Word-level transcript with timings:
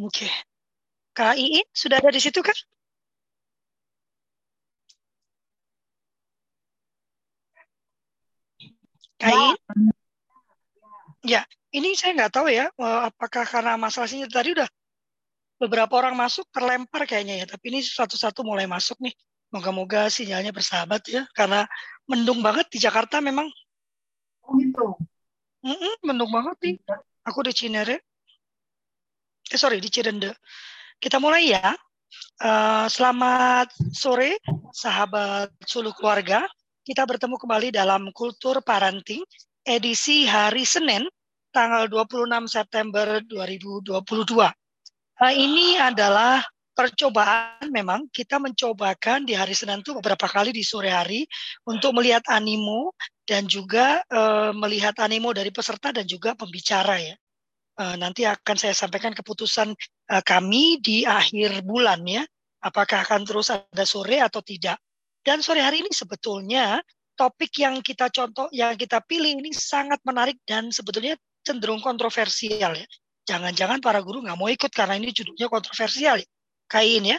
Oke. 0.00 0.28
Kak 1.12 1.36
Iin 1.36 1.68
sudah 1.76 2.00
ada 2.00 2.08
di 2.08 2.20
situ 2.22 2.40
kan? 2.40 2.56
Kak 9.20 9.28
Iin? 9.28 9.56
Ya, 11.22 11.46
ini 11.70 11.94
saya 11.94 12.16
nggak 12.18 12.32
tahu 12.34 12.50
ya, 12.50 12.72
eh, 12.72 13.00
apakah 13.06 13.46
karena 13.46 13.78
masalah 13.78 14.10
sini 14.10 14.26
tadi 14.26 14.56
udah 14.56 14.66
beberapa 15.60 15.94
orang 15.94 16.18
masuk 16.18 16.48
terlempar 16.50 17.06
kayaknya 17.06 17.44
ya, 17.44 17.46
tapi 17.46 17.70
ini 17.70 17.78
satu-satu 17.84 18.42
mulai 18.42 18.66
masuk 18.66 18.98
nih. 18.98 19.14
Moga-moga 19.52 20.08
sinyalnya 20.08 20.50
bersahabat 20.50 21.04
ya, 21.12 21.22
karena 21.36 21.68
mendung 22.08 22.40
banget 22.40 22.72
di 22.72 22.80
Jakarta 22.80 23.20
memang. 23.20 23.46
Oh 24.48 24.56
gitu. 24.56 24.96
Mm 25.62 25.76
-mm, 25.76 25.94
mendung 26.08 26.32
banget 26.32 26.56
nih. 26.64 26.74
Aku 27.22 27.44
di 27.44 27.52
Cinere 27.54 28.00
eh 29.52 29.60
sorry 29.60 29.84
di 29.84 29.92
Cirende. 29.92 30.32
Kita 30.96 31.20
mulai 31.20 31.52
ya. 31.52 31.76
Uh, 32.40 32.88
selamat 32.88 33.68
sore 33.92 34.40
sahabat 34.72 35.52
suluh 35.68 35.92
keluarga. 35.92 36.48
Kita 36.80 37.04
bertemu 37.04 37.36
kembali 37.36 37.68
dalam 37.68 38.08
Kultur 38.16 38.64
Parenting 38.64 39.20
edisi 39.62 40.24
hari 40.24 40.64
Senin 40.64 41.04
tanggal 41.52 41.84
26 41.84 42.48
September 42.48 43.20
2022. 43.28 43.92
Uh, 43.92 45.34
ini 45.36 45.76
adalah 45.76 46.40
percobaan 46.72 47.68
memang 47.68 48.08
kita 48.08 48.40
mencobakan 48.40 49.28
di 49.28 49.36
hari 49.36 49.52
Senin 49.52 49.84
itu 49.84 49.92
beberapa 50.00 50.24
kali 50.24 50.56
di 50.56 50.64
sore 50.64 50.88
hari 50.88 51.28
untuk 51.68 51.92
melihat 51.92 52.24
animo 52.32 52.96
dan 53.28 53.44
juga 53.44 54.00
uh, 54.08 54.56
melihat 54.56 54.96
animo 55.04 55.28
dari 55.36 55.52
peserta 55.52 55.92
dan 55.92 56.08
juga 56.08 56.32
pembicara 56.32 56.96
ya. 56.96 57.12
Eh, 57.72 57.96
nanti 57.96 58.28
akan 58.28 58.56
saya 58.60 58.76
sampaikan 58.76 59.16
keputusan 59.16 59.72
uh, 60.12 60.20
kami 60.20 60.76
di 60.84 61.08
akhir 61.08 61.64
bulan 61.64 62.04
ya, 62.04 62.20
apakah 62.60 63.00
akan 63.00 63.24
terus 63.24 63.48
ada 63.48 63.84
sore 63.88 64.20
atau 64.20 64.44
tidak. 64.44 64.76
Dan 65.24 65.40
sore 65.40 65.64
hari 65.64 65.80
ini 65.80 65.88
sebetulnya 65.88 66.84
topik 67.16 67.48
yang 67.64 67.80
kita 67.80 68.12
contoh, 68.12 68.52
yang 68.52 68.76
kita 68.76 69.00
pilih 69.00 69.40
ini 69.40 69.56
sangat 69.56 70.04
menarik 70.04 70.36
dan 70.44 70.68
sebetulnya 70.68 71.16
cenderung 71.40 71.80
kontroversial 71.80 72.76
ya. 72.76 72.84
Jangan-jangan 73.24 73.80
para 73.80 74.04
guru 74.04 74.20
nggak 74.20 74.36
mau 74.36 74.52
ikut 74.52 74.68
karena 74.68 75.00
ini 75.00 75.08
judulnya 75.08 75.48
kontroversial 75.48 76.20
ya. 76.20 76.28
Kain 76.68 77.08
ya. 77.08 77.18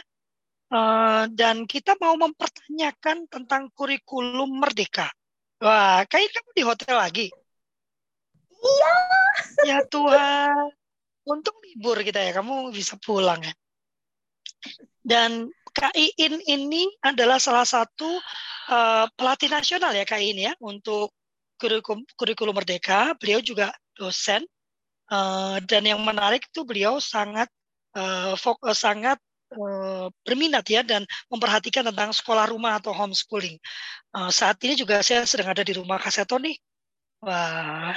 Uh, 0.70 1.26
dan 1.34 1.66
kita 1.66 1.98
mau 1.98 2.14
mempertanyakan 2.14 3.26
tentang 3.26 3.74
kurikulum 3.74 4.54
merdeka. 4.54 5.10
Wah, 5.58 6.06
kain 6.06 6.30
kamu 6.30 6.50
di 6.54 6.62
hotel 6.62 6.94
lagi? 6.94 7.26
Iya. 8.64 8.94
Ya 9.64 9.78
Tuhan. 9.86 10.72
Untung 11.24 11.56
libur 11.64 12.00
kita 12.04 12.20
ya, 12.20 12.36
kamu 12.36 12.72
bisa 12.72 12.96
pulang 13.00 13.40
ya. 13.40 13.54
Dan 15.04 15.52
Kak 15.74 15.92
Iin 15.92 16.40
ini 16.48 16.88
adalah 17.04 17.36
salah 17.36 17.68
satu 17.68 18.08
uh, 18.72 19.04
pelatih 19.12 19.52
nasional 19.52 19.92
ya 19.92 20.04
Kak 20.08 20.20
Iin 20.20 20.38
ya 20.40 20.52
untuk 20.64 21.12
kurikulum, 21.60 22.04
kurikulum 22.16 22.54
Merdeka. 22.56 23.12
Beliau 23.20 23.40
juga 23.44 23.72
dosen 23.96 24.44
uh, 25.12 25.60
dan 25.64 25.82
yang 25.84 26.00
menarik 26.00 26.48
itu 26.48 26.64
beliau 26.64 27.02
sangat 27.02 27.48
uh, 27.96 28.32
fokus 28.38 28.80
sangat 28.84 29.20
uh, 29.56 30.08
berminat 30.24 30.64
ya 30.68 30.80
dan 30.80 31.04
memperhatikan 31.28 31.84
tentang 31.90 32.14
sekolah 32.14 32.48
rumah 32.48 32.80
atau 32.80 32.94
homeschooling. 32.94 33.58
Uh, 34.14 34.30
saat 34.30 34.56
ini 34.64 34.78
juga 34.78 35.02
saya 35.04 35.26
sedang 35.28 35.52
ada 35.52 35.66
di 35.66 35.74
rumah 35.76 36.00
Kaseto 36.00 36.38
nih 36.38 36.56
Wah, 37.24 37.96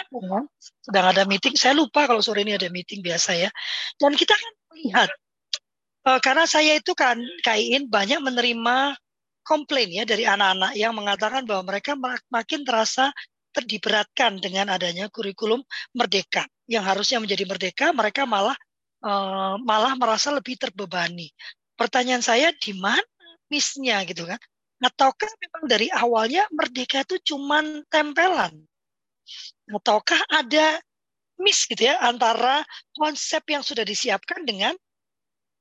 sedang 0.80 1.06
ada 1.12 1.28
meeting. 1.28 1.60
Saya 1.60 1.76
lupa 1.76 2.08
kalau 2.08 2.24
sore 2.24 2.48
ini 2.48 2.56
ada 2.56 2.72
meeting 2.72 3.04
biasa 3.04 3.36
ya. 3.36 3.50
Dan 4.00 4.16
kita 4.16 4.32
kan 4.32 4.54
melihat, 4.72 5.10
uh, 6.08 6.20
karena 6.24 6.48
saya 6.48 6.80
itu 6.80 6.96
kan 6.96 7.20
kain 7.44 7.92
banyak 7.92 8.24
menerima 8.24 8.96
komplain 9.44 9.92
ya 9.92 10.04
dari 10.08 10.24
anak-anak 10.24 10.80
yang 10.80 10.96
mengatakan 10.96 11.44
bahwa 11.44 11.76
mereka 11.76 12.00
makin 12.32 12.64
terasa 12.64 13.12
terdiberatkan 13.52 14.40
dengan 14.40 14.72
adanya 14.72 15.12
kurikulum 15.12 15.60
merdeka. 15.92 16.48
Yang 16.68 16.84
harusnya 16.88 17.18
menjadi 17.20 17.44
merdeka, 17.44 17.86
mereka 17.92 18.24
malah 18.24 18.56
uh, 19.04 19.60
malah 19.60 19.92
merasa 20.00 20.32
lebih 20.32 20.56
terbebani. 20.56 21.36
Pertanyaan 21.76 22.24
saya 22.24 22.56
di 22.56 22.72
mana 22.80 23.04
misnya 23.52 24.08
gitu 24.08 24.24
kan? 24.24 24.40
Ataukah 24.80 25.32
memang 25.42 25.64
dari 25.68 25.88
awalnya 25.92 26.48
merdeka 26.54 27.04
itu 27.04 27.36
cuman 27.36 27.84
tempelan? 27.92 28.56
Ataukah 29.72 30.20
ada 30.32 30.80
miss 31.38 31.70
gitu 31.70 31.86
ya 31.86 32.02
antara 32.02 32.66
konsep 32.98 33.46
yang 33.48 33.62
sudah 33.62 33.86
disiapkan 33.86 34.42
dengan 34.44 34.74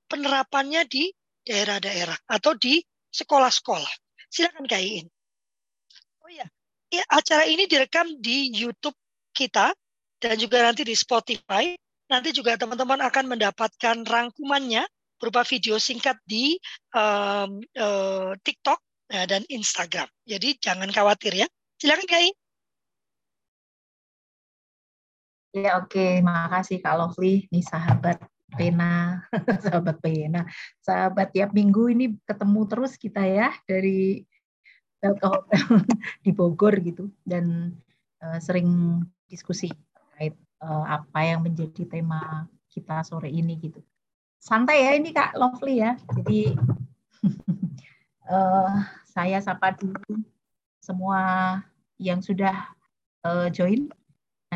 penerapannya 0.09 0.89
di 0.89 1.13
daerah-daerah 1.47 2.17
atau 2.27 2.57
di 2.57 2.81
sekolah-sekolah. 3.13 3.93
Silakan 4.27 4.67
Kaiin. 4.67 5.07
Oh 6.27 6.31
ya, 6.33 6.47
ya, 6.91 7.05
acara 7.07 7.47
ini 7.47 7.71
direkam 7.71 8.19
di 8.19 8.51
YouTube 8.51 8.97
kita 9.31 9.71
dan 10.19 10.35
juga 10.41 10.65
nanti 10.67 10.83
di 10.83 10.97
Spotify. 10.97 11.77
Nanti 12.07 12.31
juga 12.31 12.55
teman-teman 12.55 13.03
akan 13.03 13.35
mendapatkan 13.35 13.97
rangkumannya 14.07 14.87
berupa 15.19 15.43
video 15.43 15.81
singkat 15.81 16.15
di 16.23 16.55
um, 16.95 17.59
uh, 17.75 18.31
TikTok 18.43 18.79
uh, 19.11 19.27
dan 19.27 19.43
Instagram. 19.51 20.07
Jadi 20.23 20.55
jangan 20.63 20.91
khawatir 20.91 21.35
ya. 21.35 21.47
Silakan 21.79 22.07
Kaiin. 22.07 22.35
Ya 25.57 25.81
oke, 25.81 26.21
makasih 26.21 26.85
Kak 26.85 27.01
Lovely, 27.01 27.49
nih 27.49 27.65
sahabat 27.65 28.21
pena, 28.53 29.25
sahabat 29.65 29.97
pena, 30.05 30.45
sahabat 30.85 31.33
tiap 31.33 31.57
minggu 31.57 31.97
ini 31.97 32.13
ketemu 32.29 32.61
terus 32.69 33.01
kita 33.01 33.25
ya 33.25 33.49
dari 33.65 34.21
hotel 35.01 35.49
di 36.25 36.31
Bogor 36.37 36.77
gitu. 36.85 37.09
Dan 37.25 37.73
uh, 38.21 38.37
sering 38.37 39.01
diskusi 39.33 39.73
terkait 39.73 40.37
uh, 40.61 41.01
apa 41.01 41.25
yang 41.25 41.41
menjadi 41.41 41.89
tema 41.89 42.45
kita 42.69 43.01
sore 43.01 43.33
ini 43.33 43.57
gitu. 43.57 43.81
Santai 44.37 44.85
ya 44.85 44.93
ini 44.93 45.09
Kak 45.17 45.41
Lovely 45.41 45.81
ya. 45.81 45.97
Jadi 46.21 46.53
uh, 48.29 48.77
saya 49.17 49.41
sapa 49.41 49.73
dulu 49.73 50.21
semua 50.85 51.65
yang 51.97 52.21
sudah 52.21 52.77
uh, 53.25 53.49
join 53.49 53.89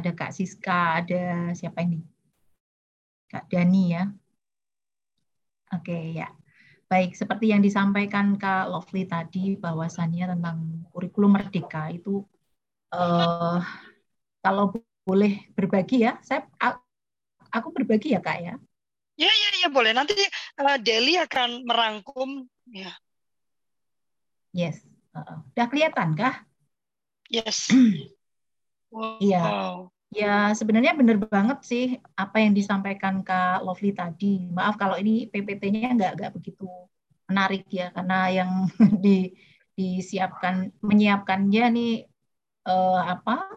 ada 0.00 0.11
Kak 0.16 0.33
Siska, 0.33 1.05
ada 1.05 1.53
siapa 1.53 1.84
ini? 1.84 2.00
Kak 3.31 3.47
Dani 3.47 3.84
ya. 3.94 4.09
Oke 5.71 6.16
ya. 6.16 6.28
Baik, 6.91 7.15
seperti 7.15 7.55
yang 7.55 7.62
disampaikan 7.62 8.34
Kak 8.34 8.66
Lovely 8.66 9.06
tadi 9.06 9.55
bahwasannya 9.55 10.34
tentang 10.34 10.83
kurikulum 10.91 11.38
merdeka 11.38 11.87
itu 11.94 12.27
uh, 12.91 13.62
kalau 14.43 14.75
boleh 15.06 15.47
berbagi 15.55 16.03
ya, 16.03 16.19
saya 16.27 16.43
aku 17.55 17.71
berbagi 17.71 18.19
ya 18.19 18.21
Kak 18.21 18.38
ya. 18.43 18.55
Ya 19.15 19.31
ya 19.31 19.50
ya 19.62 19.69
boleh. 19.71 19.94
Nanti 19.94 20.19
uh, 20.59 20.77
Deli 20.82 21.15
akan 21.21 21.62
merangkum 21.62 22.49
ya. 22.72 22.91
Yes. 24.50 24.82
Uh, 25.15 25.47
udah 25.55 25.67
kelihatan 25.71 26.19
kah? 26.19 26.43
Yes. 27.31 27.71
Iya. 29.22 29.38
Ya, 30.10 30.50
sebenarnya 30.58 30.98
benar 30.98 31.22
banget 31.22 31.58
sih 31.62 31.84
apa 32.18 32.42
yang 32.42 32.50
disampaikan 32.50 33.22
Kak 33.22 33.62
Lovely 33.62 33.94
tadi. 33.94 34.50
Maaf 34.50 34.74
kalau 34.74 34.98
ini 34.98 35.30
PPT-nya 35.30 35.94
nggak 35.94 36.12
nggak 36.18 36.32
begitu 36.34 36.66
menarik 37.30 37.62
ya, 37.70 37.94
karena 37.94 38.26
yang 38.26 38.50
di, 39.04 39.30
disiapkan 39.78 40.74
menyiapkannya 40.82 41.64
nih 41.70 41.92
eh, 42.66 43.00
apa 43.06 43.54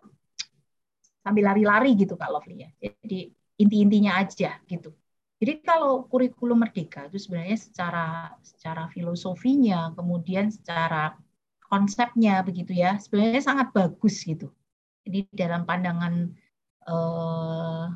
sambil 1.26 1.44
lari-lari 1.50 1.98
gitu 1.98 2.14
Kak 2.14 2.30
Lovely 2.30 2.70
ya. 2.70 2.70
Jadi 2.78 3.34
inti-intinya 3.58 4.22
aja 4.22 4.62
gitu. 4.70 4.94
Jadi 5.42 5.60
kalau 5.66 6.06
kurikulum 6.06 6.62
merdeka 6.62 7.10
itu 7.10 7.18
sebenarnya 7.18 7.58
secara 7.58 8.06
secara 8.46 8.88
filosofinya, 8.94 9.90
kemudian 9.98 10.54
secara 10.54 11.18
konsepnya 11.66 12.46
begitu 12.46 12.78
ya, 12.78 13.02
sebenarnya 13.02 13.42
sangat 13.42 13.74
bagus 13.74 14.22
gitu 14.22 14.54
ini 15.08 15.28
dalam 15.36 15.68
pandangan 15.68 16.32
uh, 16.88 17.92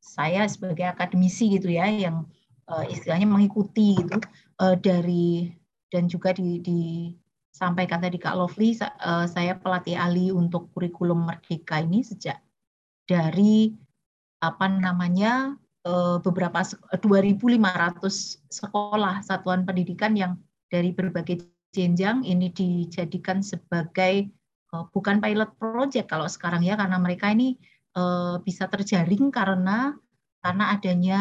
saya 0.00 0.48
sebagai 0.48 0.88
akademisi 0.88 1.56
gitu 1.56 1.72
ya 1.72 1.88
yang 1.88 2.24
uh, 2.68 2.84
istilahnya 2.88 3.28
mengikuti 3.28 3.96
itu 3.96 4.18
uh, 4.60 4.76
dari 4.76 5.52
dan 5.90 6.06
juga 6.06 6.30
di, 6.32 6.62
disampaikan 6.62 8.00
tadi 8.00 8.16
Kak 8.16 8.36
Lovely 8.36 8.76
uh, 8.80 9.26
saya 9.26 9.56
pelatih 9.58 9.96
ahli 9.96 10.32
untuk 10.32 10.70
kurikulum 10.72 11.28
merdeka 11.28 11.82
ini 11.82 12.04
sejak 12.04 12.40
dari 13.08 13.74
apa 14.40 14.66
namanya 14.70 15.56
uh, 15.84 16.16
beberapa 16.22 16.64
2.500 16.64 17.60
sekolah 18.48 19.20
satuan 19.20 19.68
pendidikan 19.68 20.16
yang 20.16 20.40
dari 20.70 20.94
berbagai 20.94 21.44
jenjang 21.74 22.24
ini 22.24 22.48
dijadikan 22.50 23.44
sebagai 23.44 24.30
Eh, 24.30 24.39
bukan 24.70 25.18
pilot 25.18 25.50
project 25.58 26.06
kalau 26.06 26.30
sekarang 26.30 26.62
ya 26.62 26.78
karena 26.78 26.96
mereka 27.02 27.30
ini 27.34 27.58
uh, 27.98 28.38
bisa 28.42 28.70
terjaring 28.70 29.34
karena 29.34 29.98
karena 30.40 30.64
adanya 30.72 31.20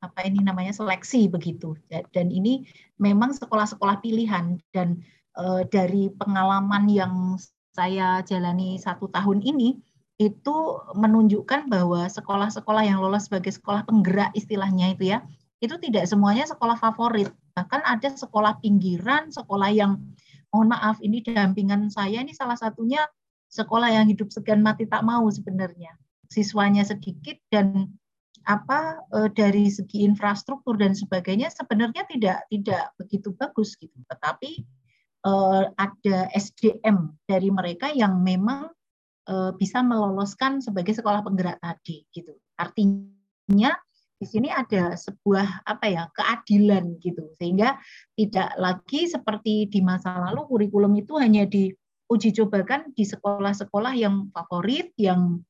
apa 0.00 0.24
ini 0.24 0.40
namanya 0.40 0.72
seleksi 0.72 1.28
begitu. 1.28 1.76
Dan 1.88 2.32
ini 2.32 2.64
memang 2.96 3.36
sekolah-sekolah 3.36 4.00
pilihan 4.00 4.58
dan 4.72 5.04
uh, 5.36 5.62
dari 5.68 6.08
pengalaman 6.16 6.88
yang 6.88 7.14
saya 7.76 8.24
jalani 8.24 8.80
satu 8.80 9.06
tahun 9.12 9.44
ini 9.44 9.78
itu 10.20 10.56
menunjukkan 10.92 11.72
bahwa 11.72 12.04
sekolah-sekolah 12.04 12.84
yang 12.84 13.00
lolos 13.00 13.30
sebagai 13.30 13.56
sekolah 13.56 13.88
penggerak 13.88 14.28
istilahnya 14.36 14.92
itu 14.92 15.16
ya 15.16 15.24
itu 15.60 15.76
tidak 15.80 16.08
semuanya 16.08 16.48
sekolah 16.48 16.76
favorit. 16.76 17.28
Bahkan 17.56 17.80
ada 17.84 18.08
sekolah 18.12 18.60
pinggiran 18.64 19.28
sekolah 19.28 19.68
yang 19.72 20.00
mohon 20.50 20.74
maaf 20.74 20.98
ini 21.00 21.22
dampingan 21.22 21.88
saya 21.90 22.22
ini 22.22 22.34
salah 22.34 22.58
satunya 22.58 23.06
sekolah 23.50 23.90
yang 23.90 24.06
hidup 24.06 24.30
segan 24.30 24.62
mati 24.62 24.86
tak 24.86 25.02
mau 25.02 25.26
sebenarnya. 25.26 25.94
Siswanya 26.30 26.86
sedikit 26.86 27.34
dan 27.50 27.90
apa 28.46 29.02
e, 29.10 29.18
dari 29.34 29.68
segi 29.68 30.06
infrastruktur 30.06 30.78
dan 30.78 30.96
sebagainya 30.96 31.50
sebenarnya 31.52 32.06
tidak 32.06 32.46
tidak 32.48 32.94
begitu 32.96 33.34
bagus 33.34 33.74
gitu. 33.76 33.94
Tetapi 34.06 34.50
e, 35.26 35.32
ada 35.74 36.18
SDM 36.30 37.14
dari 37.26 37.50
mereka 37.50 37.90
yang 37.90 38.22
memang 38.22 38.70
e, 39.26 39.34
bisa 39.58 39.82
meloloskan 39.82 40.62
sebagai 40.62 40.94
sekolah 40.94 41.26
penggerak 41.26 41.58
tadi 41.58 42.06
gitu. 42.14 42.38
Artinya 42.54 43.74
di 44.20 44.28
sini 44.28 44.52
ada 44.52 44.92
sebuah 45.00 45.64
apa 45.64 45.86
ya 45.88 46.04
keadilan 46.12 47.00
gitu 47.00 47.32
sehingga 47.40 47.80
tidak 48.12 48.52
lagi 48.60 49.08
seperti 49.08 49.64
di 49.72 49.80
masa 49.80 50.12
lalu 50.20 50.44
kurikulum 50.44 50.92
itu 51.00 51.16
hanya 51.16 51.48
diuji 51.48 52.36
cobakan 52.36 52.92
di 52.92 53.08
sekolah-sekolah 53.08 53.96
yang 53.96 54.28
favorit 54.28 54.92
yang 55.00 55.40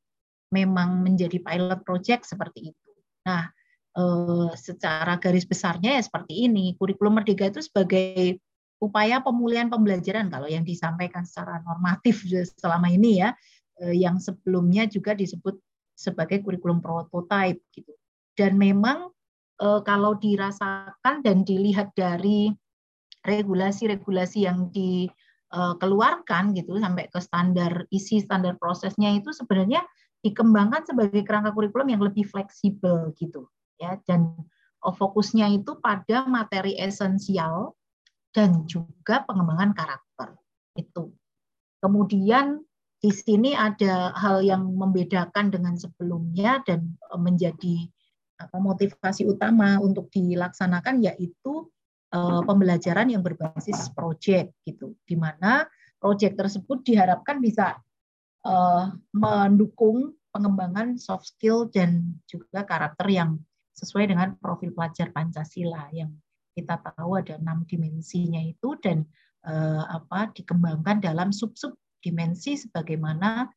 memang 0.55 1.03
menjadi 1.03 1.43
pilot 1.43 1.83
project 1.83 2.31
seperti 2.31 2.71
itu. 2.75 2.91
Nah, 3.27 3.51
eh, 3.99 4.51
secara 4.55 5.19
garis 5.19 5.47
besarnya 5.47 5.99
ya 5.99 6.03
seperti 6.03 6.47
ini. 6.47 6.75
Kurikulum 6.79 7.19
Merdeka 7.19 7.51
itu 7.51 7.63
sebagai 7.67 8.39
upaya 8.79 9.19
pemulihan 9.19 9.67
pembelajaran 9.67 10.31
kalau 10.31 10.47
yang 10.47 10.63
disampaikan 10.63 11.27
secara 11.27 11.59
normatif 11.67 12.23
selama 12.59 12.91
ini 12.91 13.23
ya, 13.23 13.35
eh, 13.83 13.95
yang 13.99 14.19
sebelumnya 14.23 14.87
juga 14.91 15.15
disebut 15.15 15.59
sebagai 15.95 16.43
kurikulum 16.43 16.79
prototype 16.79 17.61
gitu. 17.75 17.93
Dan 18.35 18.59
memang 18.59 19.11
eh, 19.61 19.81
kalau 19.87 20.17
dirasakan 20.17 21.23
dan 21.25 21.43
dilihat 21.47 21.95
dari 21.95 22.51
regulasi-regulasi 23.21 24.49
yang 24.49 24.73
dikeluarkan 24.73 26.57
gitu 26.57 26.81
sampai 26.81 27.05
ke 27.13 27.21
standar 27.21 27.85
isi 27.93 28.25
standar 28.25 28.57
prosesnya 28.57 29.13
itu 29.13 29.29
sebenarnya 29.37 29.85
dikembangkan 30.25 30.89
sebagai 30.89 31.21
kerangka 31.25 31.53
kurikulum 31.53 31.93
yang 31.93 32.01
lebih 32.01 32.25
fleksibel 32.25 33.13
gitu 33.17 33.45
ya 33.77 34.01
dan 34.09 34.33
oh, 34.85 34.95
fokusnya 34.95 35.53
itu 35.53 35.77
pada 35.81 36.25
materi 36.29 36.77
esensial 36.77 37.77
dan 38.31 38.65
juga 38.67 39.27
pengembangan 39.27 39.75
karakter 39.75 40.39
itu. 40.79 41.11
Kemudian 41.81 42.63
di 43.01 43.11
sini 43.11 43.57
ada 43.57 44.13
hal 44.13 44.45
yang 44.45 44.77
membedakan 44.77 45.49
dengan 45.49 45.75
sebelumnya 45.75 46.61
dan 46.69 46.95
e, 47.11 47.17
menjadi 48.49 48.61
motivasi 48.65 49.23
utama 49.29 49.77
untuk 49.83 50.09
dilaksanakan 50.09 51.05
yaitu 51.05 51.69
e, 52.09 52.19
pembelajaran 52.49 53.13
yang 53.13 53.21
berbasis 53.21 53.93
proyek 53.93 54.57
gitu, 54.65 54.97
di 55.05 55.17
mana 55.19 55.69
proyek 56.01 56.35
tersebut 56.41 56.81
diharapkan 56.81 57.39
bisa 57.45 57.77
uh, 58.45 58.89
mendukung 59.13 60.17
pengembangan 60.33 60.97
soft 60.97 61.37
skill 61.37 61.69
dan 61.69 62.17
juga 62.25 62.65
karakter 62.65 63.07
yang 63.11 63.37
sesuai 63.77 64.11
dengan 64.11 64.37
profil 64.41 64.73
pelajar 64.73 65.13
Pancasila 65.13 65.93
yang 65.93 66.13
kita 66.57 66.81
tahu 66.83 67.21
ada 67.21 67.39
enam 67.39 67.63
dimensinya 67.69 68.41
itu 68.43 68.75
dan 68.81 69.07
uh, 69.47 69.85
apa 69.89 70.33
dikembangkan 70.35 71.01
dalam 71.05 71.31
sub-sub 71.31 71.77
dimensi 72.01 72.57
sebagaimana 72.57 73.49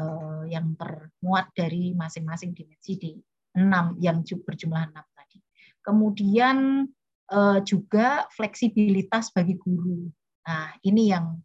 uh, 0.00 0.44
yang 0.48 0.74
termuat 0.76 1.52
dari 1.52 1.92
masing-masing 1.92 2.56
dimensi 2.56 2.92
di 2.98 3.12
enam 3.56 3.96
yang 4.00 4.24
berjumlah 4.24 4.92
enam 4.92 5.06
tadi. 5.16 5.38
Kemudian 5.84 6.88
uh, 7.32 7.58
juga 7.64 8.26
fleksibilitas 8.32 9.32
bagi 9.32 9.56
guru. 9.56 10.08
Nah 10.48 10.72
ini 10.84 11.12
yang 11.12 11.38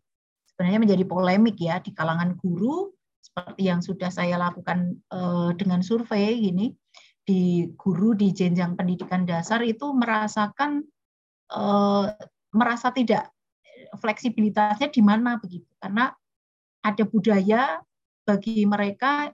sebenarnya 0.52 0.80
menjadi 0.82 1.04
polemik 1.06 1.58
ya 1.60 1.80
di 1.84 1.94
kalangan 1.94 2.36
guru 2.40 2.92
seperti 3.22 3.70
yang 3.70 3.84
sudah 3.84 4.10
saya 4.10 4.40
lakukan 4.40 4.98
uh, 5.12 5.52
dengan 5.54 5.84
survei 5.84 6.40
gini 6.40 6.74
di 7.28 7.68
guru 7.76 8.16
di 8.16 8.32
jenjang 8.32 8.80
pendidikan 8.80 9.28
dasar 9.28 9.60
itu 9.62 9.92
merasakan 9.92 10.80
uh, 11.52 12.08
merasa 12.56 12.90
tidak 12.96 13.30
fleksibilitasnya 14.00 14.90
di 14.90 15.02
mana 15.04 15.36
begitu 15.38 15.68
karena 15.84 16.16
ada 16.82 17.04
budaya 17.04 17.84
bagi 18.28 18.64
mereka 18.68 19.32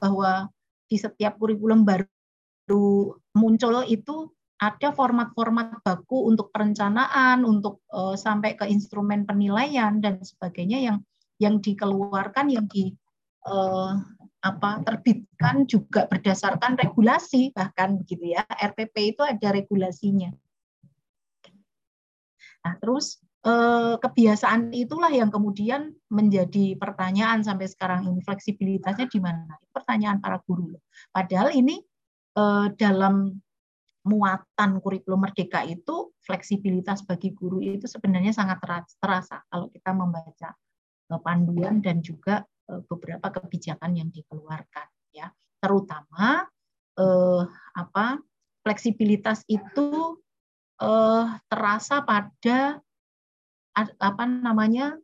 bahwa 0.00 0.48
di 0.90 0.98
setiap 0.98 1.38
kurikulum 1.38 1.86
baru 1.86 3.14
muncul 3.38 3.86
itu 3.86 4.34
ada 4.60 4.92
format-format 4.92 5.80
baku 5.80 6.28
untuk 6.28 6.52
perencanaan, 6.52 7.46
untuk 7.48 7.80
uh, 7.94 8.12
sampai 8.12 8.58
ke 8.58 8.68
instrumen 8.68 9.24
penilaian 9.24 10.02
dan 10.02 10.20
sebagainya 10.20 10.78
yang 10.82 10.98
yang 11.40 11.56
dikeluarkan, 11.64 12.52
yang 12.52 12.68
di 12.68 12.92
uh, 13.48 13.96
apa 14.40 14.84
terbitkan 14.84 15.68
juga 15.68 16.08
berdasarkan 16.08 16.76
regulasi 16.80 17.52
bahkan 17.52 18.00
begitu 18.00 18.36
ya 18.36 18.44
RPP 18.44 19.16
itu 19.16 19.22
ada 19.24 19.48
regulasinya. 19.52 20.32
Nah 22.64 22.74
terus 22.80 23.20
kebiasaan 24.00 24.68
itulah 24.76 25.08
yang 25.08 25.32
kemudian 25.32 25.96
menjadi 26.12 26.76
pertanyaan 26.76 27.40
sampai 27.40 27.72
sekarang 27.72 28.04
ini 28.04 28.20
fleksibilitasnya 28.20 29.08
di 29.08 29.16
mana? 29.16 29.56
Pertanyaan 29.72 30.20
para 30.20 30.36
guru. 30.44 30.76
Padahal 31.08 31.48
ini 31.56 31.80
uh, 32.36 32.68
dalam 32.76 33.40
muatan 34.04 34.80
kurikulum 34.80 35.28
merdeka 35.28 35.60
itu 35.68 36.12
fleksibilitas 36.24 37.04
bagi 37.04 37.36
guru 37.36 37.60
itu 37.60 37.84
sebenarnya 37.84 38.32
sangat 38.32 38.64
terasa 38.96 39.44
kalau 39.52 39.68
kita 39.68 39.92
membaca 39.92 40.56
eh, 41.12 41.20
panduan 41.20 41.84
dan 41.84 42.00
juga 42.00 42.40
eh, 42.72 42.80
beberapa 42.88 43.28
kebijakan 43.28 44.00
yang 44.00 44.08
dikeluarkan 44.08 44.88
ya 45.12 45.28
terutama 45.60 46.48
eh, 46.96 47.42
apa 47.76 48.24
fleksibilitas 48.64 49.44
itu 49.52 50.16
eh, 50.80 51.24
terasa 51.52 52.00
pada 52.00 52.80
apa 53.76 54.24
namanya 54.26 54.98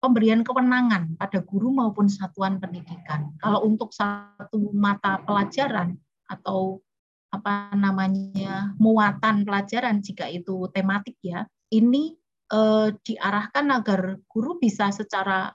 pemberian 0.00 0.40
kewenangan 0.40 1.14
pada 1.20 1.44
guru 1.44 1.70
maupun 1.76 2.08
satuan 2.08 2.56
pendidikan. 2.56 3.36
Kalau 3.36 3.68
untuk 3.68 3.92
satu 3.92 4.72
mata 4.72 5.20
pelajaran 5.22 5.94
atau 6.30 6.80
apa 7.30 7.70
namanya 7.78 8.74
muatan 8.80 9.46
pelajaran 9.46 10.02
jika 10.02 10.26
itu 10.26 10.66
tematik 10.74 11.14
ya 11.22 11.46
ini 11.70 12.18
eh, 12.50 12.88
diarahkan 13.06 13.70
agar 13.70 14.18
guru 14.26 14.58
bisa 14.58 14.90
secara 14.90 15.54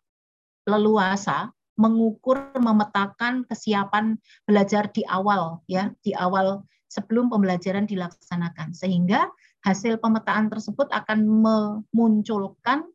leluasa 0.63 1.51
mengukur 1.75 2.55
memetakan 2.55 3.43
kesiapan 3.51 4.15
belajar 4.47 4.87
di 4.95 5.03
awal 5.03 5.59
ya 5.67 5.91
di 5.99 6.15
awal 6.15 6.63
sebelum 6.87 7.27
pembelajaran 7.27 7.83
dilaksanakan 7.83 8.71
sehingga 8.71 9.27
hasil 9.65 9.97
pemetaan 9.97 10.47
tersebut 10.53 10.87
akan 10.93 11.25
memunculkan 11.25 12.85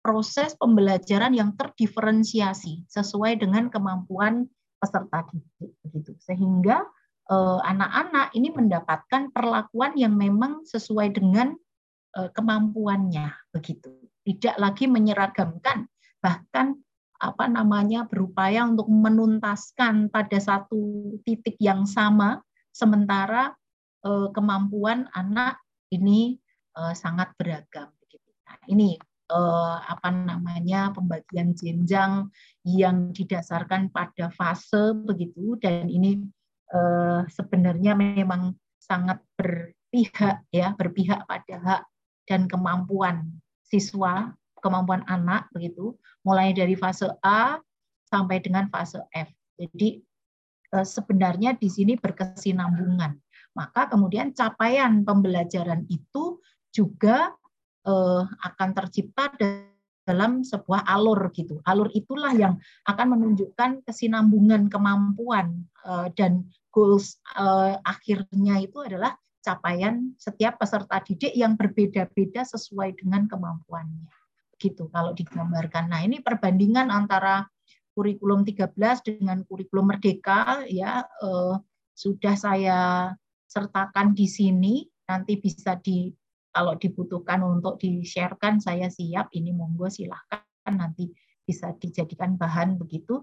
proses 0.00 0.54
pembelajaran 0.54 1.34
yang 1.34 1.58
terdiferensiasi 1.58 2.86
sesuai 2.86 3.42
dengan 3.42 3.66
kemampuan 3.66 4.46
peserta 4.78 5.26
didik 5.26 5.74
begitu. 5.82 6.12
Sehingga 6.22 6.86
Eh, 7.24 7.60
anak-anak 7.64 8.36
ini 8.36 8.52
mendapatkan 8.52 9.32
perlakuan 9.32 9.96
yang 9.96 10.12
memang 10.12 10.60
sesuai 10.68 11.16
dengan 11.16 11.56
eh, 12.20 12.28
kemampuannya 12.36 13.32
begitu. 13.48 13.96
Tidak 14.28 14.60
lagi 14.60 14.84
menyeragamkan 14.84 15.88
bahkan 16.20 16.76
apa 17.16 17.48
namanya 17.48 18.04
berupaya 18.04 18.68
untuk 18.68 18.92
menuntaskan 18.92 20.12
pada 20.12 20.36
satu 20.36 21.16
titik 21.24 21.56
yang 21.56 21.88
sama 21.88 22.44
sementara 22.76 23.56
eh, 24.04 24.28
kemampuan 24.36 25.08
anak 25.16 25.63
ini 25.94 26.38
sangat 26.74 27.30
beragam 27.38 27.86
nah, 28.44 28.58
ini 28.66 28.98
apa 29.84 30.08
namanya 30.12 30.92
pembagian 30.92 31.56
jenjang 31.56 32.28
yang 32.66 33.14
didasarkan 33.14 33.88
pada 33.88 34.28
fase 34.34 34.92
begitu 35.06 35.56
dan 35.62 35.88
ini 35.88 36.20
eh, 36.74 37.20
sebenarnya 37.32 37.96
memang 37.96 38.52
sangat 38.76 39.22
berpihak 39.38 40.44
ya 40.52 40.76
berpihak 40.76 41.24
pada 41.24 41.56
hak 41.62 41.82
dan 42.28 42.44
kemampuan 42.50 43.32
siswa 43.64 44.34
kemampuan 44.60 45.04
anak 45.08 45.48
begitu 45.52 45.96
mulai 46.24 46.52
dari 46.52 46.76
fase 46.76 47.08
A 47.24 47.60
sampai 48.08 48.40
dengan 48.40 48.68
fase 48.72 49.00
F. 49.12 49.28
Jadi 49.60 50.00
sebenarnya 50.72 51.54
di 51.54 51.68
sini 51.70 51.94
berkesinambungan 51.94 53.23
maka 53.54 53.86
kemudian 53.88 54.34
capaian 54.34 55.06
pembelajaran 55.06 55.86
itu 55.86 56.42
juga 56.74 57.32
eh, 57.86 58.22
akan 58.26 58.68
tercipta 58.74 59.30
dalam 60.04 60.44
sebuah 60.44 60.84
alur 60.84 61.32
gitu. 61.32 61.64
Alur 61.64 61.88
itulah 61.96 62.36
yang 62.36 62.60
akan 62.84 63.16
menunjukkan 63.16 63.86
kesinambungan 63.88 64.68
kemampuan 64.68 65.64
eh, 65.86 66.08
dan 66.18 66.44
goals 66.74 67.22
eh, 67.38 67.78
akhirnya 67.80 68.60
itu 68.60 68.82
adalah 68.84 69.16
capaian 69.44 70.16
setiap 70.16 70.56
peserta 70.56 71.04
didik 71.04 71.32
yang 71.36 71.54
berbeda-beda 71.54 72.44
sesuai 72.44 72.96
dengan 73.00 73.30
kemampuannya. 73.30 74.10
Gitu 74.58 74.88
kalau 74.90 75.12
digambarkan. 75.12 75.92
Nah, 75.92 76.00
ini 76.04 76.24
perbandingan 76.24 76.88
antara 76.88 77.44
kurikulum 77.94 78.42
13 78.42 78.74
dengan 79.06 79.46
kurikulum 79.46 79.94
merdeka 79.94 80.66
ya 80.66 81.06
eh, 81.06 81.54
sudah 81.94 82.34
saya 82.34 82.78
sertakan 83.54 84.18
di 84.18 84.26
sini 84.26 84.82
nanti 85.06 85.38
bisa 85.38 85.78
di 85.78 86.10
kalau 86.50 86.74
dibutuhkan 86.74 87.42
untuk 87.46 87.78
di-sharekan 87.78 88.58
saya 88.58 88.90
siap 88.90 89.30
ini 89.30 89.54
monggo 89.54 89.86
silahkan 89.86 90.42
nanti 90.74 91.10
bisa 91.46 91.70
dijadikan 91.78 92.34
bahan 92.34 92.74
begitu 92.74 93.22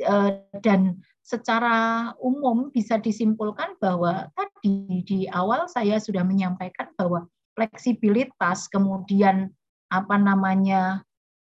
eh, 0.00 0.40
dan 0.64 0.96
secara 1.20 2.08
umum 2.24 2.72
bisa 2.72 2.96
disimpulkan 2.96 3.76
bahwa 3.76 4.32
tadi 4.32 5.04
di 5.04 5.28
awal 5.28 5.68
saya 5.68 6.00
sudah 6.00 6.24
menyampaikan 6.24 6.88
bahwa 6.96 7.28
fleksibilitas 7.52 8.72
kemudian 8.72 9.52
apa 9.92 10.16
namanya 10.16 11.04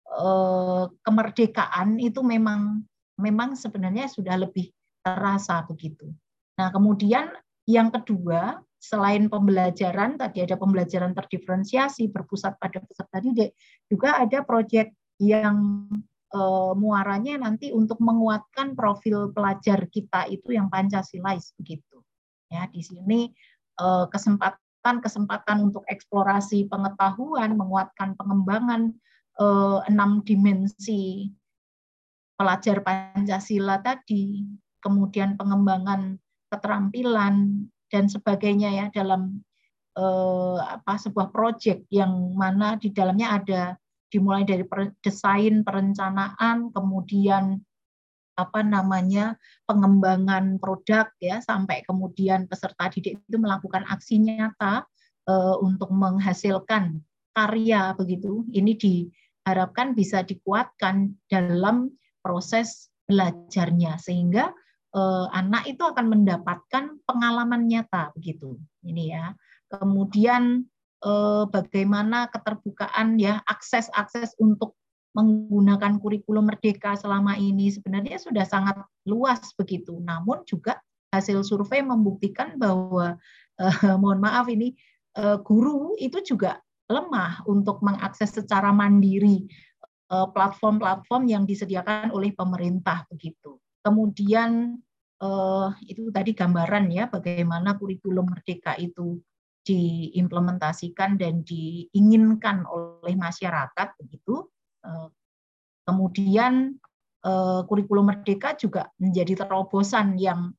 Eh, 0.07 0.83
kemerdekaan 1.05 2.01
itu 2.01 2.23
memang 2.23 2.81
memang 3.19 3.53
sebenarnya 3.59 4.07
sudah 4.07 4.39
lebih 4.39 4.71
terasa 5.03 5.61
begitu. 5.67 6.09
Nah, 6.57 6.71
kemudian 6.73 7.27
yang 7.67 7.91
kedua, 7.91 8.63
selain 8.79 9.27
pembelajaran 9.27 10.15
tadi 10.15 10.47
ada 10.47 10.55
pembelajaran 10.55 11.11
terdiferensiasi 11.11 12.07
berpusat 12.07 12.55
pada 12.57 12.79
peserta 12.79 13.19
didik, 13.19 13.51
juga 13.91 14.17
ada 14.23 14.41
proyek 14.47 14.95
yang 15.19 15.89
e, 16.31 16.41
muaranya 16.77 17.43
nanti 17.43 17.75
untuk 17.75 17.99
menguatkan 17.99 18.77
profil 18.77 19.35
pelajar 19.35 19.89
kita 19.91 20.31
itu 20.31 20.55
yang 20.55 20.71
Pancasilais 20.71 21.51
begitu. 21.59 21.99
Ya, 22.47 22.71
di 22.71 22.79
sini 22.79 23.35
e, 23.75 23.85
kesempatan 24.07 25.03
kesempatan 25.03 25.67
untuk 25.67 25.83
eksplorasi 25.91 26.71
pengetahuan, 26.71 27.59
menguatkan 27.59 28.15
pengembangan 28.15 28.95
Eh, 29.37 29.79
enam 29.93 30.25
dimensi 30.25 31.29
pelajar 32.33 32.81
Pancasila 32.81 33.77
tadi, 33.85 34.49
kemudian 34.81 35.37
pengembangan 35.37 36.17
keterampilan 36.51 37.67
dan 37.87 38.05
sebagainya 38.07 38.69
ya 38.73 38.85
dalam 38.91 39.43
eh, 39.95 40.57
apa 40.61 40.93
sebuah 40.99 41.31
proyek 41.31 41.87
yang 41.91 42.35
mana 42.35 42.75
di 42.75 42.91
dalamnya 42.91 43.39
ada 43.39 43.61
dimulai 44.07 44.47
dari 44.47 44.63
desain 45.03 45.67
perencanaan 45.67 46.71
kemudian 46.71 47.59
apa 48.37 48.61
namanya 48.61 49.33
pengembangan 49.65 50.61
produk 50.61 51.09
ya 51.17 51.41
sampai 51.41 51.81
kemudian 51.83 52.45
peserta 52.45 52.87
didik 52.93 53.17
itu 53.17 53.37
melakukan 53.41 53.83
aksi 53.89 54.21
nyata 54.21 54.85
eh, 55.27 55.55
untuk 55.59 55.89
menghasilkan 55.89 57.01
karya 57.37 57.93
begitu. 57.93 58.41
Ini 58.49 58.73
di 58.73 59.05
harapkan 59.45 59.93
bisa 59.93 60.25
dikuatkan 60.25 61.13
dalam 61.29 61.93
proses 62.25 62.89
belajarnya. 63.05 64.01
Sehingga 64.01 64.49
eh, 64.95 65.25
anak 65.33 65.67
itu 65.67 65.83
akan 65.83 66.05
mendapatkan 66.11 66.99
pengalaman 67.03 67.67
nyata 67.67 68.13
begitu. 68.15 68.55
Ini 68.85 69.03
ya. 69.11 69.25
Kemudian 69.67 70.63
eh, 71.03 71.43
bagaimana 71.47 72.31
keterbukaan 72.31 73.19
ya 73.19 73.43
akses 73.47 73.91
akses 73.91 74.35
untuk 74.39 74.77
menggunakan 75.17 75.97
kurikulum 75.97 76.45
merdeka 76.45 76.93
selama 76.93 77.33
ini 77.41 77.73
sebenarnya 77.73 78.21
sudah 78.21 78.45
sangat 78.45 78.77
luas 79.09 79.41
begitu. 79.57 79.97
Namun 79.97 80.45
juga 80.45 80.77
hasil 81.09 81.41
survei 81.41 81.81
membuktikan 81.81 82.59
bahwa 82.61 83.17
eh, 83.57 83.73
mohon 84.01 84.21
maaf 84.21 84.45
ini 84.51 84.77
eh, 85.17 85.37
guru 85.41 85.97
itu 85.97 86.21
juga 86.21 86.61
lemah 86.87 87.43
untuk 87.49 87.81
mengakses 87.83 88.31
secara 88.31 88.69
mandiri 88.69 89.49
eh, 90.13 90.27
platform-platform 90.31 91.23
yang 91.25 91.43
disediakan 91.49 92.13
oleh 92.13 92.31
pemerintah 92.37 93.03
begitu. 93.09 93.57
Kemudian 93.87 94.75
eh, 95.23 95.69
itu 95.87 96.11
tadi 96.11 96.35
gambaran 96.35 96.91
ya 96.91 97.07
bagaimana 97.07 97.79
kurikulum 97.79 98.27
merdeka 98.27 98.75
itu 98.75 99.23
diimplementasikan 99.63 101.15
dan 101.15 101.47
diinginkan 101.47 102.67
oleh 102.67 103.15
masyarakat 103.15 103.87
begitu. 104.03 104.43
Eh, 104.83 105.07
kemudian 105.87 106.75
kurikulum 107.67 108.07
merdeka 108.07 108.55
juga 108.55 108.87
menjadi 109.03 109.43
terobosan 109.43 110.15
yang 110.15 110.55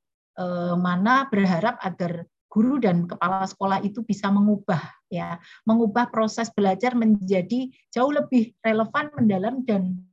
mana 0.77 1.25
berharap 1.33 1.81
agar 1.81 2.29
guru 2.49 2.81
dan 2.81 3.09
kepala 3.09 3.45
sekolah 3.45 3.81
itu 3.85 4.05
bisa 4.05 4.29
mengubah 4.33 4.81
ya, 5.13 5.37
mengubah 5.69 6.09
proses 6.09 6.49
belajar 6.53 6.97
menjadi 6.97 7.69
jauh 7.93 8.13
lebih 8.13 8.57
relevan, 8.65 9.13
mendalam 9.17 9.65
dan 9.65 10.08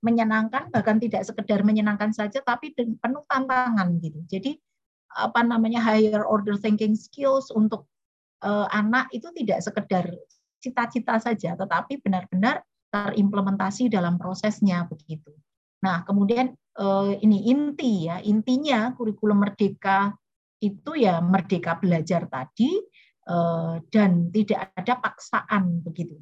menyenangkan 0.00 0.72
bahkan 0.72 0.96
tidak 0.96 1.28
sekedar 1.28 1.60
menyenangkan 1.60 2.10
saja 2.12 2.40
tapi 2.40 2.72
penuh 2.76 3.24
tantangan 3.28 4.00
gitu. 4.00 4.20
Jadi 4.26 4.56
apa 5.10 5.42
namanya 5.42 5.82
higher 5.82 6.22
order 6.22 6.54
thinking 6.56 6.94
skills 6.94 7.50
untuk 7.50 7.90
uh, 8.46 8.70
anak 8.70 9.10
itu 9.10 9.28
tidak 9.34 9.60
sekedar 9.60 10.06
cita-cita 10.60 11.18
saja 11.18 11.56
tetapi 11.58 12.00
benar-benar 12.00 12.62
terimplementasi 12.90 13.88
dalam 13.92 14.18
prosesnya 14.18 14.86
begitu. 14.88 15.30
Nah, 15.80 16.04
kemudian 16.04 16.52
uh, 16.76 17.14
ini 17.22 17.48
inti 17.48 18.10
ya, 18.10 18.20
intinya 18.20 18.92
kurikulum 18.92 19.40
merdeka 19.40 20.12
itu 20.60 20.92
ya 20.94 21.24
merdeka 21.24 21.80
belajar 21.80 22.28
tadi 22.28 22.76
eh, 23.24 23.74
dan 23.88 24.28
tidak 24.28 24.70
ada 24.76 24.94
paksaan 25.00 25.80
begitu. 25.80 26.20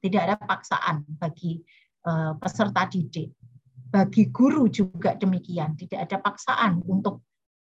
Tidak 0.00 0.20
ada 0.20 0.36
paksaan 0.40 1.04
bagi 1.20 1.60
peserta 2.38 2.86
didik. 2.86 3.34
Bagi 3.90 4.30
guru 4.30 4.70
juga 4.70 5.18
demikian, 5.18 5.74
tidak 5.74 6.10
ada 6.10 6.16
paksaan 6.22 6.82
untuk 6.86 7.22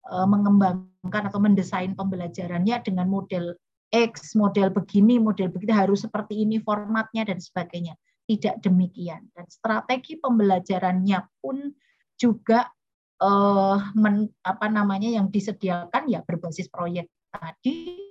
eh, 0.09 0.27
mengembangkan 0.27 1.29
atau 1.29 1.37
mendesain 1.37 1.93
pembelajarannya 1.93 2.81
dengan 2.81 3.05
model 3.05 3.53
X, 3.91 4.39
model 4.39 4.71
begini, 4.71 5.19
model 5.19 5.51
begitu 5.51 5.75
harus 5.75 6.07
seperti 6.07 6.47
ini 6.47 6.63
formatnya 6.63 7.27
dan 7.27 7.43
sebagainya. 7.43 7.99
Tidak 8.23 8.63
demikian. 8.63 9.27
Dan 9.35 9.45
strategi 9.51 10.15
pembelajarannya 10.15 11.19
pun 11.43 11.75
juga 12.15 12.71
uh, 13.19 13.77
men, 13.99 14.31
apa 14.47 14.71
namanya 14.71 15.11
yang 15.11 15.27
disediakan 15.27 16.07
ya 16.07 16.23
berbasis 16.23 16.71
proyek 16.71 17.11
tadi 17.31 18.10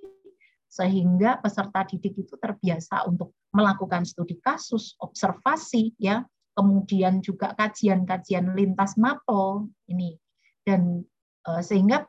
sehingga 0.70 1.42
peserta 1.42 1.82
didik 1.82 2.22
itu 2.22 2.38
terbiasa 2.38 3.02
untuk 3.10 3.34
melakukan 3.50 4.06
studi 4.06 4.38
kasus, 4.38 4.94
observasi 5.02 5.98
ya, 5.98 6.22
kemudian 6.54 7.18
juga 7.18 7.50
kajian-kajian 7.58 8.54
lintas 8.54 8.94
mapel 8.94 9.66
ini 9.90 10.14
dan 10.62 11.02
uh, 11.50 11.58
sehingga 11.58 12.06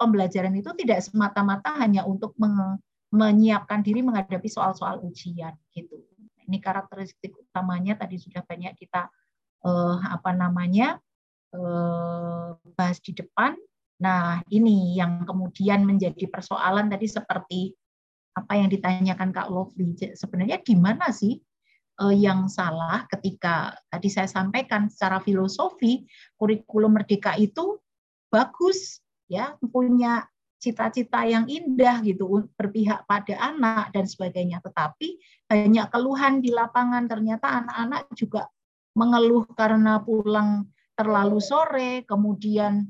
pembelajaran 0.00 0.56
itu 0.56 0.72
tidak 0.80 1.04
semata-mata 1.04 1.76
hanya 1.76 2.08
untuk 2.08 2.32
menyiapkan 3.12 3.84
diri 3.84 4.00
menghadapi 4.00 4.48
soal-soal 4.48 5.04
ujian 5.04 5.52
gitu. 5.76 6.00
Ini 6.48 6.64
karakteristik 6.64 7.36
utamanya 7.36 8.00
tadi 8.00 8.16
sudah 8.16 8.40
banyak 8.40 8.72
kita 8.80 9.12
uh, 9.68 10.00
apa 10.00 10.32
namanya 10.32 10.96
Eh, 11.48 12.48
bahas 12.76 13.00
di 13.00 13.16
depan. 13.16 13.56
Nah, 14.04 14.44
ini 14.52 14.92
yang 15.00 15.24
kemudian 15.24 15.80
menjadi 15.80 16.28
persoalan 16.28 16.92
tadi 16.92 17.08
seperti 17.08 17.72
apa 18.38 18.52
yang 18.54 18.68
ditanyakan 18.70 19.34
Kak 19.34 19.48
Lovely. 19.50 19.94
Sebenarnya 20.14 20.62
di 20.62 20.74
mana 20.78 21.10
sih 21.10 21.38
eh, 22.02 22.14
yang 22.16 22.46
salah 22.46 23.04
ketika 23.10 23.74
tadi 23.90 24.08
saya 24.08 24.30
sampaikan 24.30 24.86
secara 24.86 25.18
filosofi 25.18 26.06
kurikulum 26.38 26.94
merdeka 26.98 27.34
itu 27.34 27.78
bagus 28.28 29.00
ya 29.26 29.56
punya 29.60 30.24
cita-cita 30.58 31.22
yang 31.22 31.46
indah 31.46 32.02
gitu 32.02 32.50
berpihak 32.58 33.06
pada 33.06 33.34
anak 33.38 33.94
dan 33.94 34.10
sebagainya 34.10 34.58
tetapi 34.58 35.22
banyak 35.46 35.86
keluhan 35.94 36.42
di 36.42 36.50
lapangan 36.50 37.06
ternyata 37.06 37.62
anak-anak 37.62 38.10
juga 38.18 38.50
mengeluh 38.98 39.46
karena 39.54 40.02
pulang 40.02 40.66
terlalu 40.98 41.38
sore, 41.38 42.02
kemudian 42.02 42.82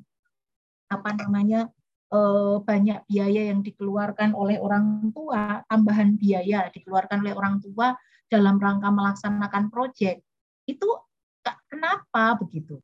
apa 0.89 1.13
namanya 1.13 1.69
banyak 2.65 3.05
biaya 3.05 3.53
yang 3.53 3.61
dikeluarkan 3.61 4.33
oleh 4.33 4.57
orang 4.57 5.13
tua, 5.13 5.61
tambahan 5.69 6.17
biaya 6.17 6.73
dikeluarkan 6.73 7.21
oleh 7.21 7.35
orang 7.37 7.61
tua 7.61 7.93
dalam 8.33 8.57
rangka 8.57 8.89
melaksanakan 8.89 9.69
proyek. 9.69 10.25
Itu 10.65 10.89
kenapa 11.69 12.41
begitu? 12.41 12.81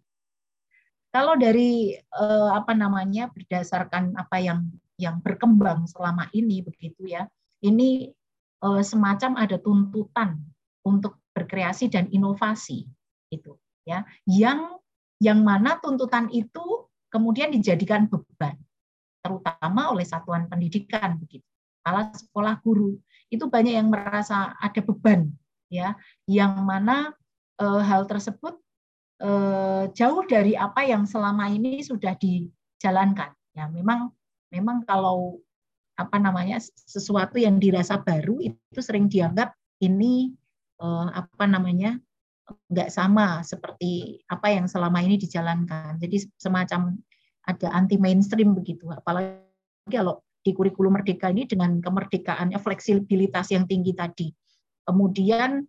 Kalau 1.08 1.38
dari 1.38 1.94
eh, 1.96 2.50
apa 2.52 2.76
namanya 2.76 3.32
berdasarkan 3.32 4.18
apa 4.18 4.42
yang 4.44 4.68
yang 4.98 5.18
berkembang 5.22 5.86
selama 5.90 6.30
ini 6.34 6.62
begitu 6.62 7.06
ya. 7.06 7.26
Ini 7.64 8.12
uh, 8.62 8.82
semacam 8.84 9.40
ada 9.40 9.56
tuntutan 9.58 10.36
untuk 10.84 11.18
berkreasi 11.34 11.90
dan 11.90 12.06
inovasi 12.12 12.86
itu 13.32 13.56
ya. 13.88 14.06
Yang 14.28 14.78
yang 15.22 15.40
mana 15.42 15.80
tuntutan 15.80 16.28
itu 16.30 16.86
kemudian 17.08 17.50
dijadikan 17.50 18.06
beban 18.10 18.58
terutama 19.24 19.88
oleh 19.96 20.04
satuan 20.04 20.44
pendidikan 20.44 21.16
begitu. 21.16 21.48
Kepala 21.80 22.12
sekolah 22.12 22.60
guru 22.60 23.00
itu 23.32 23.48
banyak 23.48 23.80
yang 23.80 23.88
merasa 23.88 24.52
ada 24.60 24.80
beban 24.84 25.32
ya, 25.72 25.96
yang 26.28 26.60
mana 26.60 27.16
e, 27.56 27.64
hal 27.64 28.04
tersebut 28.04 28.60
e, 29.16 29.30
jauh 29.96 30.22
dari 30.28 30.52
apa 30.52 30.84
yang 30.84 31.08
selama 31.08 31.48
ini 31.48 31.80
sudah 31.80 32.12
dijalankan. 32.20 33.32
Ya, 33.56 33.72
memang 33.72 34.12
memang 34.52 34.84
kalau 34.84 35.40
apa 35.96 36.20
namanya 36.20 36.60
sesuatu 36.60 37.40
yang 37.40 37.56
dirasa 37.56 38.02
baru 38.02 38.42
itu 38.44 38.80
sering 38.84 39.08
dianggap 39.08 39.56
ini 39.80 40.36
e, 40.76 40.86
apa 41.16 41.48
namanya 41.48 41.96
nggak 42.44 42.92
sama 42.92 43.40
seperti 43.40 44.20
apa 44.28 44.52
yang 44.52 44.68
selama 44.68 45.00
ini 45.00 45.16
dijalankan. 45.16 45.96
Jadi 45.96 46.28
semacam 46.36 46.92
ada 47.44 47.68
anti 47.72 48.00
mainstream 48.00 48.56
begitu. 48.56 48.88
Apalagi 48.90 49.40
kalau 49.88 50.24
di 50.44 50.52
kurikulum 50.52 51.00
merdeka 51.00 51.32
ini 51.32 51.48
dengan 51.48 51.80
kemerdekaannya 51.80 52.60
fleksibilitas 52.60 53.48
yang 53.52 53.64
tinggi 53.64 53.96
tadi. 53.96 54.28
Kemudian 54.84 55.64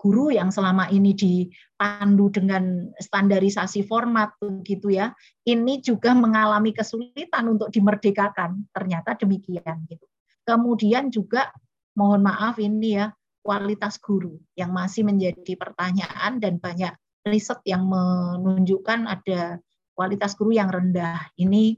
guru 0.00 0.32
yang 0.32 0.48
selama 0.48 0.88
ini 0.88 1.12
dipandu 1.12 2.32
dengan 2.32 2.88
standarisasi 2.96 3.84
format 3.84 4.32
begitu 4.40 4.96
ya, 4.96 5.12
ini 5.44 5.84
juga 5.84 6.16
mengalami 6.16 6.72
kesulitan 6.72 7.52
untuk 7.52 7.68
dimerdekakan. 7.68 8.64
Ternyata 8.72 9.20
demikian 9.20 9.84
gitu. 9.92 10.06
Kemudian 10.48 11.12
juga 11.12 11.52
mohon 11.96 12.24
maaf 12.24 12.56
ini 12.56 12.96
ya 12.96 13.12
kualitas 13.44 14.00
guru 14.00 14.40
yang 14.56 14.72
masih 14.72 15.04
menjadi 15.04 15.54
pertanyaan 15.54 16.42
dan 16.42 16.58
banyak 16.58 16.92
riset 17.26 17.58
yang 17.66 17.84
menunjukkan 17.86 19.06
ada 19.10 19.58
kualitas 19.96 20.36
guru 20.36 20.52
yang 20.52 20.68
rendah. 20.68 21.32
Ini 21.40 21.74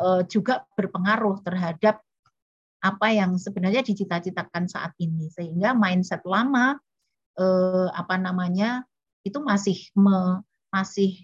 uh, 0.00 0.24
juga 0.24 0.64
berpengaruh 0.74 1.44
terhadap 1.44 2.00
apa 2.80 3.06
yang 3.12 3.36
sebenarnya 3.36 3.84
dicita-citakan 3.84 4.66
saat 4.66 4.96
ini. 4.96 5.28
Sehingga 5.28 5.76
mindset 5.76 6.24
lama 6.24 6.80
uh, 7.36 7.88
apa 7.92 8.16
namanya 8.16 8.88
itu 9.20 9.36
masih 9.44 9.76
me, 9.92 10.40
masih 10.72 11.20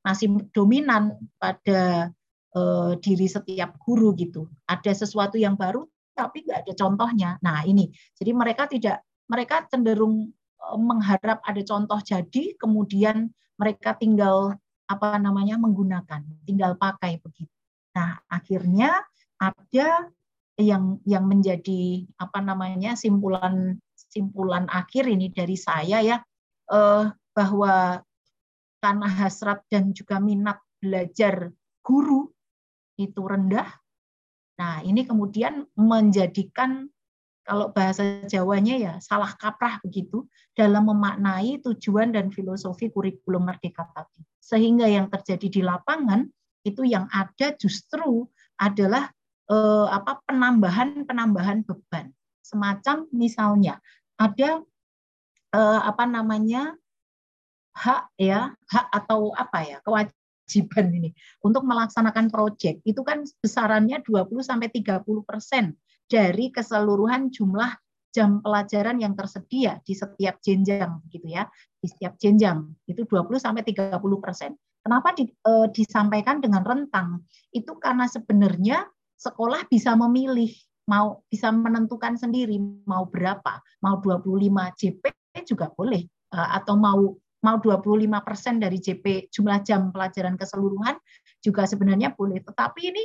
masih 0.00 0.32
dominan 0.56 1.20
pada 1.36 2.08
uh, 2.56 2.96
diri 2.96 3.28
setiap 3.28 3.76
guru 3.84 4.16
gitu. 4.16 4.48
Ada 4.64 5.04
sesuatu 5.04 5.36
yang 5.36 5.54
baru 5.60 5.84
tapi 6.16 6.48
nggak 6.48 6.64
ada 6.64 6.72
contohnya. 6.72 7.30
Nah 7.44 7.60
ini. 7.68 7.92
Jadi 8.16 8.32
mereka 8.32 8.64
tidak 8.64 9.04
mereka 9.28 9.68
cenderung 9.68 10.32
mengharap 10.74 11.38
ada 11.46 11.62
contoh 11.62 12.00
jadi 12.02 12.56
kemudian 12.58 13.30
mereka 13.60 13.94
tinggal 13.94 14.56
apa 14.86 15.18
namanya 15.18 15.58
menggunakan, 15.58 16.22
tinggal 16.46 16.78
pakai 16.78 17.18
begitu. 17.18 17.52
Nah, 17.96 18.20
akhirnya 18.30 19.02
ada 19.40 20.10
yang 20.56 21.00
yang 21.04 21.24
menjadi 21.28 22.08
apa 22.16 22.40
namanya 22.40 22.96
simpulan 22.96 23.76
simpulan 23.92 24.64
akhir 24.72 25.04
ini 25.04 25.28
dari 25.28 25.56
saya 25.56 26.00
ya 26.00 26.16
eh, 26.72 27.04
bahwa 27.36 28.00
karena 28.80 29.08
hasrat 29.08 29.64
dan 29.68 29.92
juga 29.92 30.16
minat 30.16 30.60
belajar 30.80 31.52
guru 31.84 32.30
itu 32.96 33.20
rendah. 33.20 33.68
Nah, 34.56 34.80
ini 34.80 35.04
kemudian 35.04 35.68
menjadikan 35.76 36.88
kalau 37.46 37.70
bahasa 37.70 38.26
Jawanya 38.26 38.74
ya 38.74 38.92
salah 38.98 39.30
kaprah 39.38 39.78
begitu 39.86 40.26
dalam 40.58 40.90
memaknai 40.90 41.62
tujuan 41.62 42.10
dan 42.10 42.34
filosofi 42.34 42.90
kurikulum 42.90 43.46
merdeka 43.46 43.86
tadi. 43.94 44.26
Sehingga 44.42 44.90
yang 44.90 45.06
terjadi 45.06 45.46
di 45.46 45.62
lapangan 45.62 46.26
itu 46.66 46.82
yang 46.82 47.06
ada 47.14 47.54
justru 47.54 48.26
adalah 48.58 49.06
eh, 49.46 49.86
apa 49.94 50.26
penambahan-penambahan 50.26 51.62
beban. 51.62 52.10
Semacam 52.42 53.06
misalnya 53.14 53.78
ada 54.18 54.66
eh, 55.54 55.80
apa 55.86 56.02
namanya 56.02 56.74
hak 57.78 58.10
ya, 58.18 58.58
hak 58.66 58.86
atau 58.90 59.30
apa 59.38 59.58
ya, 59.62 59.78
kewajiban 59.86 60.86
ini 60.90 61.10
untuk 61.46 61.62
melaksanakan 61.62 62.26
proyek 62.26 62.82
itu 62.82 63.00
kan 63.06 63.22
besarannya 63.38 64.02
20 64.02 64.34
sampai 64.42 64.66
30 64.72 65.06
persen 65.22 65.78
dari 66.06 66.54
keseluruhan 66.54 67.34
jumlah 67.34 67.74
jam 68.16 68.40
pelajaran 68.40 68.96
yang 68.96 69.12
tersedia 69.12 69.76
di 69.84 69.92
setiap 69.92 70.40
jenjang 70.40 71.04
gitu 71.12 71.28
ya 71.28 71.44
di 71.76 71.86
setiap 71.92 72.16
jenjang 72.16 72.64
itu 72.88 73.04
20 73.04 73.36
sampai 73.36 73.60
30 73.60 74.00
persen. 74.24 74.56
Kenapa 74.80 75.12
di, 75.12 75.28
e, 75.28 75.52
disampaikan 75.74 76.40
dengan 76.40 76.64
rentang? 76.64 77.26
Itu 77.52 77.76
karena 77.76 78.08
sebenarnya 78.08 78.86
sekolah 79.20 79.68
bisa 79.68 79.92
memilih 79.98 80.48
mau 80.86 81.26
bisa 81.26 81.50
menentukan 81.50 82.14
sendiri 82.14 82.56
mau 82.86 83.04
berapa, 83.10 83.60
mau 83.82 83.98
25 84.00 84.24
JP 84.78 85.04
juga 85.44 85.68
boleh 85.74 86.06
e, 86.06 86.38
atau 86.38 86.78
mau 86.78 87.12
mau 87.44 87.56
25 87.60 88.26
persen 88.26 88.56
dari 88.56 88.80
JP 88.80 89.28
jumlah 89.28 89.60
jam 89.60 89.92
pelajaran 89.92 90.40
keseluruhan 90.40 90.96
juga 91.44 91.68
sebenarnya 91.68 92.16
boleh. 92.16 92.40
Tetapi 92.40 92.80
ini 92.80 93.04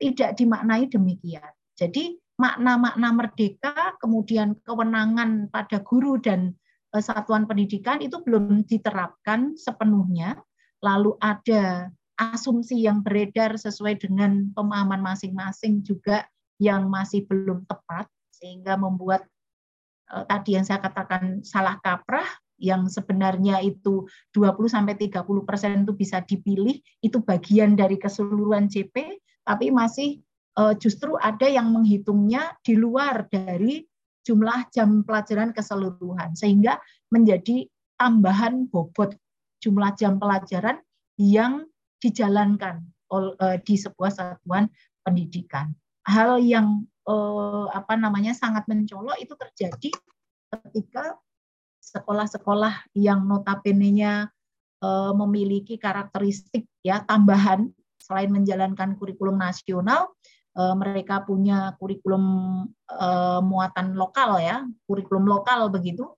tidak 0.00 0.34
dimaknai 0.40 0.90
demikian. 0.90 1.52
Jadi 1.76 2.18
makna-makna 2.40 3.08
merdeka, 3.12 4.00
kemudian 4.00 4.56
kewenangan 4.64 5.52
pada 5.52 5.84
guru 5.84 6.16
dan 6.16 6.56
eh, 6.96 7.04
satuan 7.04 7.44
pendidikan 7.44 8.00
itu 8.00 8.24
belum 8.24 8.64
diterapkan 8.64 9.60
sepenuhnya. 9.60 10.40
Lalu 10.80 11.20
ada 11.20 11.92
asumsi 12.16 12.88
yang 12.88 13.04
beredar 13.04 13.60
sesuai 13.60 14.00
dengan 14.00 14.48
pemahaman 14.56 15.04
masing-masing 15.04 15.84
juga 15.84 16.24
yang 16.56 16.88
masih 16.88 17.28
belum 17.28 17.68
tepat 17.68 18.08
sehingga 18.32 18.80
membuat 18.80 19.28
eh, 20.08 20.24
tadi 20.24 20.56
yang 20.56 20.64
saya 20.64 20.80
katakan 20.80 21.44
salah 21.44 21.76
kaprah 21.84 22.26
yang 22.60 22.88
sebenarnya 22.88 23.64
itu 23.64 24.04
20 24.36 24.68
sampai 24.68 24.96
30 24.96 25.48
persen 25.48 25.84
itu 25.84 25.96
bisa 25.96 26.20
dipilih 26.20 26.76
itu 27.00 27.20
bagian 27.24 27.72
dari 27.72 27.96
keseluruhan 27.96 28.68
CP 28.68 29.16
tapi 29.48 29.72
masih 29.72 30.20
justru 30.76 31.16
ada 31.16 31.46
yang 31.46 31.70
menghitungnya 31.72 32.58
di 32.60 32.74
luar 32.76 33.28
dari 33.30 33.86
jumlah 34.24 34.68
jam 34.70 35.02
pelajaran 35.02 35.50
keseluruhan 35.56 36.36
sehingga 36.36 36.76
menjadi 37.08 37.66
tambahan 37.96 38.68
bobot 38.68 39.16
jumlah 39.60 39.92
jam 39.96 40.20
pelajaran 40.20 40.80
yang 41.20 41.68
dijalankan 42.00 42.84
eh, 43.12 43.58
di 43.60 43.74
sebuah 43.76 44.12
satuan 44.12 44.68
pendidikan. 45.04 45.72
Hal 46.08 46.40
yang 46.40 46.84
eh, 47.08 47.66
apa 47.72 47.96
namanya 47.96 48.32
sangat 48.36 48.64
mencolok 48.68 49.16
itu 49.20 49.36
terjadi 49.36 49.90
ketika 50.50 51.16
sekolah-sekolah 51.80 52.92
yang 52.94 53.24
notabene-nya 53.24 54.28
memiliki 55.12 55.76
karakteristik 55.76 56.64
ya 56.80 57.04
tambahan 57.04 57.68
selain 58.00 58.32
menjalankan 58.32 58.96
kurikulum 58.96 59.36
nasional 59.36 60.16
Eh, 60.50 60.74
mereka 60.74 61.22
punya 61.22 61.78
kurikulum 61.78 62.24
uh, 62.90 63.38
muatan 63.38 63.94
lokal 63.94 64.42
ya, 64.42 64.66
kurikulum 64.82 65.22
lokal 65.22 65.70
begitu 65.70 66.10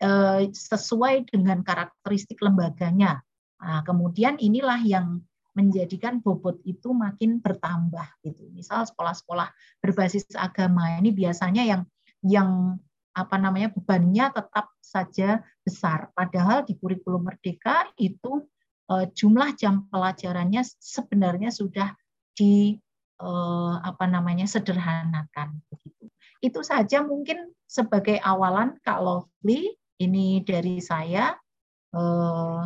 uh, 0.00 0.40
sesuai 0.48 1.28
dengan 1.28 1.60
karakteristik 1.60 2.40
lembaganya. 2.40 3.20
Nah, 3.60 3.84
kemudian 3.84 4.40
inilah 4.40 4.80
yang 4.80 5.20
menjadikan 5.52 6.24
bobot 6.24 6.64
itu 6.64 6.96
makin 6.96 7.44
bertambah 7.44 8.08
gitu. 8.24 8.48
Misal 8.56 8.88
sekolah-sekolah 8.88 9.52
berbasis 9.84 10.32
agama 10.32 10.96
ini 10.96 11.12
biasanya 11.12 11.68
yang 11.68 11.82
yang 12.24 12.80
apa 13.12 13.36
namanya 13.36 13.68
bebannya 13.68 14.32
tetap 14.32 14.72
saja 14.80 15.44
besar. 15.60 16.08
Padahal 16.16 16.64
di 16.64 16.72
kurikulum 16.80 17.28
merdeka 17.28 17.86
itu 18.00 18.48
jumlah 18.90 19.54
jam 19.54 19.86
pelajarannya 19.92 20.66
sebenarnya 20.82 21.54
sudah 21.54 21.94
di 22.34 22.74
eh, 23.20 23.74
apa 23.82 24.04
namanya 24.08 24.46
sederhanakan 24.48 25.60
begitu. 25.70 26.10
Itu 26.42 26.60
saja 26.66 27.02
mungkin 27.04 27.54
sebagai 27.64 28.18
awalan 28.20 28.78
Kak 28.82 29.00
Lovely 29.02 29.74
ini 30.00 30.42
dari 30.42 30.78
saya. 30.82 31.34
Eh, 31.94 32.62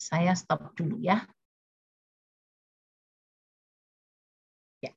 saya 0.00 0.32
stop 0.32 0.72
dulu 0.74 0.96
ya. 0.98 1.22
Ya. 4.80 4.92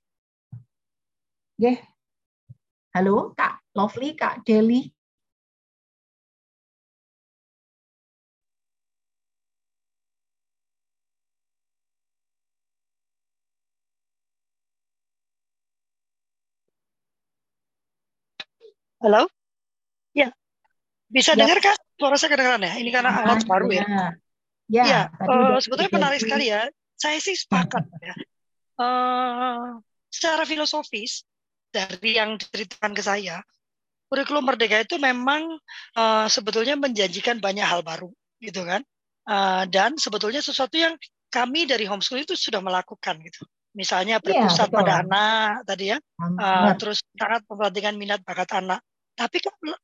Oke. 1.59 1.73
Halo 2.93 3.33
Kak 3.33 3.65
Lovely, 3.73 4.13
Kak 4.13 4.45
Deli. 4.45 5.02
Halo? 19.03 19.27
Ya. 20.15 20.31
Bisa 21.11 21.35
ya. 21.35 21.43
dengar 21.43 21.59
Kak? 21.59 21.75
Suara 21.99 22.15
saya 22.15 22.31
kedengaran 22.31 22.63
ya? 22.63 22.79
Ini 22.79 22.87
karena 22.87 23.11
ya, 23.11 23.19
alat 23.27 23.43
baru 23.43 23.67
ya. 23.67 23.83
Ya, 23.83 24.03
ya, 24.71 24.83
ya 24.87 25.01
uh, 25.27 25.59
sebetulnya 25.59 25.91
menarik 25.91 26.23
sekali 26.23 26.47
ya. 26.47 26.71
Saya 26.95 27.19
sih 27.19 27.35
sepakat 27.35 27.83
ya. 28.07 28.15
Uh, 28.79 29.83
secara 30.07 30.47
filosofis 30.47 31.27
dari 31.67 32.15
yang 32.15 32.39
diceritakan 32.39 32.95
ke 32.95 33.03
saya, 33.03 33.43
kurikulum 34.07 34.47
merdeka 34.47 34.79
itu 34.79 34.95
memang 34.95 35.51
uh, 35.99 36.31
sebetulnya 36.31 36.79
menjanjikan 36.79 37.43
banyak 37.43 37.67
hal 37.67 37.83
baru, 37.83 38.07
gitu 38.39 38.63
kan? 38.63 38.87
Uh, 39.27 39.67
dan 39.67 39.99
sebetulnya 39.99 40.39
sesuatu 40.39 40.79
yang 40.79 40.95
kami 41.27 41.67
dari 41.67 41.83
homeschool 41.83 42.23
itu 42.23 42.39
sudah 42.39 42.63
melakukan 42.63 43.19
gitu. 43.19 43.43
Misalnya 43.75 44.21
iya, 44.21 44.23
berpusat 44.23 44.69
ya, 44.69 44.73
pada 44.79 44.93
anak 45.03 45.67
tadi 45.67 45.91
ya, 45.91 45.97
uh, 46.21 46.71
terus 46.79 47.03
sangat 47.19 47.43
memperhatikan 47.51 47.99
minat 47.99 48.23
bakat 48.23 48.47
anak. 48.53 48.79
Tapi 49.13 49.37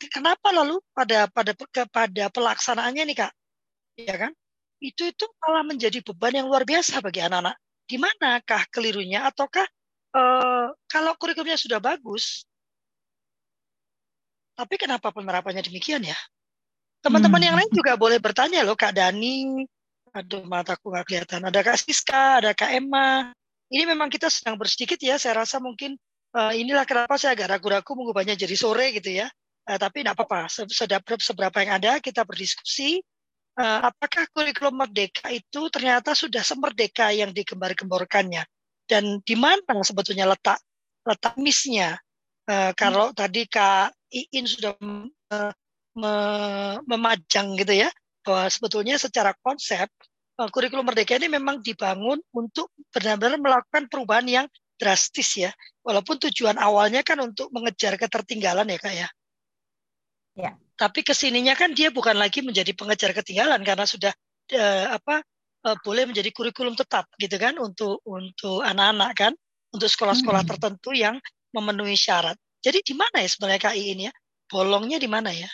kenapa 0.09 0.49
lalu 0.49 0.81
pada 0.89 1.29
pada 1.29 1.53
kepada 1.53 2.23
pelaksanaannya 2.33 3.03
nih 3.13 3.17
kak, 3.25 3.31
ya 4.01 4.15
kan? 4.17 4.31
Itu 4.81 5.05
itu 5.05 5.25
malah 5.45 5.61
menjadi 5.67 6.01
beban 6.01 6.33
yang 6.33 6.47
luar 6.49 6.65
biasa 6.65 7.03
bagi 7.03 7.21
anak-anak. 7.21 7.55
Di 7.85 7.97
manakah 8.01 8.65
kelirunya? 8.73 9.25
Ataukah 9.29 9.65
uh, 10.17 10.73
kalau 10.89 11.13
kurikulumnya 11.21 11.61
sudah 11.61 11.77
bagus, 11.77 12.41
tapi 14.57 14.75
kenapa 14.81 15.13
penerapannya 15.13 15.61
demikian 15.61 16.01
ya? 16.03 16.17
Teman-teman 16.99 17.39
hmm. 17.39 17.47
yang 17.47 17.55
lain 17.55 17.71
juga 17.71 17.95
boleh 17.95 18.19
bertanya 18.19 18.65
loh, 18.65 18.75
Kak 18.75 18.97
Dani, 18.97 19.63
aduh 20.11 20.43
mataku 20.43 20.91
nggak 20.91 21.05
kelihatan, 21.05 21.41
ada 21.47 21.59
Kak 21.61 21.79
Siska, 21.79 22.43
ada 22.43 22.51
Kak 22.51 22.75
Emma, 22.75 23.31
ini 23.69 23.85
memang 23.85 24.09
kita 24.09 24.27
sedang 24.33 24.57
bersedikit 24.57 24.97
ya. 24.97 25.21
Saya 25.21 25.45
rasa 25.45 25.61
mungkin 25.61 25.95
uh, 26.35 26.53
inilah 26.53 26.83
kenapa 26.83 27.15
saya 27.15 27.37
agak 27.37 27.57
ragu-ragu 27.57 27.91
mengubahnya 27.95 28.35
jadi 28.35 28.55
sore 28.57 28.95
gitu 28.95 29.23
ya. 29.23 29.27
Uh, 29.69 29.77
tapi 29.77 30.01
tidak 30.01 30.17
apa-apa. 30.17 30.49
Seberapa, 30.49 31.17
seberapa 31.21 31.57
yang 31.61 31.71
ada 31.81 31.91
kita 32.01 32.25
berdiskusi. 32.25 33.01
Uh, 33.59 33.91
apakah 33.91 34.23
kurikulum 34.31 34.71
merdeka 34.71 35.27
itu 35.35 35.67
ternyata 35.67 36.15
sudah 36.15 36.39
semerdeka 36.39 37.11
yang 37.11 37.35
digembar-gemborkannya 37.35 38.47
dan 38.87 39.19
di 39.19 39.35
mana 39.35 39.83
sebetulnya 39.83 40.31
letak 40.31 40.63
letak 41.03 41.35
misnya? 41.35 41.99
Uh, 42.47 42.71
kalau 42.73 43.11
hmm. 43.11 43.17
tadi 43.19 43.45
Kak 43.51 43.91
Iin 44.09 44.47
sudah 44.47 44.73
uh, 44.79 45.51
me 45.99 46.13
memajang 46.87 47.59
gitu 47.59 47.83
ya 47.83 47.89
bahwa 48.23 48.47
sebetulnya 48.47 48.95
secara 48.95 49.35
konsep 49.43 49.91
Eh, 50.39 50.49
kurikulum 50.55 50.87
merdeka 50.87 51.19
ini 51.19 51.27
memang 51.27 51.59
dibangun 51.59 52.15
untuk 52.31 52.71
benar-benar 52.95 53.35
melakukan 53.43 53.91
perubahan 53.91 54.23
yang 54.23 54.45
drastis 54.79 55.35
ya. 55.35 55.51
Walaupun 55.89 56.21
tujuan 56.29 56.61
awalnya 56.61 57.01
kan 57.01 57.17
untuk 57.17 57.49
mengejar 57.49 57.97
ketertinggalan 57.97 58.69
ya 58.69 58.77
kak 58.77 58.93
ya. 58.93 59.07
Ya. 60.37 60.51
Tapi 60.77 61.01
ke 61.01 61.17
sininya 61.17 61.57
kan 61.57 61.73
dia 61.73 61.89
bukan 61.89 62.13
lagi 62.13 62.45
menjadi 62.45 62.69
pengejar 62.77 63.17
ketinggalan 63.17 63.65
karena 63.65 63.89
sudah 63.89 64.13
eh, 64.53 64.85
apa 64.85 65.25
eh, 65.65 65.77
boleh 65.81 66.13
menjadi 66.13 66.29
kurikulum 66.29 66.77
tetap 66.77 67.09
gitu 67.17 67.41
kan 67.41 67.57
untuk 67.57 68.05
untuk 68.05 68.61
anak-anak 68.61 69.11
kan 69.17 69.33
untuk 69.73 69.89
sekolah-sekolah 69.89 70.45
hmm. 70.45 70.51
tertentu 70.53 70.93
yang 70.93 71.17
memenuhi 71.49 71.97
syarat. 71.97 72.37
Jadi 72.61 72.85
di 72.85 72.93
mana 72.93 73.25
ya 73.25 73.29
sebenarnya 73.33 73.73
KI 73.73 73.83
ini 73.97 74.03
ya? 74.05 74.13
Bolongnya 74.45 75.01
di 75.01 75.09
mana 75.09 75.33
ya? 75.33 75.49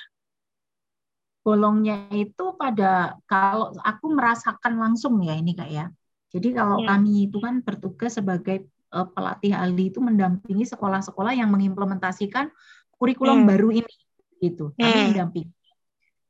bolongnya 1.45 2.09
itu 2.09 2.57
pada 2.57 3.21
kalau 3.29 3.69
aku 3.85 4.09
merasakan 4.17 4.81
langsung 4.81 5.21
ya 5.21 5.37
ini 5.37 5.53
kak 5.53 5.69
ya. 5.69 5.93
Jadi 6.33 6.57
kalau 6.57 6.81
hmm. 6.81 6.89
kami 6.89 7.29
itu 7.29 7.37
kan 7.37 7.61
bertugas 7.61 8.17
sebagai 8.17 8.65
pelatih 9.03 9.51
ahli 9.51 9.91
itu 9.91 9.99
mendampingi 9.99 10.63
sekolah-sekolah 10.63 11.35
yang 11.35 11.51
mengimplementasikan 11.51 12.47
kurikulum 12.95 13.43
hmm. 13.43 13.49
baru 13.51 13.69
ini 13.83 13.95
gitu. 14.39 14.71
Kami 14.79 14.87
hmm. 14.87 15.05
mendampingi 15.11 15.55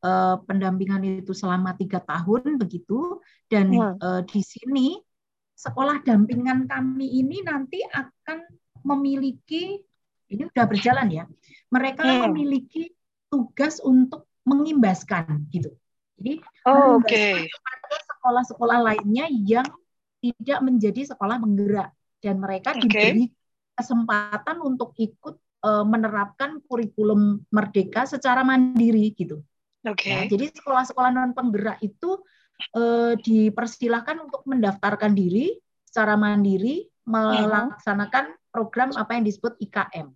uh, 0.06 0.36
pendampingan 0.46 1.02
itu 1.22 1.34
selama 1.34 1.74
tiga 1.78 2.02
tahun 2.02 2.62
begitu 2.62 3.22
dan 3.50 3.74
hmm. 3.74 3.98
uh, 4.02 4.22
di 4.26 4.42
sini 4.42 4.98
sekolah 5.56 6.04
dampingan 6.04 6.68
kami 6.68 7.22
ini 7.22 7.42
nanti 7.42 7.80
akan 7.86 8.44
memiliki 8.86 9.82
ini 10.30 10.42
sudah 10.50 10.66
berjalan 10.66 11.08
ya. 11.10 11.24
Mereka 11.70 12.02
hmm. 12.02 12.22
memiliki 12.30 12.94
tugas 13.30 13.82
untuk 13.82 14.30
mengimbaskan 14.46 15.50
gitu. 15.50 15.74
Jadi 16.18 16.42
oh, 16.70 17.02
oke. 17.02 17.10
Okay. 17.10 17.50
sekolah-sekolah 17.86 18.80
lainnya 18.82 19.30
yang 19.30 19.68
tidak 20.22 20.60
menjadi 20.66 21.14
sekolah 21.14 21.38
penggerak 21.38 21.94
dan 22.26 22.42
mereka 22.42 22.74
okay. 22.74 22.82
diberi 22.82 23.26
kesempatan 23.78 24.58
untuk 24.66 24.98
ikut 24.98 25.38
uh, 25.62 25.86
menerapkan 25.86 26.58
kurikulum 26.66 27.46
merdeka 27.54 28.10
secara 28.10 28.42
mandiri 28.42 29.14
gitu. 29.14 29.46
Oke. 29.86 30.10
Okay. 30.10 30.10
Ya, 30.10 30.22
jadi 30.26 30.50
sekolah-sekolah 30.58 31.14
non 31.14 31.38
penggerak 31.38 31.78
itu 31.86 32.18
uh, 32.74 33.14
dipersilahkan 33.22 34.26
untuk 34.26 34.42
mendaftarkan 34.50 35.14
diri 35.14 35.54
secara 35.86 36.18
mandiri 36.18 36.90
melaksanakan 37.06 38.34
program 38.50 38.90
apa 38.98 39.14
yang 39.14 39.30
disebut 39.30 39.62
IKM. 39.62 40.10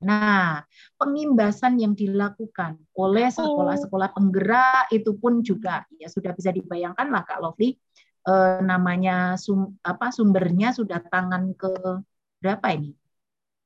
Nah, 0.00 0.64
pengimbasan 0.96 1.76
yang 1.76 1.92
dilakukan 1.92 2.80
oleh 2.96 3.28
sekolah-sekolah 3.28 4.16
penggerak 4.16 4.88
itu 4.92 5.12
pun 5.16 5.44
juga 5.44 5.84
ya 6.00 6.08
sudah 6.08 6.32
bisa 6.32 6.52
dibayangkan 6.52 7.08
lah 7.12 7.24
Kak 7.24 7.40
Lovely 7.40 7.76
eh, 8.28 8.58
namanya 8.64 9.36
sum, 9.40 9.76
apa 9.84 10.10
sumbernya 10.10 10.72
sudah 10.72 11.00
tangan 11.08 11.52
ke 11.56 11.72
berapa 12.40 12.66
ini? 12.76 12.92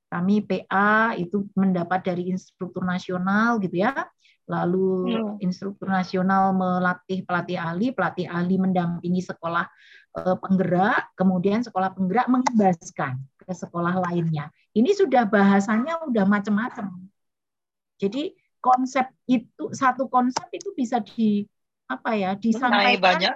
Kami 0.09 0.40
PA 0.40 1.12
itu 1.21 1.44
mendapat 1.53 2.01
dari 2.01 2.33
instruktur 2.33 2.81
nasional 2.83 3.61
gitu 3.61 3.85
ya. 3.85 4.09
Lalu 4.49 5.12
hmm. 5.12 5.44
instruktur 5.44 5.92
nasional 5.92 6.57
melatih 6.57 7.21
pelatih 7.29 7.61
ahli, 7.61 7.92
pelatih 7.92 8.25
ahli 8.25 8.57
mendampingi 8.57 9.21
sekolah 9.21 9.68
eh, 10.16 10.37
penggerak, 10.40 11.12
kemudian 11.12 11.61
sekolah 11.61 11.92
penggerak 11.92 12.27
mengibaskan 12.33 13.21
ke 13.37 13.53
sekolah 13.53 14.01
lainnya. 14.09 14.49
Ini 14.73 14.97
sudah 14.97 15.29
bahasanya 15.29 16.01
udah 16.09 16.25
macam-macam. 16.25 17.09
Jadi 17.99 18.33
konsep 18.59 19.07
itu 19.27 19.71
satu 19.75 20.11
konsep 20.11 20.47
itu 20.51 20.75
bisa 20.75 20.99
di 21.03 21.47
apa 21.88 22.14
ya 22.14 22.37
disampaikan 22.37 23.01
banyak 23.01 23.35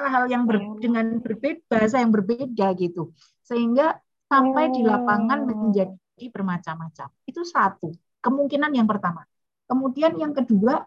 hal 0.00 0.24
yang 0.30 0.48
ber, 0.48 0.62
hmm. 0.62 0.78
dengan 0.80 1.06
berbeda 1.20 1.62
bahasa 1.68 2.00
yang 2.00 2.12
berbeda 2.14 2.72
gitu. 2.78 3.12
Sehingga 3.44 3.98
sampai 4.30 4.72
di 4.72 4.80
lapangan 4.86 5.44
oh. 5.44 5.68
menjadi 5.68 6.24
bermacam-macam. 6.32 7.08
Itu 7.28 7.42
satu 7.44 7.92
kemungkinan 8.22 8.72
yang 8.72 8.88
pertama. 8.88 9.26
Kemudian 9.66 10.16
yang 10.16 10.32
kedua 10.32 10.86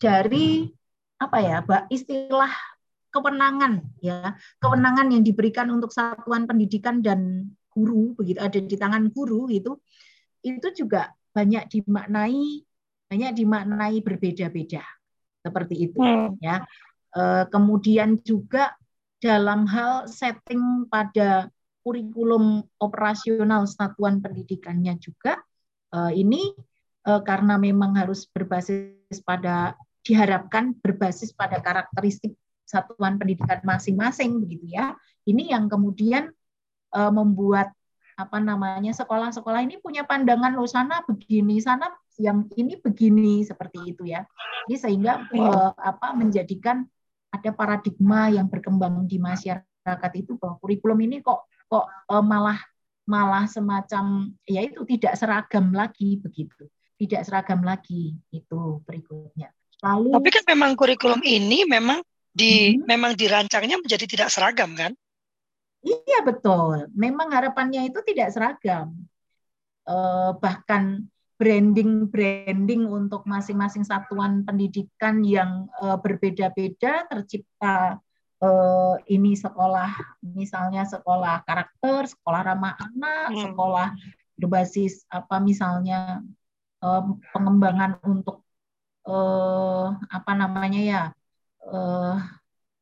dari 0.00 0.66
apa 1.20 1.38
ya 1.38 1.62
istilah 1.92 2.50
kewenangan 3.14 3.82
ya. 4.02 4.34
Kewenangan 4.58 5.12
yang 5.12 5.22
diberikan 5.22 5.70
untuk 5.70 5.94
satuan 5.94 6.48
pendidikan 6.48 7.04
dan 7.04 7.52
guru 7.72 8.12
begitu 8.16 8.36
ada 8.36 8.58
di 8.60 8.76
tangan 8.76 9.08
guru 9.08 9.48
itu 9.48 9.80
itu 10.44 10.68
juga 10.76 11.08
banyak 11.32 11.72
dimaknai 11.72 12.60
banyak 13.08 13.30
dimaknai 13.36 13.96
berbeda-beda. 14.00 14.84
Seperti 15.42 15.74
itu 15.90 15.98
hmm. 15.98 16.38
ya 16.40 16.62
kemudian 17.52 18.16
juga 18.24 18.72
dalam 19.20 19.68
hal 19.68 20.08
setting 20.08 20.88
pada 20.88 21.52
kurikulum 21.84 22.64
operasional 22.80 23.68
satuan 23.68 24.22
pendidikannya 24.24 24.96
juga 24.96 25.36
e, 25.92 26.16
ini 26.16 26.56
e, 27.04 27.12
karena 27.22 27.60
memang 27.60 27.94
harus 27.98 28.24
berbasis 28.26 29.20
pada 29.22 29.76
diharapkan 30.02 30.72
berbasis 30.80 31.36
pada 31.36 31.60
karakteristik 31.60 32.34
satuan 32.64 33.20
pendidikan 33.20 33.60
masing-masing 33.62 34.42
begitu 34.42 34.72
ya. 34.72 34.96
Ini 35.22 35.54
yang 35.54 35.70
kemudian 35.70 36.32
membuat 36.92 37.70
apa 38.18 38.38
namanya 38.38 38.92
sekolah-sekolah 38.92 39.64
ini 39.64 39.80
punya 39.80 40.04
pandangan 40.04 40.52
lo 40.52 40.68
sana 40.68 41.00
begini, 41.06 41.58
sana 41.62 41.88
yang 42.20 42.44
ini 42.58 42.76
begini 42.76 43.42
seperti 43.42 43.96
itu 43.96 44.04
ya. 44.04 44.28
Jadi 44.68 44.76
sehingga 44.78 45.26
uh, 45.32 45.72
apa 45.74 46.12
menjadikan 46.12 46.84
ada 47.32 47.50
paradigma 47.50 48.28
yang 48.28 48.46
berkembang 48.46 49.08
di 49.08 49.16
masyarakat 49.16 50.12
itu 50.14 50.36
bahwa 50.36 50.60
kurikulum 50.60 51.00
ini 51.08 51.24
kok 51.24 51.48
kok 51.66 51.88
uh, 51.88 52.20
malah 52.20 52.60
malah 53.08 53.48
semacam 53.48 54.30
ya 54.46 54.62
itu 54.62 54.84
tidak 54.84 55.16
seragam 55.16 55.72
lagi 55.72 56.20
begitu. 56.20 56.68
Tidak 57.00 57.24
seragam 57.26 57.66
lagi 57.66 58.14
itu 58.30 58.78
berikutnya. 58.86 59.50
Lalu 59.82 60.14
Tapi 60.14 60.30
kan 60.30 60.44
memang 60.54 60.70
kurikulum 60.78 61.18
ini 61.26 61.66
memang 61.66 61.98
di 62.30 62.78
hmm. 62.78 62.86
memang 62.86 63.18
dirancangnya 63.18 63.82
menjadi 63.82 64.06
tidak 64.06 64.28
seragam 64.30 64.70
kan? 64.78 64.94
Iya 65.82 66.22
betul. 66.22 66.86
Memang 66.94 67.34
harapannya 67.34 67.90
itu 67.90 67.98
tidak 68.06 68.30
seragam. 68.30 68.94
Eh, 69.82 70.30
bahkan 70.38 71.10
branding-branding 71.42 72.86
untuk 72.86 73.26
masing-masing 73.26 73.82
satuan 73.82 74.46
pendidikan 74.46 75.26
yang 75.26 75.66
eh, 75.82 75.98
berbeda-beda 75.98 77.10
tercipta 77.10 77.98
eh, 78.38 78.94
ini 79.10 79.34
sekolah 79.34 80.22
misalnya 80.22 80.86
sekolah 80.86 81.42
karakter, 81.42 82.06
sekolah 82.06 82.40
ramah 82.46 82.78
anak, 82.78 83.34
hmm. 83.34 83.42
sekolah 83.50 83.88
berbasis 84.38 85.06
apa 85.06 85.38
misalnya 85.38 86.18
uh, 86.82 87.02
pengembangan 87.30 88.02
untuk 88.02 88.42
uh, 89.06 89.94
apa 90.10 90.32
namanya 90.34 90.80
ya 90.82 91.02
uh, 91.70 92.18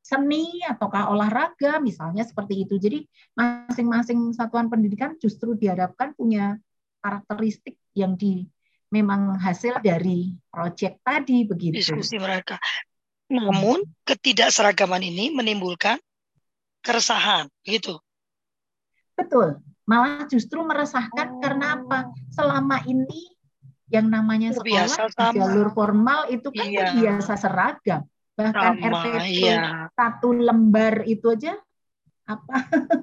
seni 0.01 0.64
ataukah 0.66 1.12
olahraga 1.12 1.79
misalnya 1.79 2.25
seperti 2.25 2.66
itu. 2.66 2.81
Jadi 2.81 3.05
masing-masing 3.37 4.33
satuan 4.35 4.66
pendidikan 4.73 5.14
justru 5.20 5.55
diharapkan 5.55 6.16
punya 6.16 6.59
karakteristik 7.00 7.76
yang 7.96 8.14
di 8.14 8.46
memang 8.90 9.38
hasil 9.38 9.80
dari 9.82 10.34
proyek 10.50 11.00
tadi 11.02 11.46
begitu. 11.46 11.80
Diskusi 11.80 12.20
mereka. 12.20 12.60
Namun 13.30 13.82
ketidakseragaman 14.02 15.06
ini 15.06 15.30
menimbulkan 15.30 15.98
keresahan, 16.82 17.46
gitu. 17.62 18.02
Betul. 19.14 19.62
Malah 19.86 20.26
justru 20.26 20.62
meresahkan 20.66 21.38
oh. 21.38 21.40
karena 21.42 21.78
apa? 21.78 22.10
Selama 22.34 22.82
ini 22.86 23.30
yang 23.90 24.06
namanya 24.06 24.54
sekolah 24.54 25.34
jalur 25.34 25.68
formal 25.74 26.30
itu 26.30 26.46
kan 26.54 26.66
iya. 26.70 26.94
biasa 26.94 27.34
seragam 27.34 28.06
bahkan 28.38 28.78
Sama, 28.78 29.02
RPP 29.02 29.26
iya. 29.42 29.90
satu 29.92 30.30
lembar 30.32 31.04
itu 31.04 31.26
aja 31.34 31.58
apa 32.37 32.57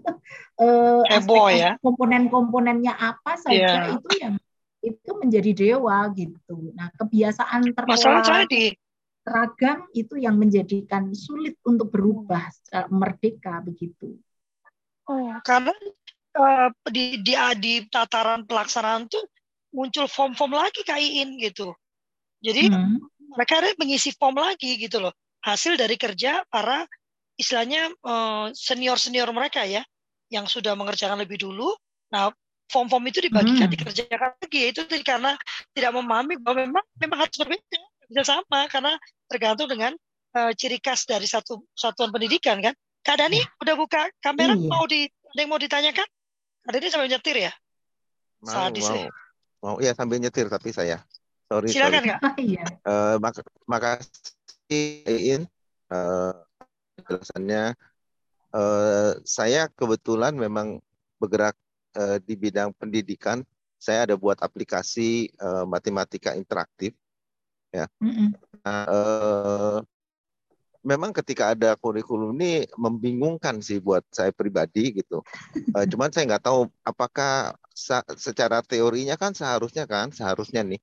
eh, 0.63 1.01
Heboh, 1.11 1.47
ya. 1.51 1.75
komponen-komponennya 1.83 2.93
apa 2.95 3.35
saja 3.35 3.91
yeah. 3.91 3.95
itu 3.95 4.09
yang 4.19 4.35
itu 4.77 5.11
menjadi 5.19 5.51
dewa 5.51 6.07
gitu. 6.15 6.71
Nah 6.71 6.87
kebiasaan 6.95 7.75
terpola 7.75 8.45
seragam 9.27 9.77
itu 9.91 10.15
yang 10.15 10.39
menjadikan 10.39 11.11
sulit 11.11 11.59
untuk 11.67 11.91
berubah 11.91 12.47
merdeka 12.87 13.59
begitu. 13.59 14.15
Oh, 15.07 15.35
karena 15.43 15.75
uh, 16.39 16.71
di, 16.87 17.19
di 17.19 17.35
di 17.59 17.73
tataran 17.91 18.47
pelaksanaan 18.47 19.11
tuh 19.11 19.23
muncul 19.75 20.07
form-form 20.07 20.55
lagi 20.55 20.79
kain 20.87 21.35
gitu. 21.43 21.75
Jadi 22.39 22.71
hmm. 22.71 23.03
mereka 23.35 23.59
mengisi 23.75 24.15
form 24.15 24.39
lagi 24.39 24.79
gitu 24.79 25.03
loh 25.03 25.11
hasil 25.43 25.79
dari 25.79 25.95
kerja 25.95 26.43
para 26.51 26.83
istilahnya 27.37 27.93
eh, 27.93 28.45
senior-senior 28.51 29.29
mereka 29.31 29.63
ya 29.63 29.85
yang 30.27 30.49
sudah 30.49 30.75
mengerjakan 30.75 31.23
lebih 31.23 31.39
dulu. 31.39 31.71
Nah, 32.11 32.33
form-form 32.67 33.07
itu 33.07 33.23
dibagikan 33.23 33.71
hmm. 33.71 33.75
dikerjakan 33.79 34.35
lagi 34.35 34.61
itu 34.75 34.81
karena 35.05 35.39
tidak 35.71 35.91
memahami 35.95 36.35
bahwa 36.41 36.67
memang 36.67 36.85
memang 36.99 37.17
harus 37.23 37.35
berbeda 37.39 37.79
bisa 38.07 38.23
sama 38.23 38.67
karena 38.71 38.95
tergantung 39.27 39.67
dengan 39.67 39.91
uh, 40.35 40.51
ciri 40.55 40.79
khas 40.79 41.07
dari 41.07 41.27
satu 41.27 41.63
satuan 41.75 42.11
pendidikan 42.11 42.59
kan. 42.59 42.75
Kak 43.03 43.23
Dani 43.23 43.39
ya. 43.39 43.47
udah 43.63 43.75
buka 43.79 44.01
kamera 44.19 44.51
iya. 44.51 44.67
mau 44.67 44.83
di 44.83 45.07
ada 45.07 45.39
yang 45.39 45.51
mau 45.51 45.59
ditanyakan? 45.59 46.07
Kak 46.67 46.71
Dani 46.75 46.87
sambil 46.91 47.07
nyetir 47.07 47.37
ya? 47.39 47.51
Mau, 48.43 48.51
Sadis 48.51 48.83
mau. 48.83 48.95
Ya. 48.95 49.09
Mau 49.63 49.75
iya 49.79 49.91
sambil 49.95 50.19
nyetir 50.19 50.51
tapi 50.51 50.75
saya. 50.75 50.99
Sorry. 51.47 51.71
Silakan 51.71 52.03
Kak. 52.03 52.19
Iya. 52.43 52.63
Uh, 52.83 53.15
mak 53.23 53.39
makasih 53.63 55.07
In 55.07 55.47
uh, 55.91 56.35
penjelasannya. 57.07 57.71
Uh, 58.51 59.15
saya 59.23 59.71
kebetulan 59.71 60.35
memang 60.35 60.83
bergerak 61.15 61.55
uh, 61.95 62.19
di 62.19 62.35
bidang 62.35 62.75
pendidikan. 62.75 63.47
Saya 63.79 64.03
ada 64.03 64.19
buat 64.19 64.43
aplikasi 64.43 65.31
uh, 65.39 65.63
matematika 65.63 66.35
interaktif. 66.35 66.91
Ya. 67.71 67.87
Mm 68.03 68.11
-hmm. 68.11 68.29
uh, 68.67 69.79
memang 70.87 71.11
ketika 71.11 71.51
ada 71.51 71.75
kurikulum 71.75 72.31
ini 72.39 72.63
membingungkan 72.79 73.59
sih 73.59 73.83
buat 73.83 74.07
saya 74.07 74.31
pribadi 74.31 75.03
gitu. 75.03 75.19
Uh, 75.75 75.85
cuman 75.87 76.11
saya 76.11 76.27
nggak 76.27 76.43
tahu 76.47 76.71
apakah 76.83 77.55
secara 78.17 78.63
teorinya 78.63 79.19
kan 79.19 79.35
seharusnya 79.35 79.83
kan 79.83 80.15
seharusnya 80.15 80.63
nih. 80.63 80.81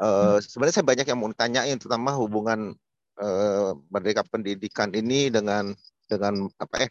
Uh, 0.00 0.40
sebenarnya 0.40 0.80
saya 0.80 0.86
banyak 0.88 1.06
yang 1.06 1.18
mau 1.20 1.30
tanyain 1.30 1.76
terutama 1.76 2.16
hubungan 2.16 2.74
uh, 3.20 3.76
merdeka 3.92 4.24
pendidikan 4.26 4.90
ini 4.96 5.28
dengan 5.28 5.70
dengan 6.08 6.48
apa 6.58 6.88
eh 6.88 6.90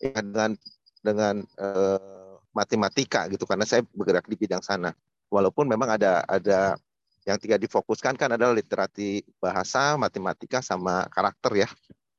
ya, 0.00 0.22
dengan 0.22 0.56
dengan 1.04 1.44
uh, 1.60 2.38
matematika 2.54 3.28
gitu 3.28 3.44
karena 3.44 3.66
saya 3.66 3.82
bergerak 3.92 4.24
di 4.30 4.38
bidang 4.38 4.62
sana 4.62 4.94
walaupun 5.28 5.66
memang 5.68 5.98
ada 5.98 6.22
ada 6.24 6.78
yang 7.26 7.36
tiga 7.40 7.56
difokuskan 7.58 8.14
kan 8.14 8.36
adalah 8.36 8.54
literasi 8.54 9.24
bahasa 9.42 9.98
matematika 9.98 10.62
sama 10.62 11.08
karakter 11.10 11.66
ya 11.66 11.68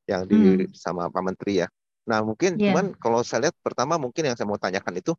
yang 0.06 0.28
di 0.28 0.36
hmm. 0.36 0.76
sama 0.76 1.10
Pak 1.10 1.24
Menteri 1.24 1.66
ya 1.66 1.68
nah 2.06 2.22
mungkin 2.22 2.62
yeah. 2.62 2.70
cuman 2.70 2.94
kalau 3.02 3.26
saya 3.26 3.50
lihat 3.50 3.56
pertama 3.66 3.98
mungkin 3.98 4.30
yang 4.30 4.38
saya 4.38 4.46
mau 4.46 4.62
tanyakan 4.62 5.02
itu 5.02 5.14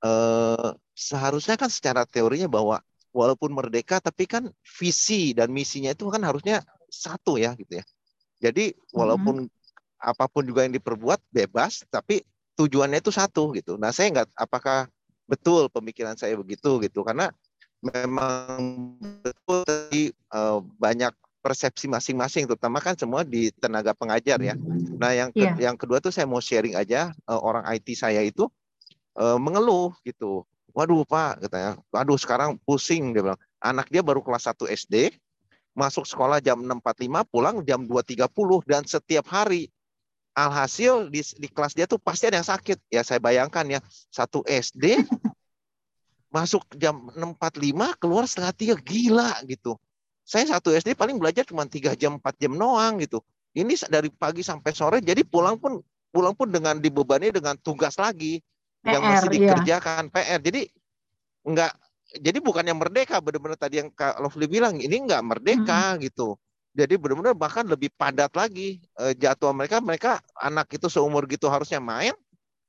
eh, 0.00 0.70
seharusnya 0.96 1.60
kan 1.60 1.68
secara 1.68 2.08
teorinya 2.08 2.48
bahwa 2.48 2.80
walaupun 3.12 3.52
merdeka 3.52 4.00
tapi 4.00 4.24
kan 4.24 4.48
visi 4.64 5.36
dan 5.36 5.52
misinya 5.52 5.92
itu 5.92 6.08
kan 6.08 6.24
harusnya 6.24 6.64
satu 6.90 7.38
ya 7.38 7.54
gitu 7.54 7.80
ya. 7.80 7.84
Jadi 8.40 8.74
walaupun 8.92 9.46
mm-hmm. 9.46 10.10
apa 10.10 10.24
pun 10.26 10.44
juga 10.44 10.66
yang 10.66 10.74
diperbuat 10.74 11.20
bebas, 11.30 11.86
tapi 11.88 12.24
tujuannya 12.58 13.00
itu 13.00 13.14
satu 13.14 13.54
gitu. 13.56 13.80
Nah 13.80 13.94
saya 13.94 14.12
nggak 14.12 14.28
apakah 14.36 14.90
betul 15.30 15.70
pemikiran 15.70 16.18
saya 16.18 16.34
begitu 16.34 16.82
gitu 16.82 17.06
karena 17.06 17.30
memang 17.80 18.58
betul 19.22 19.62
tadi 19.62 20.10
uh, 20.34 20.58
banyak 20.76 21.14
persepsi 21.40 21.88
masing-masing 21.88 22.44
terutama 22.44 22.82
kan 22.84 22.92
semua 22.92 23.24
di 23.24 23.48
tenaga 23.56 23.96
pengajar 23.96 24.36
ya. 24.36 24.54
Nah 25.00 25.16
yang 25.16 25.30
ke, 25.32 25.40
yeah. 25.40 25.56
yang 25.56 25.76
kedua 25.80 26.02
tuh 26.02 26.12
saya 26.12 26.28
mau 26.28 26.42
sharing 26.42 26.76
aja 26.76 27.16
uh, 27.24 27.40
orang 27.40 27.64
IT 27.72 27.96
saya 27.96 28.20
itu 28.20 28.44
uh, 29.16 29.40
mengeluh 29.40 29.96
gitu. 30.04 30.44
Waduh 30.70 31.02
Pak 31.02 31.48
katanya, 31.48 31.80
waduh 31.90 32.20
sekarang 32.20 32.60
pusing 32.62 33.16
dia 33.16 33.24
bilang. 33.24 33.40
Anak 33.60 33.90
dia 33.92 34.00
baru 34.00 34.24
kelas 34.24 34.48
1 34.48 34.70
SD, 34.72 35.12
masuk 35.74 36.04
sekolah 36.04 36.42
jam 36.42 36.60
6.45, 36.60 37.30
pulang 37.30 37.56
jam 37.62 37.86
2.30 37.86 38.26
dan 38.66 38.82
setiap 38.84 39.26
hari 39.30 39.70
alhasil 40.34 41.10
di, 41.10 41.20
di 41.38 41.48
kelas 41.50 41.74
dia 41.74 41.86
tuh 41.90 41.98
pasti 41.98 42.30
ada 42.30 42.42
yang 42.42 42.48
sakit. 42.48 42.78
Ya 42.90 43.02
saya 43.02 43.18
bayangkan 43.22 43.66
ya, 43.66 43.80
satu 44.10 44.42
SD 44.46 45.02
masuk 46.34 46.62
jam 46.78 47.10
6.45, 47.14 48.00
keluar 48.00 48.24
setengah 48.26 48.54
tiga, 48.54 48.74
gila 48.78 49.30
gitu. 49.46 49.74
Saya 50.22 50.46
satu 50.46 50.70
SD 50.70 50.94
paling 50.94 51.18
belajar 51.18 51.42
cuma 51.42 51.66
tiga 51.66 51.94
jam, 51.98 52.22
4 52.22 52.38
jam 52.38 52.54
doang 52.54 53.02
gitu. 53.02 53.18
Ini 53.50 53.74
dari 53.90 54.14
pagi 54.14 54.46
sampai 54.46 54.70
sore, 54.70 55.02
jadi 55.02 55.26
pulang 55.26 55.58
pun 55.58 55.82
pulang 56.14 56.34
pun 56.38 56.50
dengan 56.50 56.78
dibebani 56.78 57.34
dengan 57.34 57.58
tugas 57.58 57.98
lagi 57.98 58.38
PR, 58.82 58.94
yang 58.94 59.02
masih 59.02 59.26
iya. 59.26 59.34
dikerjakan 59.34 60.02
ya. 60.06 60.12
PR. 60.14 60.40
Jadi 60.42 60.62
enggak 61.46 61.72
jadi 62.18 62.38
bukan 62.42 62.66
yang 62.66 62.78
merdeka 62.80 63.22
benar-benar 63.22 63.54
tadi 63.54 63.78
yang 63.78 63.90
Kak 63.94 64.18
Lovely 64.18 64.50
bilang 64.50 64.80
ini 64.82 64.98
nggak 65.06 65.22
merdeka 65.22 65.94
hmm. 65.94 66.02
gitu. 66.10 66.34
Jadi 66.70 66.94
benar-benar 66.98 67.34
bahkan 67.34 67.66
lebih 67.66 67.90
padat 67.94 68.30
lagi 68.34 68.78
e, 68.78 69.04
jadwal 69.18 69.54
mereka 69.54 69.82
mereka 69.82 70.10
anak 70.38 70.70
itu 70.70 70.86
seumur 70.86 71.26
gitu 71.26 71.50
harusnya 71.50 71.78
main 71.82 72.14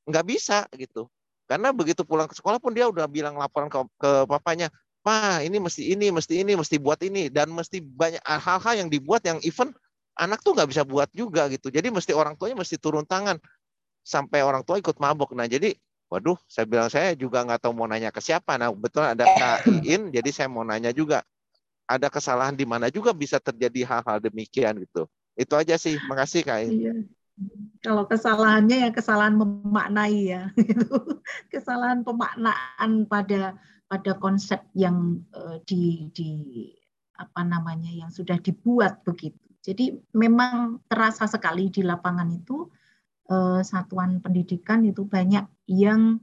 nggak 0.06 0.25
bisa 0.25 0.65
gitu. 0.77 1.10
Karena 1.49 1.69
begitu 1.73 2.06
pulang 2.06 2.30
ke 2.30 2.34
sekolah 2.38 2.58
pun 2.58 2.73
dia 2.73 2.89
udah 2.89 3.06
bilang 3.06 3.38
laporan 3.38 3.69
ke, 3.69 3.77
ke 3.99 4.12
papanya, 4.25 4.71
"Pak, 5.04 5.45
ini 5.45 5.58
mesti 5.60 5.84
ini, 5.93 6.08
mesti 6.10 6.34
ini, 6.41 6.54
mesti 6.56 6.75
buat 6.80 6.97
ini 7.04 7.27
dan 7.30 7.51
mesti 7.51 7.84
banyak 7.84 8.23
hal-hal 8.23 8.73
yang 8.86 8.89
dibuat 8.89 9.21
yang 9.27 9.38
event 9.43 9.75
anak 10.17 10.39
tuh 10.43 10.54
nggak 10.56 10.69
bisa 10.69 10.84
buat 10.86 11.10
juga 11.13 11.47
gitu. 11.49 11.71
Jadi 11.71 11.89
mesti 11.89 12.12
orang 12.13 12.36
tuanya 12.36 12.62
mesti 12.62 12.75
turun 12.77 13.06
tangan 13.08 13.38
sampai 14.01 14.41
orang 14.41 14.65
tua 14.65 14.82
ikut 14.82 14.97
mabok. 14.97 15.34
Nah, 15.38 15.45
jadi 15.45 15.73
Waduh, 16.12 16.36
saya 16.43 16.67
bilang 16.67 16.91
saya 16.91 17.15
juga 17.15 17.39
nggak 17.47 17.63
tahu 17.63 17.71
mau 17.71 17.88
nanya 17.88 18.12
ke 18.12 18.19
siapa. 18.19 18.60
Nah, 18.60 18.67
betul 18.76 19.08
ada 19.08 19.24
Kak 19.24 19.63
Iin, 19.88 20.12
jadi 20.12 20.28
saya 20.36 20.52
mau 20.52 20.67
nanya 20.67 20.91
juga. 20.91 21.24
Ada 21.88 22.12
kesalahan 22.12 22.52
di 22.52 22.67
mana 22.67 22.91
juga 22.91 23.15
bisa 23.15 23.39
terjadi 23.39 23.88
hal-hal 23.88 24.19
demikian 24.19 24.84
gitu. 24.84 25.08
Itu 25.39 25.56
aja 25.56 25.80
sih. 25.80 25.95
Makasih 26.12 26.43
Kak 26.43 26.67
Iin. 26.67 26.71
Iya. 26.76 26.93
Kalau 27.80 28.04
kesalahannya 28.12 28.84
ya 28.86 28.89
kesalahan 28.91 29.39
memaknai 29.39 30.36
ya. 30.36 30.52
kesalahan 31.54 32.04
pemaknaan 32.04 33.08
pada 33.08 33.56
pada 33.88 34.12
konsep 34.19 34.60
yang 34.76 35.24
uh, 35.32 35.63
di 35.63 36.12
di 36.12 36.30
apa 37.15 37.47
namanya 37.47 37.88
yang 37.88 38.12
sudah 38.12 38.36
dibuat 38.36 39.00
begitu. 39.08 39.39
Jadi 39.63 39.95
memang 40.12 40.84
terasa 40.91 41.24
sekali 41.24 41.71
di 41.71 41.88
lapangan 41.88 42.28
itu 42.36 42.67
uh, 43.32 43.63
satuan 43.63 44.20
pendidikan 44.20 44.84
itu 44.84 45.08
banyak 45.08 45.48
yang 45.72 46.20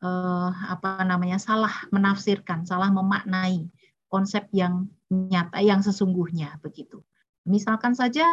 uh, 0.00 0.50
apa 0.70 1.02
namanya 1.02 1.42
salah 1.42 1.72
menafsirkan, 1.90 2.62
salah 2.62 2.88
memaknai 2.94 3.66
konsep 4.06 4.46
yang 4.54 4.86
nyata 5.10 5.58
yang 5.58 5.82
sesungguhnya 5.82 6.62
begitu. 6.62 7.02
Misalkan 7.42 7.98
saja 7.98 8.24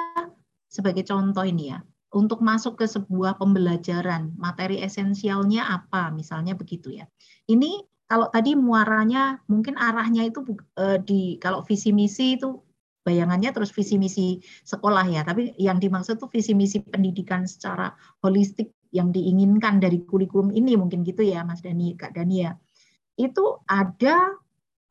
sebagai 0.70 1.02
contoh 1.10 1.44
ini 1.44 1.74
ya, 1.74 1.82
untuk 2.14 2.46
masuk 2.46 2.78
ke 2.78 2.86
sebuah 2.86 3.42
pembelajaran, 3.42 4.38
materi 4.38 4.82
esensialnya 4.86 5.66
apa 5.66 6.14
misalnya 6.14 6.54
begitu 6.54 6.94
ya. 6.94 7.10
Ini 7.50 7.82
kalau 8.10 8.30
tadi 8.30 8.58
muaranya 8.58 9.42
mungkin 9.46 9.78
arahnya 9.78 10.30
itu 10.30 10.42
uh, 10.78 10.98
di 11.02 11.38
kalau 11.38 11.62
visi 11.66 11.94
misi 11.94 12.38
itu 12.38 12.58
bayangannya 13.10 13.50
terus 13.50 13.74
visi 13.74 13.98
misi 13.98 14.38
sekolah 14.62 15.10
ya, 15.10 15.26
tapi 15.26 15.58
yang 15.58 15.82
dimaksud 15.82 16.22
itu 16.22 16.30
visi 16.30 16.54
misi 16.54 16.78
pendidikan 16.86 17.50
secara 17.50 17.90
holistik 18.22 18.78
yang 18.94 19.10
diinginkan 19.10 19.82
dari 19.82 20.06
kurikulum 20.06 20.54
ini 20.54 20.78
mungkin 20.78 21.02
gitu 21.02 21.26
ya 21.26 21.42
Mas 21.42 21.66
Dani, 21.66 21.98
Kak 21.98 22.14
Dani 22.14 22.46
ya. 22.46 22.54
Itu 23.18 23.66
ada 23.66 24.38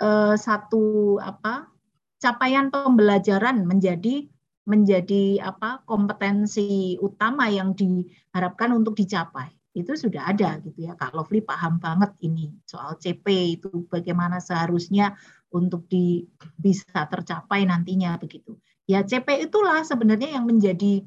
uh, 0.03 0.35
satu 0.35 1.17
apa 1.23 1.71
capaian 2.19 2.75
pembelajaran 2.75 3.63
menjadi 3.63 4.27
menjadi 4.69 5.41
apa 5.41 5.81
kompetensi 5.89 6.99
utama 7.01 7.49
yang 7.49 7.73
diharapkan 7.73 8.75
untuk 8.77 9.01
dicapai 9.01 9.49
itu 9.79 9.95
sudah 9.95 10.35
ada 10.35 10.59
gitu 10.61 10.91
ya 10.91 10.99
Kak 10.99 11.15
Lovely 11.15 11.41
paham 11.41 11.79
banget 11.79 12.11
ini 12.27 12.51
soal 12.67 12.99
CP 12.99 13.57
itu 13.57 13.87
bagaimana 13.87 14.43
seharusnya 14.43 15.15
untuk 15.55 15.89
di 15.89 16.27
bisa 16.57 17.09
tercapai 17.09 17.65
nantinya 17.65 18.17
begitu 18.21 18.57
ya 18.89 19.05
CP 19.05 19.49
itulah 19.53 19.85
sebenarnya 19.85 20.41
yang 20.41 20.49
menjadi 20.49 21.05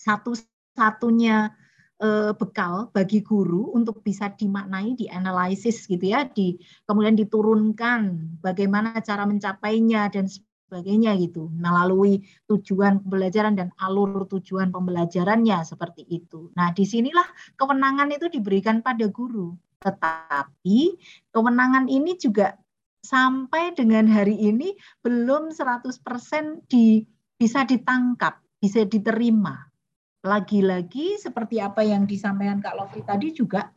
satu-satunya 0.00 1.54
eh, 2.00 2.32
bekal 2.34 2.88
bagi 2.90 3.20
guru 3.20 3.70
untuk 3.76 4.00
bisa 4.00 4.32
dimaknai, 4.32 4.96
dianalisis 4.96 5.84
gitu 5.84 6.02
ya, 6.02 6.24
di 6.26 6.56
kemudian 6.88 7.14
diturunkan 7.14 8.00
bagaimana 8.40 8.96
cara 9.04 9.28
mencapainya 9.28 10.08
dan 10.08 10.26
sebagainya 10.26 11.18
gitu 11.18 11.50
melalui 11.52 12.22
tujuan 12.48 13.02
pembelajaran 13.04 13.58
dan 13.58 13.68
alur 13.76 14.24
tujuan 14.30 14.72
pembelajarannya 14.72 15.66
seperti 15.66 16.08
itu. 16.08 16.48
Nah, 16.56 16.72
di 16.72 16.86
sinilah 16.88 17.26
kewenangan 17.60 18.08
itu 18.14 18.32
diberikan 18.32 18.80
pada 18.80 19.10
guru. 19.10 19.54
Tetapi 19.80 20.78
kewenangan 21.32 21.88
ini 21.88 22.14
juga 22.20 22.54
sampai 23.00 23.72
dengan 23.72 24.06
hari 24.06 24.36
ini 24.36 24.76
belum 25.00 25.52
100% 25.52 26.68
di, 26.68 27.04
bisa 27.40 27.64
ditangkap, 27.64 28.40
bisa 28.60 28.84
diterima. 28.84 29.56
Lagi-lagi 30.20 31.16
seperti 31.16 31.64
apa 31.64 31.80
yang 31.80 32.04
disampaikan 32.04 32.60
Kak 32.60 32.76
Lovri 32.76 33.00
tadi 33.00 33.32
juga 33.32 33.72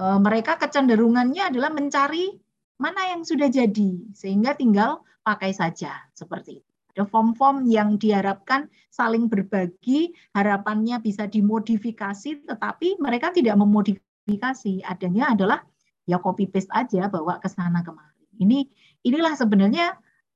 eh, 0.00 0.18
mereka 0.20 0.56
kecenderungannya 0.56 1.52
adalah 1.52 1.68
mencari 1.68 2.32
mana 2.80 3.14
yang 3.14 3.22
sudah 3.22 3.52
jadi 3.52 4.10
sehingga 4.16 4.56
tinggal 4.56 5.04
pakai 5.22 5.52
saja 5.52 6.08
seperti 6.16 6.60
itu. 6.60 6.70
Ada 6.94 7.10
form-form 7.10 7.66
yang 7.66 7.98
diharapkan 7.98 8.70
saling 8.86 9.26
berbagi, 9.26 10.14
harapannya 10.30 11.02
bisa 11.02 11.26
dimodifikasi, 11.26 12.46
tetapi 12.46 13.02
mereka 13.02 13.34
tidak 13.34 13.58
memodifikasi. 13.58 14.78
Adanya 14.86 15.34
adalah 15.34 15.66
ya 16.06 16.22
copy 16.22 16.46
paste 16.46 16.70
aja 16.70 17.10
bawa 17.10 17.42
ke 17.42 17.50
sana 17.50 17.82
kemari. 17.82 18.13
Ini 18.40 18.66
inilah 19.06 19.34
sebenarnya 19.36 19.94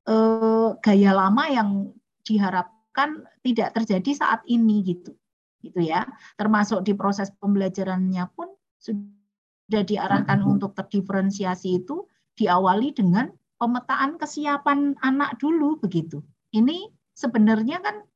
eh, 0.08 0.68
gaya 0.78 1.12
lama 1.14 1.44
yang 1.48 1.92
diharapkan 2.22 3.24
tidak 3.40 3.72
terjadi 3.78 4.10
saat 4.14 4.40
ini 4.44 4.84
gitu, 4.84 5.16
gitu 5.64 5.80
ya. 5.80 6.04
Termasuk 6.36 6.84
di 6.84 6.92
proses 6.92 7.32
pembelajarannya 7.40 8.24
pun 8.36 8.52
sudah 8.78 9.82
diarahkan 9.84 10.44
untuk 10.44 10.76
terdiferensiasi 10.76 11.84
itu 11.84 12.04
diawali 12.38 12.94
dengan 12.94 13.32
pemetaan 13.58 14.16
kesiapan 14.16 14.94
anak 15.02 15.36
dulu 15.42 15.76
begitu. 15.82 16.22
Ini 16.54 16.88
sebenarnya 17.18 17.82
kan 17.82 18.06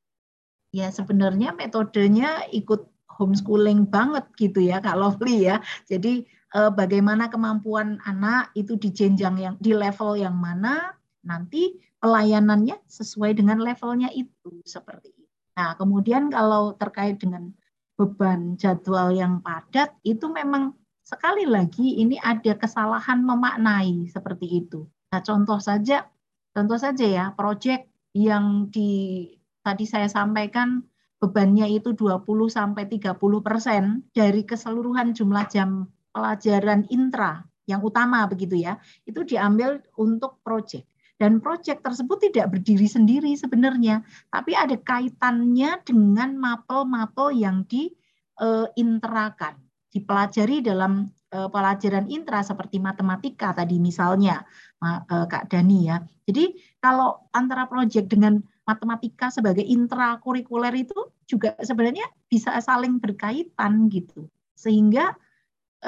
ya 0.73 0.89
sebenarnya 0.89 1.53
metodenya 1.53 2.47
ikut 2.49 2.87
homeschooling 3.13 3.85
banget 3.85 4.25
gitu 4.39 4.63
ya 4.63 4.81
Kak 4.81 4.97
Lovely 4.97 5.45
ya. 5.51 5.61
Jadi 5.85 6.25
eh, 6.53 6.71
bagaimana 6.71 7.27
kemampuan 7.27 7.97
anak 8.05 8.53
itu 8.53 8.77
di 8.77 8.93
jenjang 8.93 9.35
yang 9.41 9.55
di 9.57 9.73
level 9.73 10.15
yang 10.17 10.37
mana 10.37 10.93
nanti 11.25 11.81
pelayanannya 12.03 12.77
sesuai 12.85 13.39
dengan 13.39 13.63
levelnya 13.63 14.11
itu 14.11 14.61
seperti 14.67 15.09
itu. 15.15 15.31
Nah, 15.55 15.77
kemudian 15.79 16.27
kalau 16.33 16.75
terkait 16.75 17.21
dengan 17.21 17.53
beban 17.95 18.57
jadwal 18.57 19.13
yang 19.13 19.39
padat 19.39 19.93
itu 20.03 20.25
memang 20.27 20.73
sekali 21.05 21.45
lagi 21.45 22.01
ini 22.01 22.17
ada 22.19 22.57
kesalahan 22.57 23.21
memaknai 23.21 24.09
seperti 24.09 24.65
itu. 24.65 24.89
Nah, 25.13 25.21
contoh 25.21 25.61
saja, 25.61 26.09
contoh 26.51 26.75
saja 26.75 27.05
ya, 27.05 27.25
proyek 27.37 27.87
yang 28.17 28.67
di 28.67 29.29
tadi 29.63 29.85
saya 29.87 30.09
sampaikan 30.11 30.83
bebannya 31.23 31.71
itu 31.71 31.95
20 31.95 32.25
sampai 32.51 32.83
30 32.91 33.15
persen 33.39 34.03
dari 34.11 34.43
keseluruhan 34.43 35.15
jumlah 35.15 35.47
jam 35.47 35.87
pelajaran 36.13 36.85
intra 36.93 37.43
yang 37.65 37.81
utama 37.81 38.23
begitu 38.29 38.61
ya, 38.61 38.77
itu 39.03 39.25
diambil 39.25 39.81
untuk 39.97 40.39
proyek. 40.45 40.85
Dan 41.17 41.39
proyek 41.41 41.81
tersebut 41.81 42.29
tidak 42.29 42.53
berdiri 42.53 42.85
sendiri 42.85 43.33
sebenarnya, 43.37 44.03
tapi 44.29 44.53
ada 44.53 44.75
kaitannya 44.75 45.81
dengan 45.85 46.35
mapel-mapel 46.35 47.33
yang 47.37 47.63
diinterakan, 47.65 49.55
dipelajari 49.93 50.59
dalam 50.65 51.13
Eh, 51.33 51.49
pelajaran 51.49 52.05
intra 52.13 52.45
seperti 52.45 52.77
matematika 52.77 53.57
tadi 53.57 53.81
misalnya 53.81 54.45
eh, 54.85 55.25
Kak 55.25 55.49
Dani 55.49 55.89
ya. 55.89 55.97
Jadi 56.29 56.77
kalau 56.77 57.25
antara 57.33 57.65
proyek 57.65 58.05
dengan 58.05 58.37
matematika 58.69 59.33
sebagai 59.33 59.65
intrakurikuler 59.65 60.69
itu 60.77 61.09
juga 61.25 61.57
sebenarnya 61.57 62.05
bisa 62.29 62.53
saling 62.61 63.01
berkaitan 63.01 63.89
gitu. 63.89 64.29
Sehingga 64.53 65.09
eh, 65.09 65.21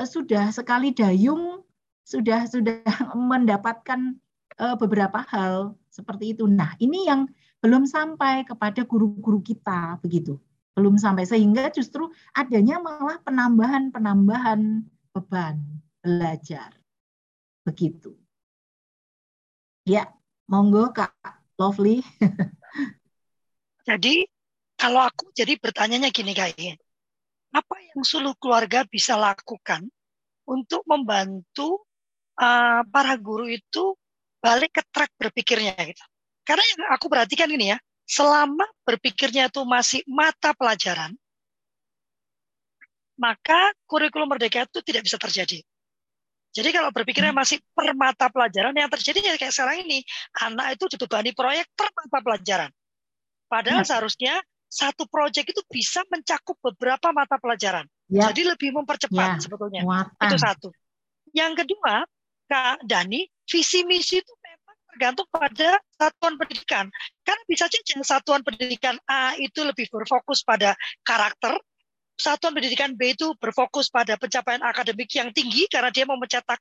sudah 0.03 0.51
sekali 0.51 0.91
dayung 0.91 1.63
sudah 2.05 2.45
sudah 2.45 2.83
mendapatkan 3.15 4.19
beberapa 4.79 5.19
hal 5.27 5.75
seperti 5.91 6.31
itu. 6.31 6.47
Nah, 6.47 6.79
ini 6.79 7.07
yang 7.07 7.27
belum 7.59 7.89
sampai 7.89 8.45
kepada 8.47 8.85
guru-guru 8.87 9.41
kita 9.43 9.99
begitu. 9.99 10.39
Belum 10.75 10.99
sampai 10.99 11.23
sehingga 11.23 11.71
justru 11.71 12.11
adanya 12.35 12.79
malah 12.79 13.19
penambahan-penambahan 13.23 14.83
beban 15.15 15.55
belajar. 16.03 16.75
Begitu. 17.65 18.13
Ya, 19.87 20.11
monggo 20.45 20.91
Kak 20.91 21.15
Lovely. 21.57 22.03
jadi 23.89 24.27
kalau 24.75 25.07
aku 25.07 25.31
jadi 25.33 25.57
bertanyanya 25.57 26.11
gini 26.11 26.35
kayaknya. 26.35 26.75
Apa 27.55 27.75
yang 27.79 28.03
seluruh 28.03 28.35
keluarga 28.35 28.83
bisa 28.83 29.15
lakukan 29.15 29.87
untuk 30.43 30.83
membantu 30.83 31.87
uh, 32.35 32.83
para 32.91 33.15
guru 33.15 33.47
itu 33.47 33.95
balik 34.43 34.75
ke 34.75 34.83
track 34.91 35.11
berpikirnya 35.15 35.73
gitu. 35.79 36.03
Karena 36.43 36.61
yang 36.75 36.81
aku 36.93 37.07
perhatikan 37.07 37.49
ini 37.49 37.73
ya, 37.73 37.77
selama 38.05 38.67
berpikirnya 38.85 39.49
itu 39.49 39.65
masih 39.65 40.05
mata 40.05 40.53
pelajaran, 40.53 41.15
maka 43.17 43.73
kurikulum 43.89 44.29
merdeka 44.29 44.69
itu 44.69 44.83
tidak 44.85 45.07
bisa 45.07 45.17
terjadi. 45.17 45.63
Jadi 46.55 46.69
kalau 46.71 46.87
berpikirnya 46.93 47.35
hmm. 47.35 47.41
masih 47.41 47.57
per 47.75 47.91
mata 47.97 48.31
pelajaran, 48.31 48.71
yang 48.71 48.87
terjadi 48.87 49.19
ya 49.19 49.35
kayak 49.35 49.51
sekarang 49.51 49.83
ini, 49.83 49.99
anak 50.39 50.79
itu 50.79 50.87
dibebani 50.95 51.35
proyek 51.35 51.67
per 51.75 51.91
mata 51.91 52.19
pelajaran. 52.23 52.71
Padahal 53.51 53.83
ya. 53.83 53.87
seharusnya 53.87 54.33
satu 54.75 55.07
proyek 55.07 55.55
itu 55.55 55.63
bisa 55.71 56.03
mencakup 56.11 56.59
beberapa 56.59 57.15
mata 57.15 57.39
pelajaran. 57.39 57.87
Ya. 58.11 58.27
Jadi 58.27 58.43
lebih 58.43 58.75
mempercepat 58.75 59.39
ya. 59.39 59.41
sebetulnya. 59.41 59.81
Itu 60.19 60.35
satu. 60.35 60.67
Yang 61.31 61.63
kedua, 61.63 62.03
Kak 62.51 62.83
Dani, 62.83 63.23
visi 63.47 63.87
misi 63.87 64.19
itu 64.19 64.33
memang 64.43 64.75
tergantung 64.91 65.27
pada 65.31 65.79
satuan 65.95 66.35
pendidikan. 66.35 66.91
Karena 67.23 67.43
bisa 67.47 67.71
saja 67.71 68.03
satuan 68.03 68.43
pendidikan 68.43 68.99
A 69.07 69.39
itu 69.39 69.63
lebih 69.63 69.87
berfokus 69.87 70.43
pada 70.43 70.75
karakter, 71.07 71.55
satuan 72.19 72.51
pendidikan 72.51 72.95
B 72.99 73.15
itu 73.15 73.31
berfokus 73.39 73.87
pada 73.87 74.19
pencapaian 74.19 74.63
akademik 74.63 75.07
yang 75.15 75.31
tinggi 75.31 75.71
karena 75.71 75.91
dia 75.91 76.03
mau 76.03 76.19
mencetak 76.19 76.59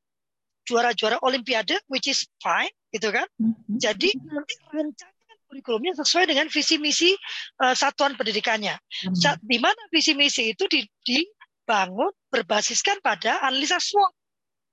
juara-juara 0.65 1.21
olimpiade 1.21 1.77
which 1.91 2.09
is 2.11 2.27
fine 2.41 2.71
gitu 2.95 3.11
kan. 3.11 3.27
Mm-hmm. 3.43 3.77
Jadi 3.79 4.09
nanti 4.23 4.55
rancangan 4.71 5.14
kurikulumnya 5.55 5.95
sesuai 5.95 6.27
dengan 6.27 6.51
visi 6.51 6.83
misi 6.83 7.15
uh, 7.63 7.79
satuan 7.79 8.19
pendidikannya. 8.19 8.75
Mm-hmm. 8.75 9.39
Di 9.39 9.59
mana 9.63 9.79
visi 9.95 10.19
misi 10.19 10.51
itu 10.51 10.67
di, 10.67 10.83
dibangun 11.07 12.11
berbasiskan 12.27 12.99
pada 12.99 13.39
analisa 13.47 13.79
SWOT. 13.79 14.11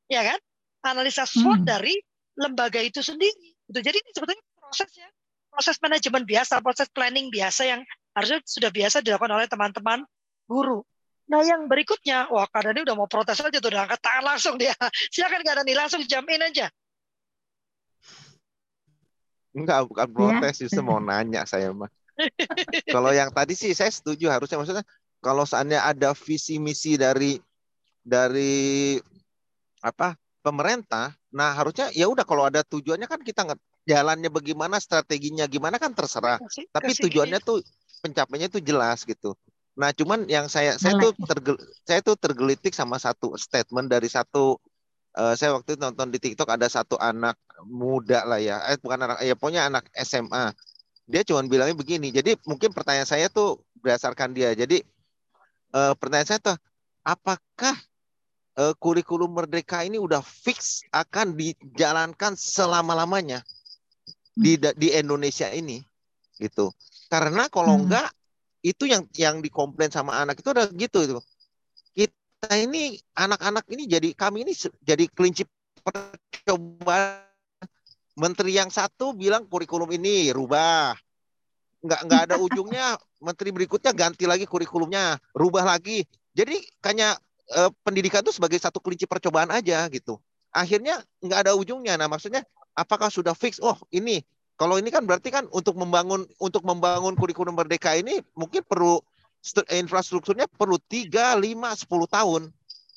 Ya 0.09 0.25
kan? 0.25 0.39
Analisa 0.81 1.29
SWOT 1.29 1.61
mm-hmm. 1.61 1.69
dari 1.69 1.93
lembaga 2.41 2.81
itu 2.81 3.05
sendiri. 3.05 3.53
Gitu. 3.69 3.77
Jadi 3.77 4.01
ini 4.01 4.09
sebetulnya 4.09 4.41
prosesnya 4.57 5.07
proses 5.53 5.77
manajemen 5.77 6.23
biasa, 6.25 6.63
proses 6.65 6.89
planning 6.89 7.29
biasa 7.29 7.61
yang 7.69 7.85
harusnya 8.17 8.41
sudah 8.41 8.73
biasa 8.73 9.05
dilakukan 9.05 9.37
oleh 9.37 9.45
teman-teman 9.45 10.01
guru. 10.49 10.81
Nah 11.29 11.45
yang 11.45 11.69
berikutnya, 11.69 12.27
wah 12.27 12.49
Kak 12.49 12.67
Dani 12.67 12.83
udah 12.83 12.95
mau 12.97 13.07
protes 13.07 13.39
aja 13.39 13.55
tuh, 13.55 13.69
udah 13.71 13.87
angkat 13.87 13.99
tangan 14.03 14.35
langsung 14.35 14.55
dia. 14.57 14.73
Silakan 15.13 15.45
Kak 15.45 15.63
Dani, 15.63 15.73
langsung 15.77 16.01
jamin 16.03 16.43
aja. 16.43 16.67
Enggak, 19.51 19.87
bukan 19.87 20.07
iya. 20.07 20.15
protes, 20.15 20.55
ya. 20.57 20.61
justru 20.67 20.81
mau 20.83 20.99
nanya 20.99 21.43
saya 21.43 21.71
mah. 21.75 21.91
kalau 22.95 23.11
yang 23.11 23.31
tadi 23.33 23.57
sih 23.57 23.71
saya 23.73 23.89
setuju 23.89 24.29
harusnya 24.29 24.59
maksudnya 24.61 24.85
kalau 25.23 25.47
seandainya 25.47 25.85
ada 25.85 26.11
visi 26.13 26.61
misi 26.61 26.99
dari 26.99 27.39
dari 28.01 28.97
apa 29.81 30.17
pemerintah, 30.41 31.13
nah 31.29 31.53
harusnya 31.53 31.93
ya 31.93 32.09
udah 32.09 32.25
kalau 32.25 32.49
ada 32.49 32.65
tujuannya 32.65 33.05
kan 33.05 33.21
kita 33.21 33.45
nggak 33.45 33.59
jalannya 33.85 34.29
bagaimana, 34.29 34.77
strateginya 34.81 35.45
gimana 35.45 35.77
kan 35.77 35.93
terserah. 35.93 36.41
Kasih, 36.41 36.65
Tapi 36.69 36.91
kasih 36.93 37.01
tujuannya 37.09 37.39
tuh 37.41 37.61
pencapaiannya 38.01 38.49
tuh 38.49 38.61
jelas 38.61 39.05
gitu. 39.05 39.37
Nah, 39.77 39.95
cuman 39.95 40.27
yang 40.27 40.51
saya 40.51 40.75
saya 40.75 40.99
tuh 40.99 41.15
tergel, 41.15 41.55
saya 41.87 41.99
tuh 42.03 42.15
tergelitik 42.19 42.75
sama 42.75 42.99
satu 42.99 43.33
statement 43.39 43.87
dari 43.87 44.11
satu 44.11 44.59
uh, 45.17 45.33
saya 45.35 45.55
waktu 45.55 45.75
itu 45.75 45.81
nonton 45.81 46.11
di 46.11 46.19
TikTok 46.21 46.47
ada 46.51 46.67
satu 46.67 46.95
anak 46.99 47.35
muda 47.67 48.23
lah 48.23 48.39
ya, 48.39 48.61
eh 48.71 48.77
bukan 48.79 48.99
anak, 49.07 49.17
ya 49.23 49.35
pokoknya 49.35 49.61
anak 49.67 49.87
SMA. 50.01 50.55
Dia 51.11 51.21
cuma 51.27 51.43
bilangnya 51.43 51.75
begini. 51.75 52.13
Jadi 52.13 52.39
mungkin 52.47 52.71
pertanyaan 52.71 53.09
saya 53.09 53.27
tuh 53.27 53.59
berdasarkan 53.83 54.31
dia. 54.31 54.55
Jadi 54.55 54.79
uh, 55.75 55.91
pertanyaan 55.97 56.29
saya 56.29 56.39
tuh, 56.39 56.57
apakah 57.03 57.75
uh, 58.55 58.73
kurikulum 58.79 59.35
merdeka 59.35 59.83
ini 59.83 59.99
udah 59.99 60.23
fix 60.23 60.85
akan 60.95 61.35
dijalankan 61.35 62.39
selama 62.39 62.95
lamanya 62.95 63.43
di 64.31 64.55
di 64.55 64.95
Indonesia 64.95 65.51
ini, 65.51 65.83
gitu? 66.39 66.71
Karena 67.11 67.51
kalau 67.51 67.75
hmm. 67.75 67.83
enggak 67.87 68.09
itu 68.61 68.85
yang 68.85 69.03
yang 69.17 69.41
dikomplain 69.41 69.89
sama 69.89 70.21
anak 70.21 70.37
itu 70.37 70.53
udah 70.53 70.69
gitu 70.77 71.01
itu 71.01 71.17
kita 72.41 72.57
ini 72.57 72.97
anak-anak 73.13 73.69
ini 73.69 73.85
jadi 73.85 74.17
kami 74.17 74.41
ini 74.41 74.57
jadi 74.81 75.05
kelinci 75.13 75.45
percobaan. 75.85 77.29
Menteri 78.17 78.57
yang 78.57 78.73
satu 78.73 79.13
bilang 79.13 79.45
kurikulum 79.45 79.93
ini 79.93 80.33
rubah. 80.33 80.97
Nggak 81.85 82.01
nggak 82.01 82.21
ada 82.25 82.35
ujungnya. 82.49 82.97
Menteri 83.21 83.53
berikutnya 83.53 83.93
ganti 83.93 84.25
lagi 84.25 84.49
kurikulumnya 84.49 85.21
rubah 85.37 85.69
lagi. 85.69 86.01
Jadi 86.33 86.57
kayaknya 86.81 87.13
eh, 87.53 87.69
pendidikan 87.85 88.25
itu 88.25 88.33
sebagai 88.33 88.57
satu 88.57 88.81
kelinci 88.81 89.05
percobaan 89.05 89.53
aja 89.53 89.85
gitu. 89.93 90.17
Akhirnya 90.49 90.97
nggak 91.21 91.45
ada 91.45 91.53
ujungnya. 91.53 91.93
Nah 91.93 92.09
maksudnya 92.09 92.41
apakah 92.73 93.13
sudah 93.13 93.37
fix? 93.37 93.61
Oh 93.61 93.77
ini. 93.93 94.25
Kalau 94.57 94.81
ini 94.81 94.89
kan 94.89 95.05
berarti 95.05 95.29
kan 95.29 95.45
untuk 95.53 95.77
membangun 95.77 96.25
untuk 96.41 96.65
membangun 96.65 97.13
kurikulum 97.13 97.53
merdeka 97.53 97.93
ini 97.93 98.17
mungkin 98.33 98.65
perlu 98.65 98.97
infrastrukturnya 99.73 100.45
perlu 100.45 100.77
3, 100.77 101.37
5, 101.37 101.85
10 101.85 101.87
tahun. 102.07 102.41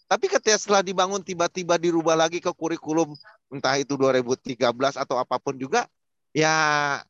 Tapi 0.04 0.26
ketika 0.28 0.60
setelah 0.60 0.84
dibangun 0.84 1.24
tiba-tiba 1.24 1.80
dirubah 1.80 2.14
lagi 2.14 2.38
ke 2.38 2.52
kurikulum 2.52 3.16
entah 3.48 3.74
itu 3.80 3.96
2013 3.96 4.60
atau 5.00 5.16
apa 5.16 5.40
pun 5.40 5.56
juga 5.56 5.88
ya 6.36 7.00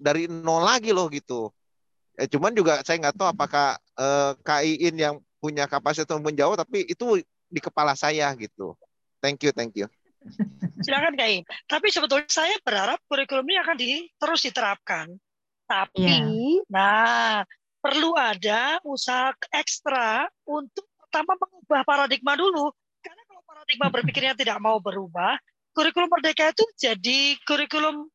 dari 0.00 0.26
nol 0.26 0.64
lagi 0.64 0.90
loh 0.90 1.06
gitu. 1.12 1.52
Eh, 2.16 2.30
cuman 2.30 2.54
juga 2.56 2.80
saya 2.86 2.96
nggak 3.02 3.16
tahu 3.18 3.28
apakah 3.28 3.76
eh, 3.76 4.32
KIIN 4.40 4.94
yang 4.96 5.14
punya 5.42 5.68
kapasitas 5.68 6.16
menjawab 6.16 6.56
tapi 6.56 6.88
itu 6.88 7.20
di 7.52 7.60
kepala 7.60 7.92
saya 7.92 8.32
gitu. 8.40 8.72
Thank 9.20 9.44
you, 9.44 9.52
thank 9.52 9.76
you. 9.76 9.86
Silakan 10.80 11.16
KIIN. 11.20 11.44
Tapi 11.68 11.92
sebetulnya 11.92 12.28
saya 12.32 12.56
berharap 12.64 13.00
kurikulum 13.04 13.44
ini 13.44 13.56
akan 13.60 13.76
di, 13.76 14.08
terus 14.16 14.40
diterapkan. 14.44 15.12
Tapi, 15.64 16.04
yeah. 16.04 16.28
nah 16.68 17.40
perlu 17.84 18.16
ada 18.16 18.80
usaha 18.88 19.36
ekstra 19.52 20.24
untuk 20.48 20.88
pertama 21.04 21.36
mengubah 21.36 21.84
paradigma 21.84 22.32
dulu. 22.32 22.72
Karena 23.04 23.20
kalau 23.28 23.42
paradigma 23.44 23.86
berpikirnya 23.92 24.32
tidak 24.40 24.56
mau 24.64 24.80
berubah, 24.80 25.36
kurikulum 25.76 26.08
merdeka 26.08 26.48
itu 26.56 26.64
jadi 26.80 27.36
kurikulum 27.44 28.08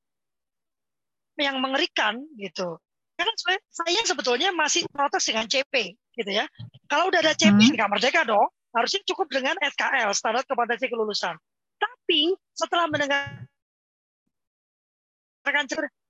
yang 1.37 1.61
mengerikan 1.61 2.17
gitu. 2.41 2.81
Karena 3.13 3.33
saya 3.69 4.01
sebetulnya 4.09 4.49
masih 4.55 4.89
protes 4.89 5.29
dengan 5.29 5.45
CP 5.45 5.93
gitu 6.17 6.31
ya. 6.33 6.49
Kalau 6.89 7.13
udah 7.13 7.21
ada 7.21 7.37
CP 7.37 7.53
hmm. 7.53 7.73
nggak 7.77 7.89
merdeka 7.93 8.25
dong. 8.25 8.49
Harusnya 8.73 9.01
cukup 9.05 9.29
dengan 9.33 9.57
SKL 9.59 10.13
standar 10.13 10.45
kompetensi 10.45 10.89
kelulusan. 10.89 11.37
Tapi 11.77 12.33
setelah 12.53 12.85
mendengar 12.85 13.49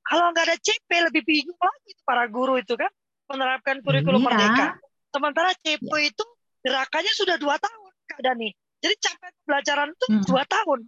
kalau 0.03 0.25
nggak 0.35 0.45
ada 0.51 0.57
CP 0.59 0.89
lebih 1.11 1.23
bingung 1.23 1.55
lagi 1.55 1.91
para 2.03 2.27
guru 2.27 2.59
itu 2.59 2.75
kan 2.75 2.91
menerapkan 3.29 3.79
kurikulum 3.85 4.21
iya. 4.21 4.27
merdeka. 4.27 4.67
Sementara 5.09 5.49
CEPO 5.61 5.95
iya. 5.97 6.09
itu 6.09 6.25
gerakannya 6.65 7.13
sudah 7.15 7.35
dua 7.37 7.55
tahun 7.61 7.91
Kak 8.09 8.19
Dani. 8.25 8.49
Jadi 8.79 8.95
capek 8.97 9.31
pembelajaran 9.43 9.89
itu 9.91 10.05
hmm. 10.07 10.23
dua 10.25 10.43
tahun, 10.47 10.79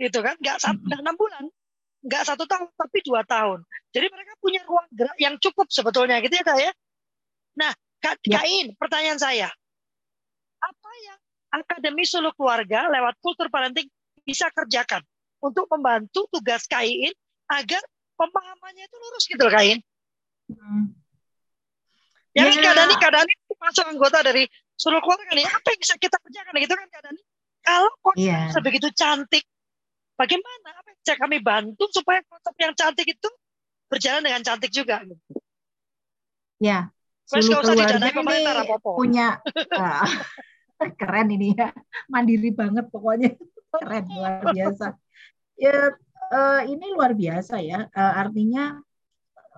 gitu 0.00 0.18
kan? 0.24 0.34
Nggak 0.40 0.56
hmm. 0.64 1.00
enam 1.04 1.14
bulan, 1.14 1.44
nggak 2.00 2.22
satu 2.24 2.44
tahun, 2.48 2.68
tapi 2.74 2.98
dua 3.04 3.22
tahun. 3.28 3.60
Jadi 3.92 4.06
mereka 4.08 4.32
punya 4.40 4.60
ruang 4.64 4.88
gerak 4.90 5.16
yang 5.20 5.34
cukup 5.36 5.68
sebetulnya, 5.68 6.18
gitu 6.24 6.34
ya 6.40 6.44
Kak 6.44 6.58
ya. 6.58 6.72
Nah, 7.60 7.72
Kak 8.00 8.16
ya. 8.24 8.40
Kain, 8.40 8.72
pertanyaan 8.80 9.20
saya, 9.20 9.48
apa 10.60 10.90
yang 11.04 11.18
Akademi 11.50 12.08
Solo 12.08 12.32
Keluarga 12.32 12.88
lewat 12.88 13.20
kultur 13.20 13.52
parenting 13.52 13.90
bisa 14.24 14.48
kerjakan 14.54 15.02
untuk 15.44 15.68
membantu 15.68 16.24
tugas 16.32 16.64
Kain 16.64 17.12
agar 17.50 17.82
pemahamannya 18.16 18.84
itu 18.86 18.96
lurus 18.96 19.24
gitu 19.26 19.42
loh 19.44 19.52
Kain? 19.52 19.78
Hmm. 20.48 20.99
Ya 22.30 22.46
yeah. 22.46 22.62
Kak 22.62 22.74
Dani, 22.78 22.94
Kak 22.94 23.10
Dani 23.10 23.32
masuk 23.58 23.84
anggota 23.90 24.22
dari 24.22 24.46
seluruh 24.78 25.02
keluarga 25.02 25.34
nih. 25.34 25.46
Apa 25.50 25.66
yang 25.74 25.80
bisa 25.82 25.94
kita 25.98 26.16
kerjakan 26.22 26.54
gitu 26.62 26.74
kan 26.78 26.86
Kak 26.88 27.02
Dani? 27.10 27.22
Kalau 27.60 27.90
konsep 28.00 28.30
yeah. 28.30 28.48
sebegitu 28.54 28.88
cantik, 28.94 29.44
bagaimana? 30.14 30.68
Apa 30.78 30.86
yang 30.94 30.98
bisa 31.02 31.14
kami 31.18 31.38
bantu 31.42 31.84
supaya 31.90 32.22
konsep 32.24 32.54
yang 32.56 32.72
cantik 32.78 33.06
itu 33.10 33.28
berjalan 33.90 34.22
dengan 34.22 34.42
cantik 34.46 34.70
juga? 34.70 35.02
Ya, 36.62 36.94
seluruh 37.26 37.66
keluarga 37.66 37.98
ini 37.98 38.70
punya 38.80 39.26
uh, 39.74 40.08
keren 41.00 41.28
ini 41.34 41.52
ya, 41.58 41.74
mandiri 42.06 42.54
banget 42.54 42.88
pokoknya 42.88 43.34
keren 43.82 44.06
luar 44.06 44.54
biasa. 44.54 44.86
Ya, 45.60 45.92
uh, 46.30 46.60
ini 46.64 46.86
luar 46.94 47.12
biasa 47.12 47.58
ya, 47.60 47.90
uh, 47.90 48.14
artinya 48.16 48.78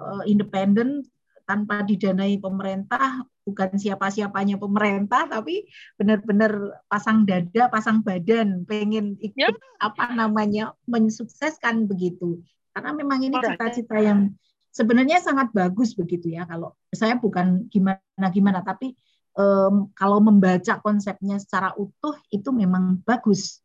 uh, 0.00 0.24
independen 0.24 1.06
tanpa 1.44 1.82
didanai 1.84 2.38
pemerintah 2.38 3.26
bukan 3.42 3.74
siapa-siapanya 3.74 4.56
pemerintah 4.56 5.26
tapi 5.26 5.66
benar-benar 5.98 6.82
pasang 6.86 7.26
dada 7.26 7.66
pasang 7.66 8.00
badan 8.06 8.62
pengen 8.64 9.18
ikut 9.18 9.50
ya. 9.50 9.50
apa 9.82 10.14
namanya 10.14 10.74
mensukseskan 10.86 11.90
begitu 11.90 12.38
karena 12.72 12.90
memang 12.94 13.18
ini 13.26 13.36
cita-cita 13.42 13.98
yang 13.98 14.32
sebenarnya 14.72 15.20
sangat 15.20 15.50
bagus 15.52 15.92
begitu 15.98 16.32
ya 16.32 16.46
kalau 16.48 16.72
saya 16.94 17.18
bukan 17.18 17.68
gimana 17.68 18.26
gimana 18.32 18.64
tapi 18.64 18.96
um, 19.36 19.92
kalau 19.92 20.22
membaca 20.22 20.80
konsepnya 20.80 21.36
secara 21.42 21.76
utuh 21.76 22.16
itu 22.32 22.48
memang 22.54 23.02
bagus 23.04 23.60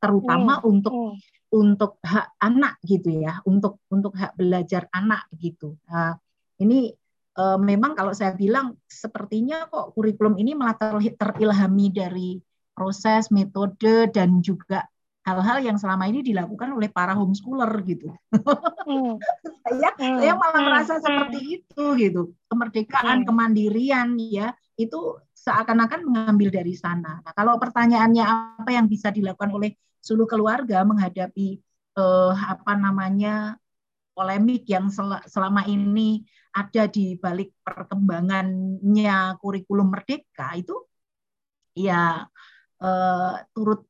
terutama 0.00 0.60
hmm. 0.60 0.70
untuk 0.70 0.94
hmm. 0.94 1.16
untuk 1.50 1.92
hak 2.00 2.36
anak 2.40 2.78
gitu 2.86 3.10
ya 3.10 3.42
untuk 3.44 3.82
untuk 3.92 4.16
hak 4.16 4.38
belajar 4.38 4.88
anak 4.94 5.28
begitu 5.34 5.76
nah, 5.90 6.16
ini 6.60 6.94
e, 7.36 7.44
memang 7.60 7.92
kalau 7.92 8.16
saya 8.16 8.32
bilang 8.32 8.74
sepertinya 8.88 9.68
kok 9.68 9.92
kurikulum 9.92 10.40
ini 10.40 10.56
malah 10.56 10.76
terilhami 11.20 11.92
dari 11.92 12.40
proses, 12.72 13.28
metode 13.32 14.08
dan 14.12 14.40
juga 14.40 14.84
hal-hal 15.26 15.58
yang 15.58 15.74
selama 15.74 16.06
ini 16.06 16.22
dilakukan 16.22 16.70
oleh 16.70 16.86
para 16.86 17.12
homeschooler 17.12 17.72
gitu. 17.82 18.14
Hmm. 18.86 19.18
saya 19.66 19.90
hmm. 19.98 20.18
saya 20.22 20.34
malah 20.38 20.60
hmm. 20.62 20.68
merasa 20.70 20.94
hmm. 20.96 21.02
seperti 21.02 21.38
itu 21.60 21.84
gitu. 21.98 22.22
Kemerdekaan, 22.46 23.24
hmm. 23.24 23.26
kemandirian 23.26 24.08
ya 24.20 24.54
itu 24.78 25.18
seakan-akan 25.34 26.06
mengambil 26.06 26.52
dari 26.54 26.74
sana. 26.78 27.18
Nah, 27.24 27.32
kalau 27.34 27.58
pertanyaannya 27.58 28.24
apa 28.62 28.70
yang 28.70 28.86
bisa 28.86 29.10
dilakukan 29.10 29.50
oleh 29.50 29.74
seluruh 29.98 30.30
keluarga 30.30 30.86
menghadapi 30.86 31.58
eh, 31.98 32.32
apa 32.36 32.72
namanya 32.78 33.58
polemik 34.16 34.64
yang 34.64 34.88
sel 34.88 35.20
selama 35.28 35.68
ini 35.68 36.24
ada 36.56 36.88
di 36.88 37.20
balik 37.20 37.52
perkembangannya 37.60 39.36
kurikulum 39.36 39.92
merdeka 39.92 40.56
itu 40.56 40.72
ya 41.76 42.24
eh, 42.80 43.34
turut 43.52 43.84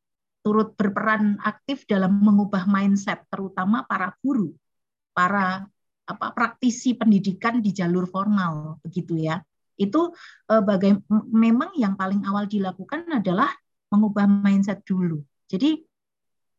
turut 0.47 0.79
berperan 0.79 1.43
aktif 1.43 1.91
dalam 1.91 2.23
mengubah 2.23 2.71
mindset 2.71 3.27
terutama 3.27 3.83
para 3.83 4.15
guru, 4.23 4.55
para 5.11 5.67
apa 6.07 6.27
praktisi 6.31 6.95
pendidikan 6.95 7.59
di 7.59 7.75
jalur 7.75 8.07
formal 8.07 8.79
begitu 8.79 9.19
ya. 9.19 9.43
Itu 9.75 10.15
eh, 10.47 10.63
bagai 10.63 11.03
memang 11.35 11.75
yang 11.75 11.99
paling 11.99 12.23
awal 12.23 12.47
dilakukan 12.47 13.11
adalah 13.11 13.51
mengubah 13.91 14.31
mindset 14.31 14.87
dulu. 14.87 15.19
Jadi 15.51 15.83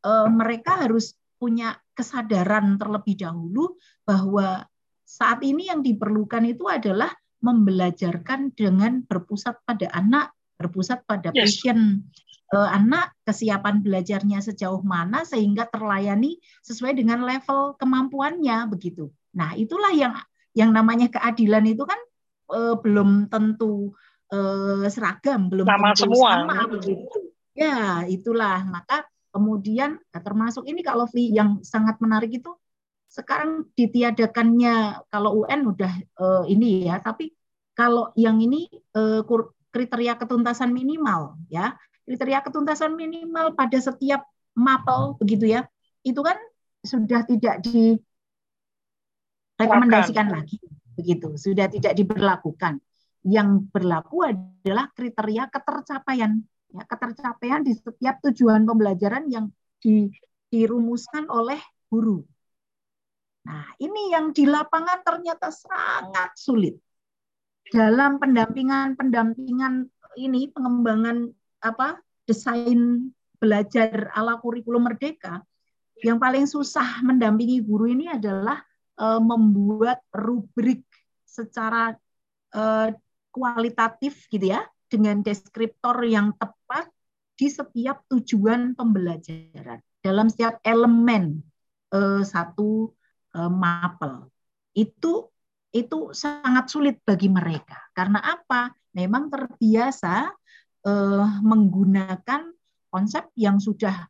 eh, 0.03 0.27
mereka 0.35 0.83
harus 0.83 1.15
punya 1.37 1.77
kesadaran 1.93 2.77
terlebih 2.81 3.17
dahulu 3.17 3.77
bahwa 4.03 4.65
saat 5.07 5.39
ini 5.41 5.71
yang 5.71 5.85
diperlukan 5.85 6.43
itu 6.45 6.67
adalah 6.67 7.13
membelajarkan 7.39 8.51
dengan 8.57 9.05
berpusat 9.05 9.61
pada 9.63 9.87
anak, 9.93 10.33
berpusat 10.57 11.05
pada 11.05 11.29
yes. 11.31 11.61
passion 11.61 12.03
uh, 12.51 12.69
anak, 12.73 13.13
kesiapan 13.23 13.79
belajarnya 13.85 14.41
sejauh 14.43 14.81
mana 14.83 15.23
sehingga 15.23 15.69
terlayani 15.69 16.41
sesuai 16.65 16.97
dengan 16.97 17.23
level 17.23 17.77
kemampuannya 17.79 18.67
begitu. 18.67 19.13
Nah, 19.37 19.53
itulah 19.53 19.93
yang 19.93 20.17
yang 20.57 20.73
namanya 20.73 21.07
keadilan 21.13 21.63
itu 21.69 21.85
kan 21.85 21.99
uh, 22.51 22.75
belum 22.81 23.29
tentu 23.29 23.93
uh, 24.33 24.85
seragam, 24.89 25.53
belum 25.53 25.69
sama 25.69 25.93
tentu 25.93 26.01
semua 26.09 26.29
sama 26.43 26.57
begitu. 26.67 27.17
Ya, 27.57 28.05
itulah 28.05 28.65
maka 28.65 29.05
Kemudian 29.31 29.99
nah 30.11 30.21
termasuk 30.23 30.65
ini 30.65 30.81
kalau 30.81 31.05
Lovely 31.05 31.29
yang 31.35 31.61
sangat 31.61 31.99
menarik 32.01 32.31
itu 32.31 32.51
sekarang 33.07 33.71
ditiadakannya 33.73 35.07
kalau 35.07 35.43
UN 35.45 35.61
udah 35.71 35.93
uh, 36.19 36.43
ini 36.47 36.87
ya, 36.91 36.99
tapi 36.99 37.31
kalau 37.77 38.11
yang 38.17 38.41
ini 38.41 38.67
uh, 38.97 39.23
kriteria 39.71 40.17
ketuntasan 40.17 40.73
minimal 40.73 41.37
ya. 41.47 41.77
Kriteria 42.07 42.39
ketuntasan 42.39 42.95
minimal 42.95 43.51
pada 43.51 43.75
setiap 43.83 44.23
mapel 44.55 45.19
begitu 45.19 45.59
ya 45.59 45.67
itu 46.07 46.23
kan 46.23 46.39
sudah 46.87 47.27
tidak 47.27 47.59
direkomendasikan 49.59 50.31
lagi 50.31 50.55
begitu. 50.95 51.35
Sudah 51.35 51.67
tidak 51.67 51.93
diberlakukan. 51.99 52.79
Yang 53.27 53.67
berlaku 53.75 54.23
adalah 54.23 54.87
kriteria 54.95 55.51
ketercapaian 55.51 56.39
ya 56.71 56.83
ketercapaian 56.83 57.63
di 57.63 57.73
setiap 57.75 58.19
tujuan 58.27 58.67
pembelajaran 58.67 59.27
yang 59.31 59.47
di, 59.79 60.11
dirumuskan 60.51 61.27
oleh 61.31 61.59
guru. 61.87 62.23
Nah 63.47 63.71
ini 63.79 64.11
yang 64.11 64.35
di 64.35 64.43
lapangan 64.43 65.03
ternyata 65.03 65.47
sangat 65.51 66.35
sulit. 66.35 66.75
Dalam 67.67 68.19
pendampingan 68.19 68.95
pendampingan 68.95 69.87
ini 70.19 70.51
pengembangan 70.51 71.31
apa 71.63 71.99
desain 72.27 73.11
belajar 73.37 74.11
ala 74.15 74.39
kurikulum 74.41 74.87
merdeka 74.87 75.43
yang 76.01 76.21
paling 76.21 76.45
susah 76.45 77.01
mendampingi 77.01 77.63
guru 77.63 77.89
ini 77.89 78.11
adalah 78.11 78.61
uh, 78.99 79.21
membuat 79.21 80.01
rubrik 80.13 80.85
secara 81.25 81.93
uh, 82.53 82.89
kualitatif 83.33 84.25
gitu 84.29 84.53
ya 84.53 84.65
dengan 84.87 85.21
deskriptor 85.21 86.03
yang 86.07 86.33
tepat 86.35 86.87
di 87.37 87.47
setiap 87.47 88.07
tujuan 88.09 88.73
pembelajaran 88.73 89.79
dalam 90.01 90.27
setiap 90.31 90.57
elemen 90.65 91.43
uh, 91.93 92.23
satu 92.25 92.91
uh, 93.37 93.51
mapel 93.51 94.31
itu 94.73 95.29
itu 95.75 96.15
sangat 96.15 96.71
sulit 96.71 96.97
bagi 97.03 97.29
mereka 97.29 97.77
karena 97.93 98.23
apa 98.23 98.73
memang 98.95 99.29
terbiasa 99.29 100.31
uh, 100.87 101.27
menggunakan 101.43 102.49
konsep 102.89 103.29
yang 103.37 103.61
sudah 103.61 104.07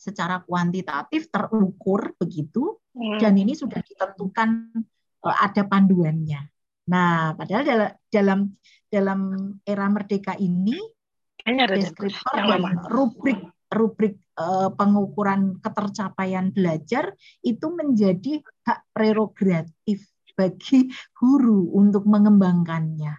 secara 0.00 0.40
kuantitatif 0.40 1.28
terukur 1.28 2.16
begitu 2.16 2.80
hmm. 2.96 3.20
dan 3.20 3.36
ini 3.36 3.52
sudah 3.52 3.84
ditentukan 3.84 4.72
ada 5.20 5.62
panduannya. 5.68 6.40
Nah, 6.90 7.38
padahal 7.38 7.64
dalam 7.64 7.90
dalam 8.10 8.40
dalam 8.90 9.20
era 9.62 9.86
merdeka 9.86 10.34
ini 10.34 10.74
deskriptor 11.46 12.34
dan 12.34 12.82
rubrik 12.90 13.40
rubrik 13.70 14.18
uh, 14.34 14.74
pengukuran 14.74 15.62
ketercapaian 15.62 16.50
belajar 16.50 17.14
itu 17.46 17.70
menjadi 17.70 18.42
hak 18.66 18.90
prerogatif 18.90 20.10
bagi 20.34 20.90
guru 21.14 21.70
untuk 21.78 22.02
mengembangkannya. 22.10 23.14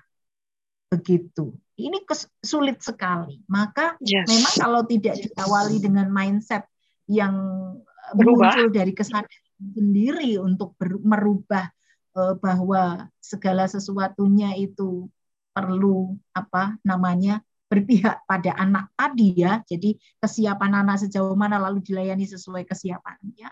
Begitu 0.91 1.55
ini 1.82 1.97
sulit 2.41 2.80
sekali. 2.86 3.41
Maka 3.49 3.97
yes. 4.03 4.30
memang 4.30 4.53
kalau 4.55 4.82
tidak 4.86 5.15
diawali 5.17 5.78
dengan 5.82 6.07
mindset 6.13 6.67
yang 7.09 7.34
eh, 7.82 8.13
Berubah. 8.15 8.53
muncul 8.53 8.67
dari 8.69 8.93
kesadaran 8.93 9.49
sendiri 9.57 10.38
untuk 10.41 10.78
ber, 10.78 11.01
merubah 11.01 11.65
bahwa 12.14 13.07
segala 13.24 13.66
sesuatunya 13.72 14.55
itu 14.59 15.07
perlu 15.51 16.16
apa 16.32 16.76
namanya 16.84 17.43
berpihak 17.72 18.28
pada 18.28 18.51
anak 18.59 18.91
tadi 18.99 19.32
ya. 19.39 19.64
Jadi 19.64 19.95
kesiapan 20.20 20.84
anak 20.84 21.07
sejauh 21.07 21.32
mana 21.39 21.55
lalu 21.55 21.80
dilayani 21.80 22.28
sesuai 22.28 22.68
kesiapannya 22.68 23.47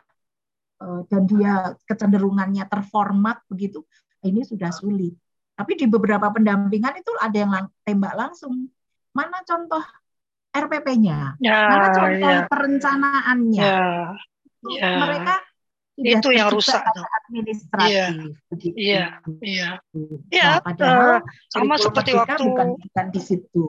uh, 0.84 1.02
dan 1.08 1.24
dia 1.24 1.76
kecenderungannya 1.88 2.68
terformat 2.68 3.40
begitu. 3.48 3.88
Ini 4.20 4.44
sudah 4.44 4.76
sulit. 4.76 5.16
Tapi 5.56 5.76
di 5.76 5.88
beberapa 5.88 6.28
pendampingan 6.32 7.00
itu 7.00 7.12
ada 7.20 7.36
yang 7.36 7.52
lang 7.52 7.66
tembak 7.88 8.16
langsung. 8.16 8.68
Mana 9.16 9.44
contoh 9.48 9.84
RPP-nya? 10.52 11.40
Ya, 11.40 11.60
Mana 11.68 11.88
contoh 11.96 12.32
ya. 12.32 12.48
perencanaannya? 12.48 13.64
Ya, 13.64 13.84
ya. 14.68 14.90
Mereka 15.00 15.36
itu 16.00 16.30
yang 16.32 16.48
rusak 16.48 16.80
administratif 17.28 17.92
iya. 17.92 18.08
iya. 18.76 19.06
Iya. 19.44 19.70
Ya, 20.32 20.50
nah, 20.58 20.60
padahal 20.64 21.12
uh, 21.20 21.22
sama 21.52 21.76
seperti 21.76 22.12
waktu 22.16 22.44
bukan, 22.48 22.68
bukan 22.80 23.06
di 23.12 23.22
situ. 23.22 23.64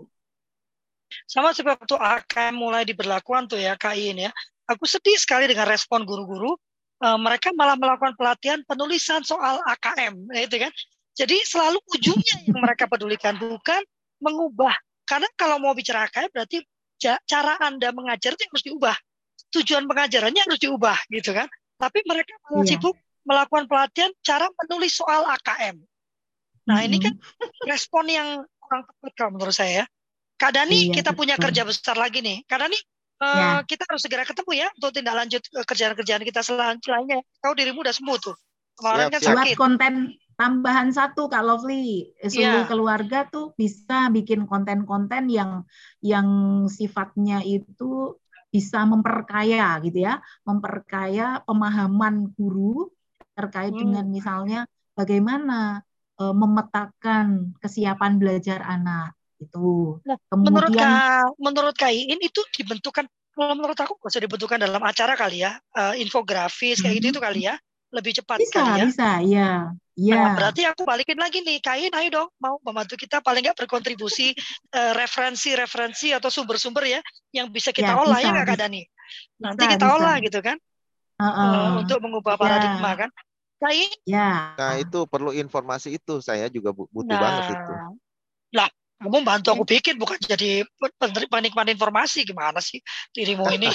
Sama 1.26 1.50
seperti 1.50 1.90
waktu 1.90 1.96
AKM 1.98 2.54
mulai 2.54 2.82
diberlakukan 2.86 3.50
tuh 3.50 3.58
ya 3.58 3.74
KAI 3.74 4.30
ya. 4.30 4.30
Aku 4.70 4.86
sedih 4.86 5.18
sekali 5.18 5.50
dengan 5.50 5.66
respon 5.66 6.06
guru-guru. 6.06 6.54
Uh, 7.00 7.16
mereka 7.16 7.50
malah 7.56 7.74
melakukan 7.80 8.12
pelatihan 8.14 8.60
penulisan 8.68 9.24
soal 9.26 9.58
AKM 9.66 10.30
itu 10.36 10.56
kan. 10.60 10.72
Jadi 11.18 11.36
selalu 11.42 11.82
ujungnya 11.96 12.46
yang 12.46 12.60
mereka 12.62 12.86
pedulikan 12.86 13.34
bukan 13.40 13.82
mengubah. 14.22 14.76
Karena 15.08 15.26
kalau 15.34 15.58
mau 15.58 15.74
bicara 15.74 16.06
AKM 16.06 16.30
berarti 16.30 16.62
cara 17.00 17.56
Anda 17.58 17.90
mengajar 17.90 18.36
itu 18.36 18.44
harus 18.46 18.64
diubah. 18.64 18.96
Tujuan 19.50 19.88
pengajarannya 19.90 20.46
harus 20.46 20.60
diubah 20.62 20.98
gitu 21.10 21.34
kan. 21.34 21.50
Tapi 21.80 21.98
mereka 22.04 22.36
malah 22.44 22.60
yeah. 22.60 22.76
sibuk 22.76 22.96
melakukan 23.24 23.64
pelatihan 23.64 24.12
cara 24.20 24.46
menulis 24.52 24.92
soal 24.92 25.24
AKM. 25.32 25.80
Nah, 26.68 26.76
mm 26.76 26.76
-hmm. 26.76 26.86
ini 26.86 26.96
kan 27.00 27.14
respon 27.64 28.04
yang 28.12 28.28
kurang 28.60 28.84
tepat 28.84 29.12
kalau 29.16 29.30
menurut 29.34 29.56
saya. 29.56 29.88
Kak 30.40 30.56
Dani, 30.56 30.88
iya, 30.88 30.94
kita 30.96 31.12
betul. 31.12 31.18
punya 31.20 31.36
kerja 31.36 31.62
besar 31.68 31.96
lagi 32.00 32.24
nih. 32.24 32.40
Kak 32.48 32.64
Dani, 32.64 32.78
uh, 33.20 33.60
kita 33.68 33.84
harus 33.84 34.00
segera 34.00 34.24
ketemu 34.24 34.52
ya 34.56 34.68
untuk 34.72 34.90
tindak 34.96 35.14
lanjut 35.16 35.42
kerjaan-kerjaan 35.44 36.22
kita 36.24 36.40
selanjutnya. 36.40 37.20
Tahu 37.44 37.52
dirimu 37.52 37.84
udah 37.84 37.92
sembuh 37.92 38.18
tuh. 38.20 38.36
Kemarin 38.80 39.12
kan 39.12 39.20
sakit. 39.20 39.36
Buat 39.36 39.48
konten 39.60 39.94
tambahan 40.40 40.88
satu 40.88 41.28
Kak 41.28 41.44
Lovely, 41.44 42.16
seluruh 42.24 42.64
yeah. 42.64 42.68
keluarga 42.68 43.28
tuh 43.28 43.52
bisa 43.60 44.08
bikin 44.08 44.48
konten-konten 44.48 45.28
yang 45.28 45.68
yang 46.00 46.28
sifatnya 46.72 47.44
itu 47.44 48.16
bisa 48.50 48.82
memperkaya 48.82 49.78
gitu 49.80 50.04
ya, 50.04 50.18
memperkaya 50.42 51.40
pemahaman 51.46 52.34
guru 52.34 52.90
terkait 53.38 53.72
hmm. 53.72 53.80
dengan 53.80 54.04
misalnya 54.10 54.60
bagaimana 54.92 55.80
uh, 56.18 56.34
memetakan 56.34 57.56
kesiapan 57.62 58.18
belajar 58.18 58.60
anak 58.66 59.14
itu. 59.40 60.02
Nah, 60.04 60.18
Kemudian 60.28 60.52
menurut 60.52 60.70
Kak, 60.76 61.24
menurut 61.40 61.76
Kain 61.78 62.18
itu 62.20 62.40
dibentukkan 62.58 63.06
kalau 63.30 63.54
menurut 63.56 63.78
aku 63.78 63.96
bisa 64.04 64.20
dibentukkan 64.20 64.58
dalam 64.60 64.82
acara 64.82 65.14
kali 65.16 65.46
ya, 65.46 65.56
uh, 65.78 65.94
infografis 65.96 66.82
kayak 66.82 66.98
hmm. 66.98 67.00
gitu 67.00 67.08
itu 67.16 67.22
kali 67.22 67.40
ya 67.48 67.56
lebih 67.90 68.12
cepat 68.22 68.38
bisa, 68.38 68.54
kali 68.54 68.70
ya. 68.70 68.84
Bisa, 68.86 69.10
iya. 69.22 69.50
Ya. 70.00 70.16
Nah, 70.16 70.32
berarti 70.38 70.64
aku 70.64 70.88
balikin 70.88 71.18
lagi 71.20 71.44
nih, 71.44 71.60
Kain, 71.60 71.92
ayo 71.92 72.08
dong, 72.08 72.28
mau 72.40 72.56
membantu 72.64 72.96
kita 72.96 73.20
paling 73.20 73.44
nggak 73.44 73.58
berkontribusi 73.58 74.32
referensi-referensi 75.00 76.14
uh, 76.14 76.22
atau 76.22 76.32
sumber-sumber 76.32 76.88
ya 76.88 77.00
yang 77.36 77.52
bisa 77.52 77.74
kita 77.74 77.92
ya, 77.92 78.00
olah 78.00 78.16
bisa, 78.16 78.26
ya 78.26 78.30
nggak 78.32 78.46
Kak 78.48 78.58
Dani? 78.64 78.82
Nanti 79.42 79.64
bisa, 79.66 79.72
kita 79.76 79.86
bisa. 79.90 79.96
olah 80.00 80.16
gitu 80.22 80.40
kan, 80.40 80.56
uh 81.20 81.24
-uh. 81.26 81.36
Uh, 81.36 81.70
untuk 81.84 81.98
mengubah 82.00 82.34
ya. 82.34 82.40
paradigma 82.40 82.90
kan. 82.96 83.10
Kain? 83.60 83.92
Ya. 84.08 84.56
Nah 84.56 84.80
itu 84.80 85.04
perlu 85.04 85.36
informasi 85.36 86.00
itu, 86.00 86.24
saya 86.24 86.48
juga 86.48 86.72
butuh 86.72 87.12
nah, 87.12 87.20
banget 87.20 87.44
itu. 87.60 87.72
Lah, 88.56 88.72
kamu 89.00 89.24
bantu 89.24 89.48
aku 89.56 89.64
bikin 89.64 89.96
bukan 89.96 90.20
jadi 90.20 90.60
penikmat 91.32 91.72
informasi. 91.72 92.28
Gimana 92.28 92.60
sih 92.60 92.84
dirimu 93.16 93.48
ini? 93.48 93.66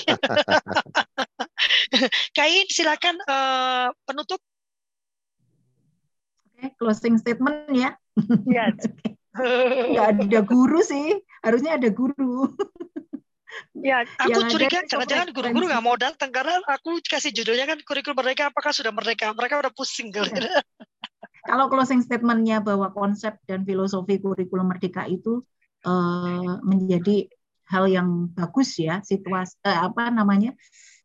Kain 2.38 2.66
silakan 2.70 3.18
uh, 3.26 3.90
penutup. 4.06 4.38
Oke, 6.46 6.70
closing 6.78 7.18
statement 7.18 7.74
ya. 7.74 7.98
Yes. 8.48 8.80
nggak 9.36 10.08
ada 10.16 10.40
guru 10.48 10.80
sih 10.80 11.20
harusnya 11.44 11.76
ada 11.76 11.92
guru. 11.92 12.56
Ya, 13.76 14.08
aku 14.16 14.48
curiga 14.48 14.80
jangan-jangan 14.88 15.36
guru-guru 15.36 15.68
nggak 15.68 15.84
mau 15.84 16.00
datang 16.00 16.32
karena 16.32 16.64
aku 16.72 17.04
kasih 17.04 17.36
judulnya 17.36 17.68
kan 17.68 17.84
kurikulum 17.84 18.16
mereka 18.16 18.48
apakah 18.48 18.72
sudah 18.72 18.96
mereka 18.96 19.36
mereka 19.36 19.60
udah 19.60 19.76
pusing 19.76 20.16
kali. 20.16 20.32
Ya 20.32 20.64
kalau 21.56 21.72
closing 21.72 22.04
statementnya 22.04 22.60
bahwa 22.60 22.92
konsep 22.92 23.40
dan 23.48 23.64
filosofi 23.64 24.20
kurikulum 24.20 24.76
merdeka 24.76 25.08
itu 25.08 25.40
uh, 25.88 26.60
menjadi 26.68 27.32
hal 27.72 27.88
yang 27.88 28.28
bagus 28.36 28.76
ya 28.76 29.00
situasi 29.00 29.56
uh, 29.64 29.88
apa 29.88 30.12
namanya 30.12 30.52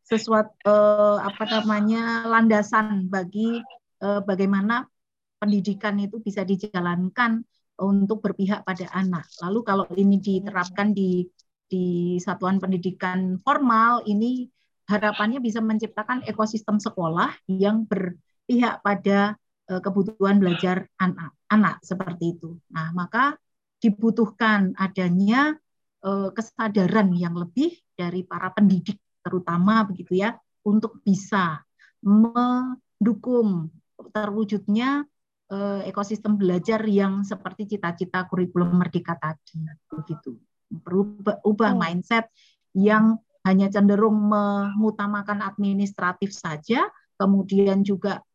sesuatu 0.03 0.51
uh, 0.67 1.23
apa 1.23 1.47
namanya 1.47 2.27
landasan 2.27 3.07
bagi 3.07 3.63
uh, 4.03 4.27
bagaimana 4.27 4.91
pendidikan 5.39 5.95
itu 6.03 6.19
bisa 6.19 6.43
dijalankan 6.43 7.47
untuk 7.79 8.19
berpihak 8.19 8.67
pada 8.67 8.91
anak. 8.91 9.31
Lalu 9.47 9.59
kalau 9.63 9.87
ini 9.95 10.19
diterapkan 10.19 10.91
di 10.91 11.31
di 11.71 12.19
satuan 12.19 12.59
pendidikan 12.59 13.39
formal 13.47 14.03
ini 14.03 14.51
harapannya 14.91 15.39
bisa 15.39 15.63
menciptakan 15.63 16.27
ekosistem 16.27 16.83
sekolah 16.83 17.39
yang 17.47 17.87
berpihak 17.87 18.83
pada 18.83 19.31
Eh, 19.31 19.39
kebutuhan 19.79 20.43
belajar 20.43 20.91
anak 20.99 21.39
anak 21.47 21.79
seperti 21.87 22.35
itu. 22.35 22.59
Nah, 22.75 22.91
maka 22.91 23.39
dibutuhkan 23.79 24.75
adanya 24.75 25.55
eh, 26.03 26.31
kesadaran 26.35 27.15
yang 27.15 27.39
lebih 27.39 27.79
dari 27.95 28.27
para 28.27 28.51
pendidik 28.51 28.99
terutama 29.21 29.85
begitu 29.85 30.25
ya 30.25 30.35
untuk 30.65 31.01
bisa 31.05 31.61
mendukung 32.01 33.69
terwujudnya 34.11 35.05
eh, 35.53 35.81
ekosistem 35.89 36.35
belajar 36.41 36.81
yang 36.89 37.23
seperti 37.23 37.77
cita-cita 37.77 38.25
kurikulum 38.29 38.75
merdeka 38.75 39.17
tadi 39.17 39.65
begitu. 39.89 40.37
berubah 40.71 41.43
ubah 41.43 41.75
hmm. 41.75 41.81
mindset 41.83 42.31
yang 42.79 43.19
hanya 43.43 43.67
cenderung 43.73 44.15
mengutamakan 44.31 45.43
administratif 45.43 46.31
saja, 46.31 46.87
kemudian 47.19 47.83
juga 47.83 48.21
eh, 48.21 48.30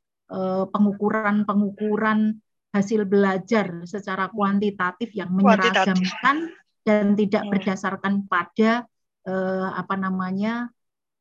pengukuran-pengukuran 0.74 2.42
hasil 2.76 3.08
belajar 3.08 3.88
secara 3.88 4.28
kuantitatif 4.28 5.16
yang 5.16 5.32
menyeragamkan 5.32 6.52
dan 6.84 7.16
tidak 7.16 7.44
hmm. 7.48 7.52
berdasarkan 7.56 8.14
pada 8.28 8.84
eh, 9.24 9.70
apa 9.72 9.96
namanya 9.96 10.68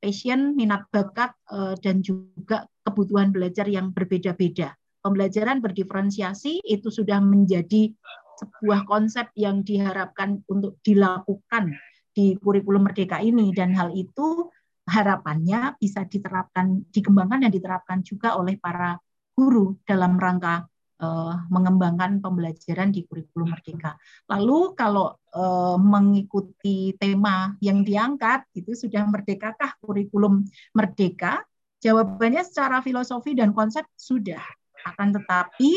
passion, 0.02 0.58
minat 0.58 0.84
bakat 0.90 1.32
eh, 1.48 1.74
dan 1.78 2.02
juga 2.02 2.66
kebutuhan 2.82 3.30
belajar 3.30 3.70
yang 3.70 3.94
berbeda-beda. 3.94 4.74
Pembelajaran 5.00 5.62
berdiferensiasi 5.62 6.60
itu 6.64 6.88
sudah 6.90 7.22
menjadi 7.22 7.92
sebuah 8.34 8.84
konsep 8.84 9.30
yang 9.38 9.62
diharapkan 9.62 10.42
untuk 10.50 10.80
dilakukan 10.82 11.72
di 12.14 12.34
kurikulum 12.40 12.88
Merdeka 12.88 13.22
ini 13.22 13.54
dan 13.54 13.72
hal 13.76 13.94
itu 13.94 14.48
harapannya 14.84 15.80
bisa 15.80 16.04
diterapkan, 16.04 16.84
dikembangkan 16.92 17.48
dan 17.48 17.52
diterapkan 17.52 17.98
juga 18.04 18.36
oleh 18.36 18.60
para 18.60 19.00
guru 19.34 19.80
dalam 19.82 20.20
rangka 20.20 20.68
uh, 21.00 21.34
mengembangkan 21.50 22.20
pembelajaran 22.22 22.94
di 22.94 23.08
kurikulum 23.08 23.50
Merdeka. 23.50 23.96
Lalu 24.30 24.76
kalau 24.76 25.16
uh, 25.34 25.76
mengikuti 25.80 26.94
tema 27.00 27.56
yang 27.58 27.82
diangkat 27.82 28.46
itu 28.54 28.76
sudah 28.76 29.08
merdekakah 29.08 29.76
kurikulum 29.82 30.44
Merdeka? 30.76 31.42
Jawabannya 31.82 32.44
secara 32.46 32.80
filosofi 32.80 33.36
dan 33.36 33.52
konsep 33.52 33.84
sudah. 33.92 34.40
Akan 34.84 35.12
tetapi 35.12 35.72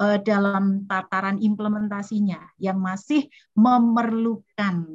uh, 0.00 0.18
dalam 0.20 0.88
tataran 0.88 1.40
implementasinya 1.40 2.56
yang 2.60 2.80
masih 2.80 3.28
memerlukan 3.56 4.88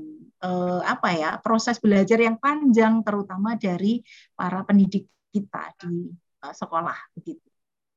uh, 0.44 0.82
apa 0.84 1.10
ya 1.16 1.30
proses 1.40 1.80
belajar 1.80 2.20
yang 2.20 2.36
panjang 2.42 3.06
terutama 3.06 3.56
dari 3.56 4.04
para 4.36 4.66
pendidik 4.68 5.08
kita 5.32 5.72
di 5.80 6.12
uh, 6.44 6.54
sekolah 6.56 6.98
begitu. 7.16 7.48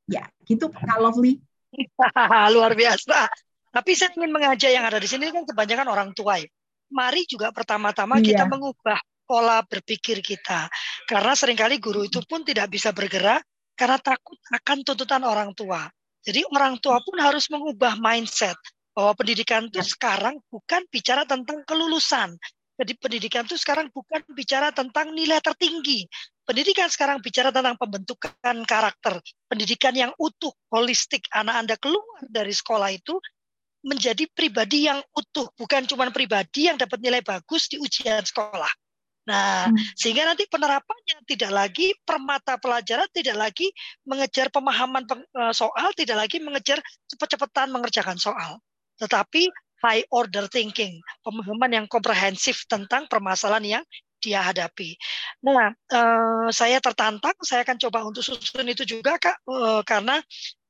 Ya, 0.08 0.24
gitu 0.46 0.72
Kak 0.72 0.98
Lovely. 0.98 1.40
Luar 2.54 2.72
biasa. 2.72 3.28
Tapi 3.68 3.90
saya 3.92 4.10
ingin 4.16 4.32
mengajak 4.32 4.72
yang 4.72 4.84
ada 4.88 4.96
di 4.96 5.04
sini 5.04 5.28
kan 5.28 5.44
kebanyakan 5.44 5.88
orang 5.92 6.10
tua. 6.16 6.40
Ya. 6.40 6.48
Mari 6.88 7.28
juga 7.28 7.52
pertama-tama 7.52 8.16
iya. 8.18 8.32
kita 8.32 8.44
mengubah 8.48 8.96
pola 9.28 9.60
berpikir 9.60 10.24
kita. 10.24 10.72
Karena 11.04 11.36
sering 11.36 11.60
kali 11.60 11.76
guru 11.76 12.08
itu 12.08 12.24
pun 12.24 12.40
tidak 12.40 12.72
bisa 12.72 12.96
bergerak 12.96 13.44
karena 13.76 14.00
takut 14.00 14.40
akan 14.48 14.80
tuntutan 14.80 15.22
orang 15.28 15.52
tua. 15.52 15.84
Jadi 16.24 16.48
orang 16.48 16.80
tua 16.80 16.98
pun 17.04 17.20
harus 17.20 17.46
mengubah 17.52 18.00
mindset 18.00 18.56
bahwa 18.98 19.14
pendidikan 19.14 19.70
itu 19.70 19.78
ya. 19.78 19.86
sekarang 19.86 20.42
bukan 20.50 20.82
bicara 20.90 21.22
tentang 21.22 21.62
kelulusan. 21.62 22.34
Jadi 22.74 22.98
pendidikan 22.98 23.46
itu 23.46 23.54
sekarang 23.54 23.94
bukan 23.94 24.26
bicara 24.34 24.74
tentang 24.74 25.14
nilai 25.14 25.38
tertinggi. 25.38 26.02
Pendidikan 26.42 26.90
sekarang 26.90 27.22
bicara 27.22 27.54
tentang 27.54 27.78
pembentukan 27.78 28.58
karakter. 28.66 29.22
Pendidikan 29.46 29.94
yang 29.94 30.10
utuh, 30.18 30.50
holistik. 30.74 31.30
Anak 31.30 31.54
Anda 31.62 31.74
keluar 31.78 32.26
dari 32.26 32.50
sekolah 32.50 32.90
itu 32.90 33.14
menjadi 33.86 34.26
pribadi 34.34 34.90
yang 34.90 34.98
utuh, 35.14 35.46
bukan 35.54 35.86
cuma 35.86 36.10
pribadi 36.10 36.66
yang 36.66 36.74
dapat 36.74 36.98
nilai 36.98 37.22
bagus 37.22 37.70
di 37.70 37.78
ujian 37.78 38.26
sekolah. 38.26 38.70
Nah, 39.30 39.68
hmm. 39.68 39.94
sehingga 39.94 40.24
nanti 40.24 40.48
penerapannya 40.48 41.22
tidak 41.28 41.52
lagi 41.52 41.92
permata 42.02 42.56
pelajaran, 42.58 43.06
tidak 43.12 43.36
lagi 43.38 43.70
mengejar 44.08 44.50
pemahaman 44.50 45.04
eh, 45.06 45.54
soal, 45.54 45.94
tidak 45.94 46.26
lagi 46.26 46.42
mengejar 46.42 46.80
cepat-cepatan 47.06 47.70
mengerjakan 47.70 48.16
soal, 48.16 48.58
tetapi 48.98 49.48
high 49.78 50.02
order 50.10 50.50
thinking, 50.50 50.98
pemahaman 51.22 51.70
yang 51.82 51.86
komprehensif 51.86 52.66
tentang 52.66 53.06
permasalahan 53.06 53.80
yang 53.80 53.84
dia 54.18 54.42
hadapi. 54.42 54.98
Nah, 55.46 55.70
uh, 55.94 56.50
saya 56.50 56.82
tertantang, 56.82 57.34
saya 57.38 57.62
akan 57.62 57.78
coba 57.78 57.98
untuk 58.02 58.26
susun 58.26 58.66
itu 58.66 58.82
juga, 58.82 59.14
Kak, 59.14 59.46
uh, 59.46 59.82
karena 59.86 60.18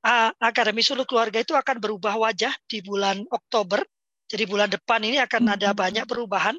uh, 0.05 0.31
Akademi 0.37 0.85
Suluh 0.85 1.09
Keluarga 1.09 1.41
itu 1.41 1.57
akan 1.57 1.81
berubah 1.81 2.21
wajah 2.21 2.53
di 2.69 2.85
bulan 2.85 3.25
Oktober. 3.33 3.81
Jadi 4.29 4.45
bulan 4.45 4.69
depan 4.69 5.01
ini 5.01 5.17
akan 5.17 5.57
ada 5.57 5.73
hmm. 5.73 5.79
banyak 5.81 6.05
perubahan 6.05 6.53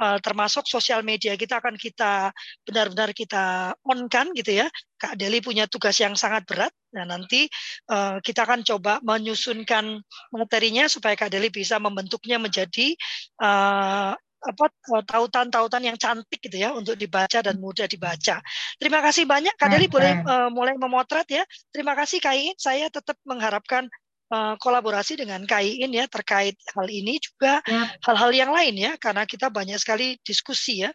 uh, 0.00 0.18
termasuk 0.20 0.66
sosial 0.66 1.00
media 1.00 1.34
kita 1.38 1.56
akan 1.62 1.78
kita 1.78 2.28
benar-benar 2.66 3.16
kita 3.16 3.72
on 3.86 4.06
kan 4.12 4.30
gitu 4.36 4.64
ya. 4.64 4.66
Kak 5.04 5.20
Deli 5.20 5.44
punya 5.44 5.68
tugas 5.68 6.00
yang 6.00 6.16
sangat 6.16 6.48
berat. 6.48 6.72
Nah 6.96 7.04
nanti 7.04 7.44
uh, 7.92 8.24
kita 8.24 8.48
akan 8.48 8.64
coba 8.64 9.04
menyusunkan 9.04 10.00
materinya 10.32 10.88
supaya 10.88 11.12
Kak 11.12 11.28
Deli 11.28 11.52
bisa 11.52 11.76
membentuknya 11.76 12.40
menjadi 12.40 12.96
uh, 13.44 14.16
apa 14.44 14.66
tautan-tautan 15.08 15.88
yang 15.88 15.96
cantik 15.96 16.36
gitu 16.36 16.60
ya 16.60 16.76
untuk 16.76 16.96
dibaca 17.00 17.40
dan 17.40 17.56
mudah 17.56 17.88
dibaca. 17.88 18.44
Terima 18.76 19.00
kasih 19.00 19.24
banyak 19.24 19.56
Kak 19.56 19.68
Deli 19.72 19.88
boleh 19.88 20.24
uh, 20.24 20.48
mulai 20.48 20.76
memotret 20.76 21.28
ya. 21.28 21.44
Terima 21.68 21.92
kasih 21.92 22.20
Kak 22.20 22.36
Iin. 22.36 22.56
Saya 22.56 22.88
tetap 22.88 23.16
mengharapkan 23.24 23.88
Eh, 24.34 24.54
kolaborasi 24.56 25.20
dengan 25.20 25.44
KIIN 25.44 25.92
ya 25.94 26.08
terkait 26.08 26.56
hal 26.74 26.88
ini 26.88 27.20
juga 27.20 27.60
hal-hal 28.02 28.32
ya. 28.32 28.38
yang 28.42 28.50
lain 28.56 28.74
ya 28.74 28.92
karena 28.96 29.28
kita 29.28 29.52
banyak 29.52 29.76
sekali 29.76 30.16
diskusi 30.24 30.80
ya 30.80 30.90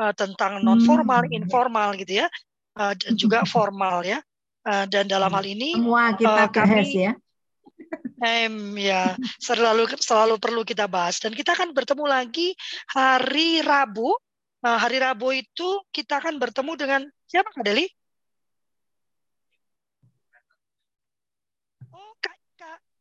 uh, 0.00 0.16
tentang 0.16 0.64
non 0.64 0.80
formal, 0.82 1.22
hmm. 1.22 1.38
informal 1.44 1.92
gitu 2.00 2.24
ya 2.24 2.26
uh, 2.76 2.94
dan 2.94 3.12
juga 3.16 3.42
formal 3.48 4.04
ya 4.04 4.18
uh, 4.66 4.86
dan 4.86 5.08
dalam 5.08 5.30
hal 5.32 5.46
ini 5.46 5.74
semua 5.74 6.14
kita 6.14 6.44
uh, 6.46 6.50
kami 6.50 6.84
ya. 6.90 7.12
Em 8.20 8.76
ya 8.76 9.16
selalu 9.40 9.96
selalu 9.96 10.36
perlu 10.36 10.60
kita 10.60 10.84
bahas 10.84 11.16
dan 11.16 11.32
kita 11.32 11.56
akan 11.56 11.72
bertemu 11.72 12.04
lagi 12.04 12.52
hari 12.92 13.64
Rabu. 13.64 14.12
Nah, 14.60 14.76
hari 14.76 15.00
Rabu 15.00 15.32
itu 15.32 15.80
kita 15.88 16.20
akan 16.20 16.36
bertemu 16.36 16.72
dengan 16.76 17.00
siapa 17.24 17.48
Kak 17.48 17.64
Deli? 17.64 17.88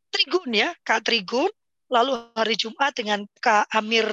Trigun 0.10 0.52
ya, 0.52 0.76
Kak 0.84 1.08
Trigun. 1.08 1.48
Lalu 1.90 2.30
hari 2.36 2.54
Jumat 2.54 2.94
dengan 2.94 3.26
Kak 3.42 3.66
Amir 3.74 4.06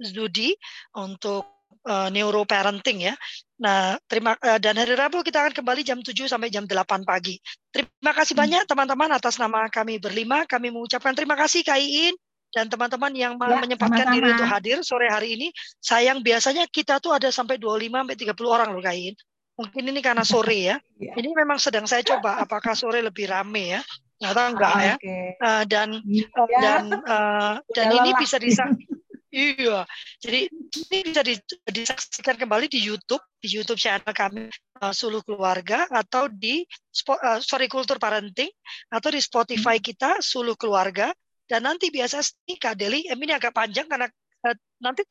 Zudi 0.00 0.56
untuk 0.96 1.59
uh, 1.86 2.08
neuro 2.12 2.44
parenting 2.44 3.12
ya. 3.12 3.14
Nah, 3.60 3.96
terima 4.08 4.36
uh, 4.40 4.56
dan 4.56 4.76
hari 4.80 4.96
Rabu 4.96 5.20
kita 5.20 5.44
akan 5.44 5.52
kembali 5.52 5.84
jam 5.84 6.00
7 6.00 6.12
sampai 6.28 6.48
jam 6.48 6.64
8 6.64 7.04
pagi. 7.04 7.36
Terima 7.68 8.12
kasih 8.16 8.34
hmm. 8.34 8.42
banyak 8.42 8.62
teman-teman 8.64 9.10
atas 9.12 9.36
nama 9.36 9.68
kami 9.68 10.00
berlima. 10.00 10.48
Kami 10.48 10.72
mengucapkan 10.72 11.12
terima 11.12 11.36
kasih 11.36 11.60
Kak 11.64 11.76
Iin 11.76 12.16
dan 12.50 12.66
teman-teman 12.66 13.12
yang 13.14 13.38
ya, 13.38 13.60
menyempatkan 13.62 14.10
sama-sama. 14.10 14.16
diri 14.16 14.28
untuk 14.34 14.48
hadir 14.48 14.78
sore 14.82 15.06
hari 15.12 15.38
ini. 15.38 15.48
Sayang 15.78 16.24
biasanya 16.24 16.66
kita 16.66 16.98
tuh 16.98 17.14
ada 17.14 17.28
sampai 17.28 17.60
25 17.60 17.92
sampai 17.92 18.16
30 18.16 18.48
orang 18.48 18.68
loh 18.72 18.82
Kak 18.82 18.96
Iin. 18.96 19.14
Mungkin 19.60 19.82
ini 19.92 20.00
karena 20.00 20.24
sore 20.24 20.58
ya. 20.72 20.76
ya. 21.04 21.12
Ini 21.14 21.28
memang 21.36 21.60
sedang 21.60 21.84
saya 21.84 22.00
coba 22.00 22.40
apakah 22.40 22.72
sore 22.72 23.04
lebih 23.04 23.28
rame 23.28 23.76
ya 23.78 23.82
ternyata 24.20 24.42
enggak 24.52 24.74
ah, 24.76 24.82
ya 24.84 24.94
okay. 25.00 25.24
uh, 25.40 25.48
eh, 25.48 25.62
dan 25.64 25.88
uh, 25.96 26.48
dan 26.60 26.82
uh, 27.08 27.54
dan 27.72 27.86
ini 27.88 28.12
bisa 28.20 28.36
bisa 28.36 28.68
iya 29.30 29.86
jadi 30.18 30.50
ini 30.50 30.98
bisa 31.06 31.22
disaksikan 31.70 32.36
kembali 32.36 32.66
di 32.66 32.82
YouTube 32.82 33.22
di 33.38 33.48
YouTube 33.50 33.78
channel 33.78 34.10
kami 34.10 34.50
uh, 34.82 34.92
Suluh 34.92 35.22
Keluarga 35.22 35.86
atau 35.88 36.26
di 36.26 36.66
uh, 37.08 37.38
sorry 37.38 37.70
Kultur 37.70 37.96
Parenting 37.96 38.50
atau 38.90 39.08
di 39.10 39.20
Spotify 39.22 39.78
hmm. 39.78 39.86
kita 39.86 40.10
Suluh 40.18 40.58
Keluarga 40.58 41.14
dan 41.46 41.66
nanti 41.66 41.90
biasa 41.90 42.22
sih 42.22 42.58
Kak 42.58 42.78
Deli 42.78 43.06
ini 43.06 43.32
agak 43.34 43.54
panjang 43.54 43.86
karena 43.86 44.06
uh, 44.46 44.56
nanti 44.82 45.02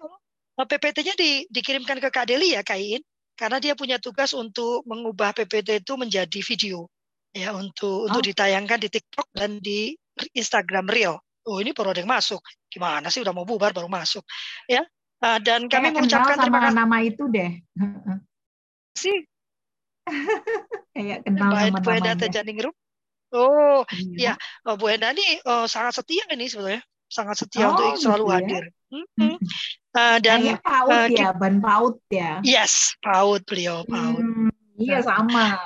PPT-nya 0.60 1.16
di, 1.16 1.48
dikirimkan 1.48 2.04
ke 2.04 2.12
Kak 2.12 2.28
Deli 2.28 2.52
ya 2.56 2.64
Kain 2.64 3.00
karena 3.40 3.64
dia 3.64 3.72
punya 3.72 3.96
tugas 4.04 4.36
untuk 4.36 4.84
mengubah 4.84 5.32
PPT 5.32 5.80
itu 5.80 5.96
menjadi 5.96 6.40
video 6.44 6.92
ya 7.32 7.56
untuk 7.56 8.04
oh. 8.04 8.08
untuk 8.12 8.26
ditayangkan 8.26 8.80
di 8.84 8.90
TikTok 8.92 9.28
dan 9.32 9.64
di 9.64 9.96
Instagram 10.36 10.92
Reel. 10.92 11.16
Oh 11.50 11.58
ini 11.58 11.74
baru 11.74 11.98
ada 11.98 12.06
yang 12.06 12.14
masuk. 12.14 12.46
Gimana 12.70 13.10
sih 13.10 13.26
udah 13.26 13.34
mau 13.34 13.42
bubar 13.42 13.74
baru 13.74 13.90
masuk 13.90 14.22
ya. 14.70 14.86
Uh, 15.20 15.42
dan 15.42 15.68
kami 15.68 15.92
mengucapkan 15.92 16.38
terima 16.38 16.64
kasih 16.64 16.78
nama 16.78 16.98
itu 17.04 17.24
deh. 17.28 17.52
Sih. 19.00 19.18
Kayak 20.96 21.28
kenal 21.28 21.52
sama 21.58 21.80
Bu 21.82 21.90
Enda 21.92 22.14
Tejaningrum. 22.16 22.76
Oh 23.30 23.86
iya. 23.94 24.34
ya, 24.34 24.34
oh, 24.66 24.76
Bu 24.80 24.90
Enda 24.90 25.12
ini 25.14 25.42
oh, 25.46 25.70
sangat 25.70 26.02
setia 26.02 26.26
ini 26.34 26.50
sebetulnya, 26.50 26.82
sangat 27.12 27.36
setia 27.38 27.70
oh, 27.70 27.78
untuk 27.78 27.86
gitu 27.94 28.02
selalu 28.10 28.26
ya? 28.26 28.34
hadir. 28.40 28.64
Hmm, 28.90 29.08
hmm. 29.22 29.36
Uh, 29.94 30.18
dan 30.24 30.40
Kayak 30.42 30.62
paut 30.66 30.90
uh, 30.90 31.08
ya, 31.14 31.30
ban 31.36 31.56
paut 31.62 31.96
ya. 32.10 32.32
Yes, 32.42 32.98
paut 33.06 33.42
beliau, 33.46 33.86
paut. 33.86 34.18
Hmm, 34.18 34.50
iya 34.82 35.00
sama. 35.06 35.58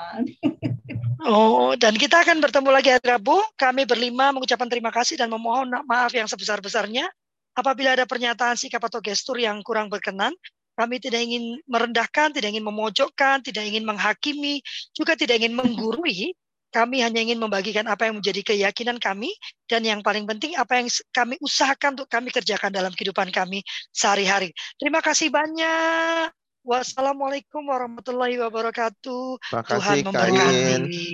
Oh, 1.24 1.72
dan 1.80 1.96
kita 1.96 2.20
akan 2.20 2.36
bertemu 2.44 2.68
lagi 2.68 2.92
hari 2.92 3.06
Rabu. 3.08 3.40
Kami 3.56 3.88
berlima 3.88 4.28
mengucapkan 4.28 4.68
terima 4.68 4.92
kasih 4.92 5.16
dan 5.16 5.32
memohon 5.32 5.72
maaf 5.88 6.12
yang 6.12 6.28
sebesar-besarnya. 6.28 7.08
Apabila 7.56 7.96
ada 7.96 8.04
pernyataan 8.04 8.60
sikap 8.60 8.84
atau 8.84 9.00
gestur 9.00 9.40
yang 9.40 9.64
kurang 9.64 9.88
berkenan, 9.88 10.36
kami 10.76 11.00
tidak 11.00 11.24
ingin 11.24 11.56
merendahkan, 11.64 12.34
tidak 12.34 12.52
ingin 12.52 12.66
memojokkan, 12.66 13.40
tidak 13.40 13.64
ingin 13.64 13.88
menghakimi, 13.88 14.60
juga 14.92 15.16
tidak 15.16 15.40
ingin 15.40 15.56
menggurui, 15.56 16.34
Kami 16.74 16.98
hanya 17.06 17.22
ingin 17.22 17.38
membagikan 17.38 17.86
apa 17.86 18.10
yang 18.10 18.18
menjadi 18.18 18.42
keyakinan 18.42 18.98
kami 18.98 19.30
dan 19.70 19.86
yang 19.86 20.02
paling 20.02 20.26
penting 20.26 20.58
apa 20.58 20.82
yang 20.82 20.90
kami 21.14 21.38
usahakan 21.38 21.94
untuk 21.94 22.10
kami 22.10 22.34
kerjakan 22.34 22.74
dalam 22.74 22.90
kehidupan 22.90 23.30
kami 23.30 23.62
sehari-hari. 23.94 24.50
Terima 24.74 24.98
kasih 24.98 25.30
banyak. 25.30 26.43
Wassalamualaikum 26.64 27.60
warahmatullahi 27.68 28.40
wabarakatuh. 28.40 29.36
Makasih, 29.52 30.00
Tuhan 30.00 30.08
memberkati. 30.08 31.12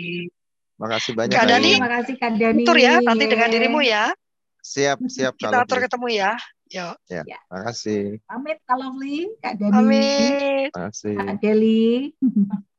Makasih 0.78 1.12
banyak. 1.18 1.34
Kak 1.34 1.46
Dani, 1.50 1.70
terima 1.74 1.90
kasih 1.90 2.14
Kak 2.22 2.32
Dani. 2.38 2.62
Atur 2.62 2.78
ya 2.78 2.94
nanti 3.02 3.24
dengan 3.26 3.48
dirimu 3.50 3.82
ya. 3.82 4.14
Siap, 4.62 5.02
siap. 5.10 5.34
Kita 5.34 5.66
atur 5.66 5.82
ketemu 5.82 6.06
ya. 6.14 6.32
Yuk. 6.70 6.94
Ya, 7.10 7.22
ya. 7.26 7.38
makasih. 7.50 8.22
Pamit 8.30 8.62
Kak 8.62 8.78
Lovely, 8.78 9.26
Kak 9.42 9.54
Dani. 9.58 9.74
Pamit. 9.74 10.70
Makasih. 10.70 11.16
Kak 11.18 11.36
Deli. 11.42 12.14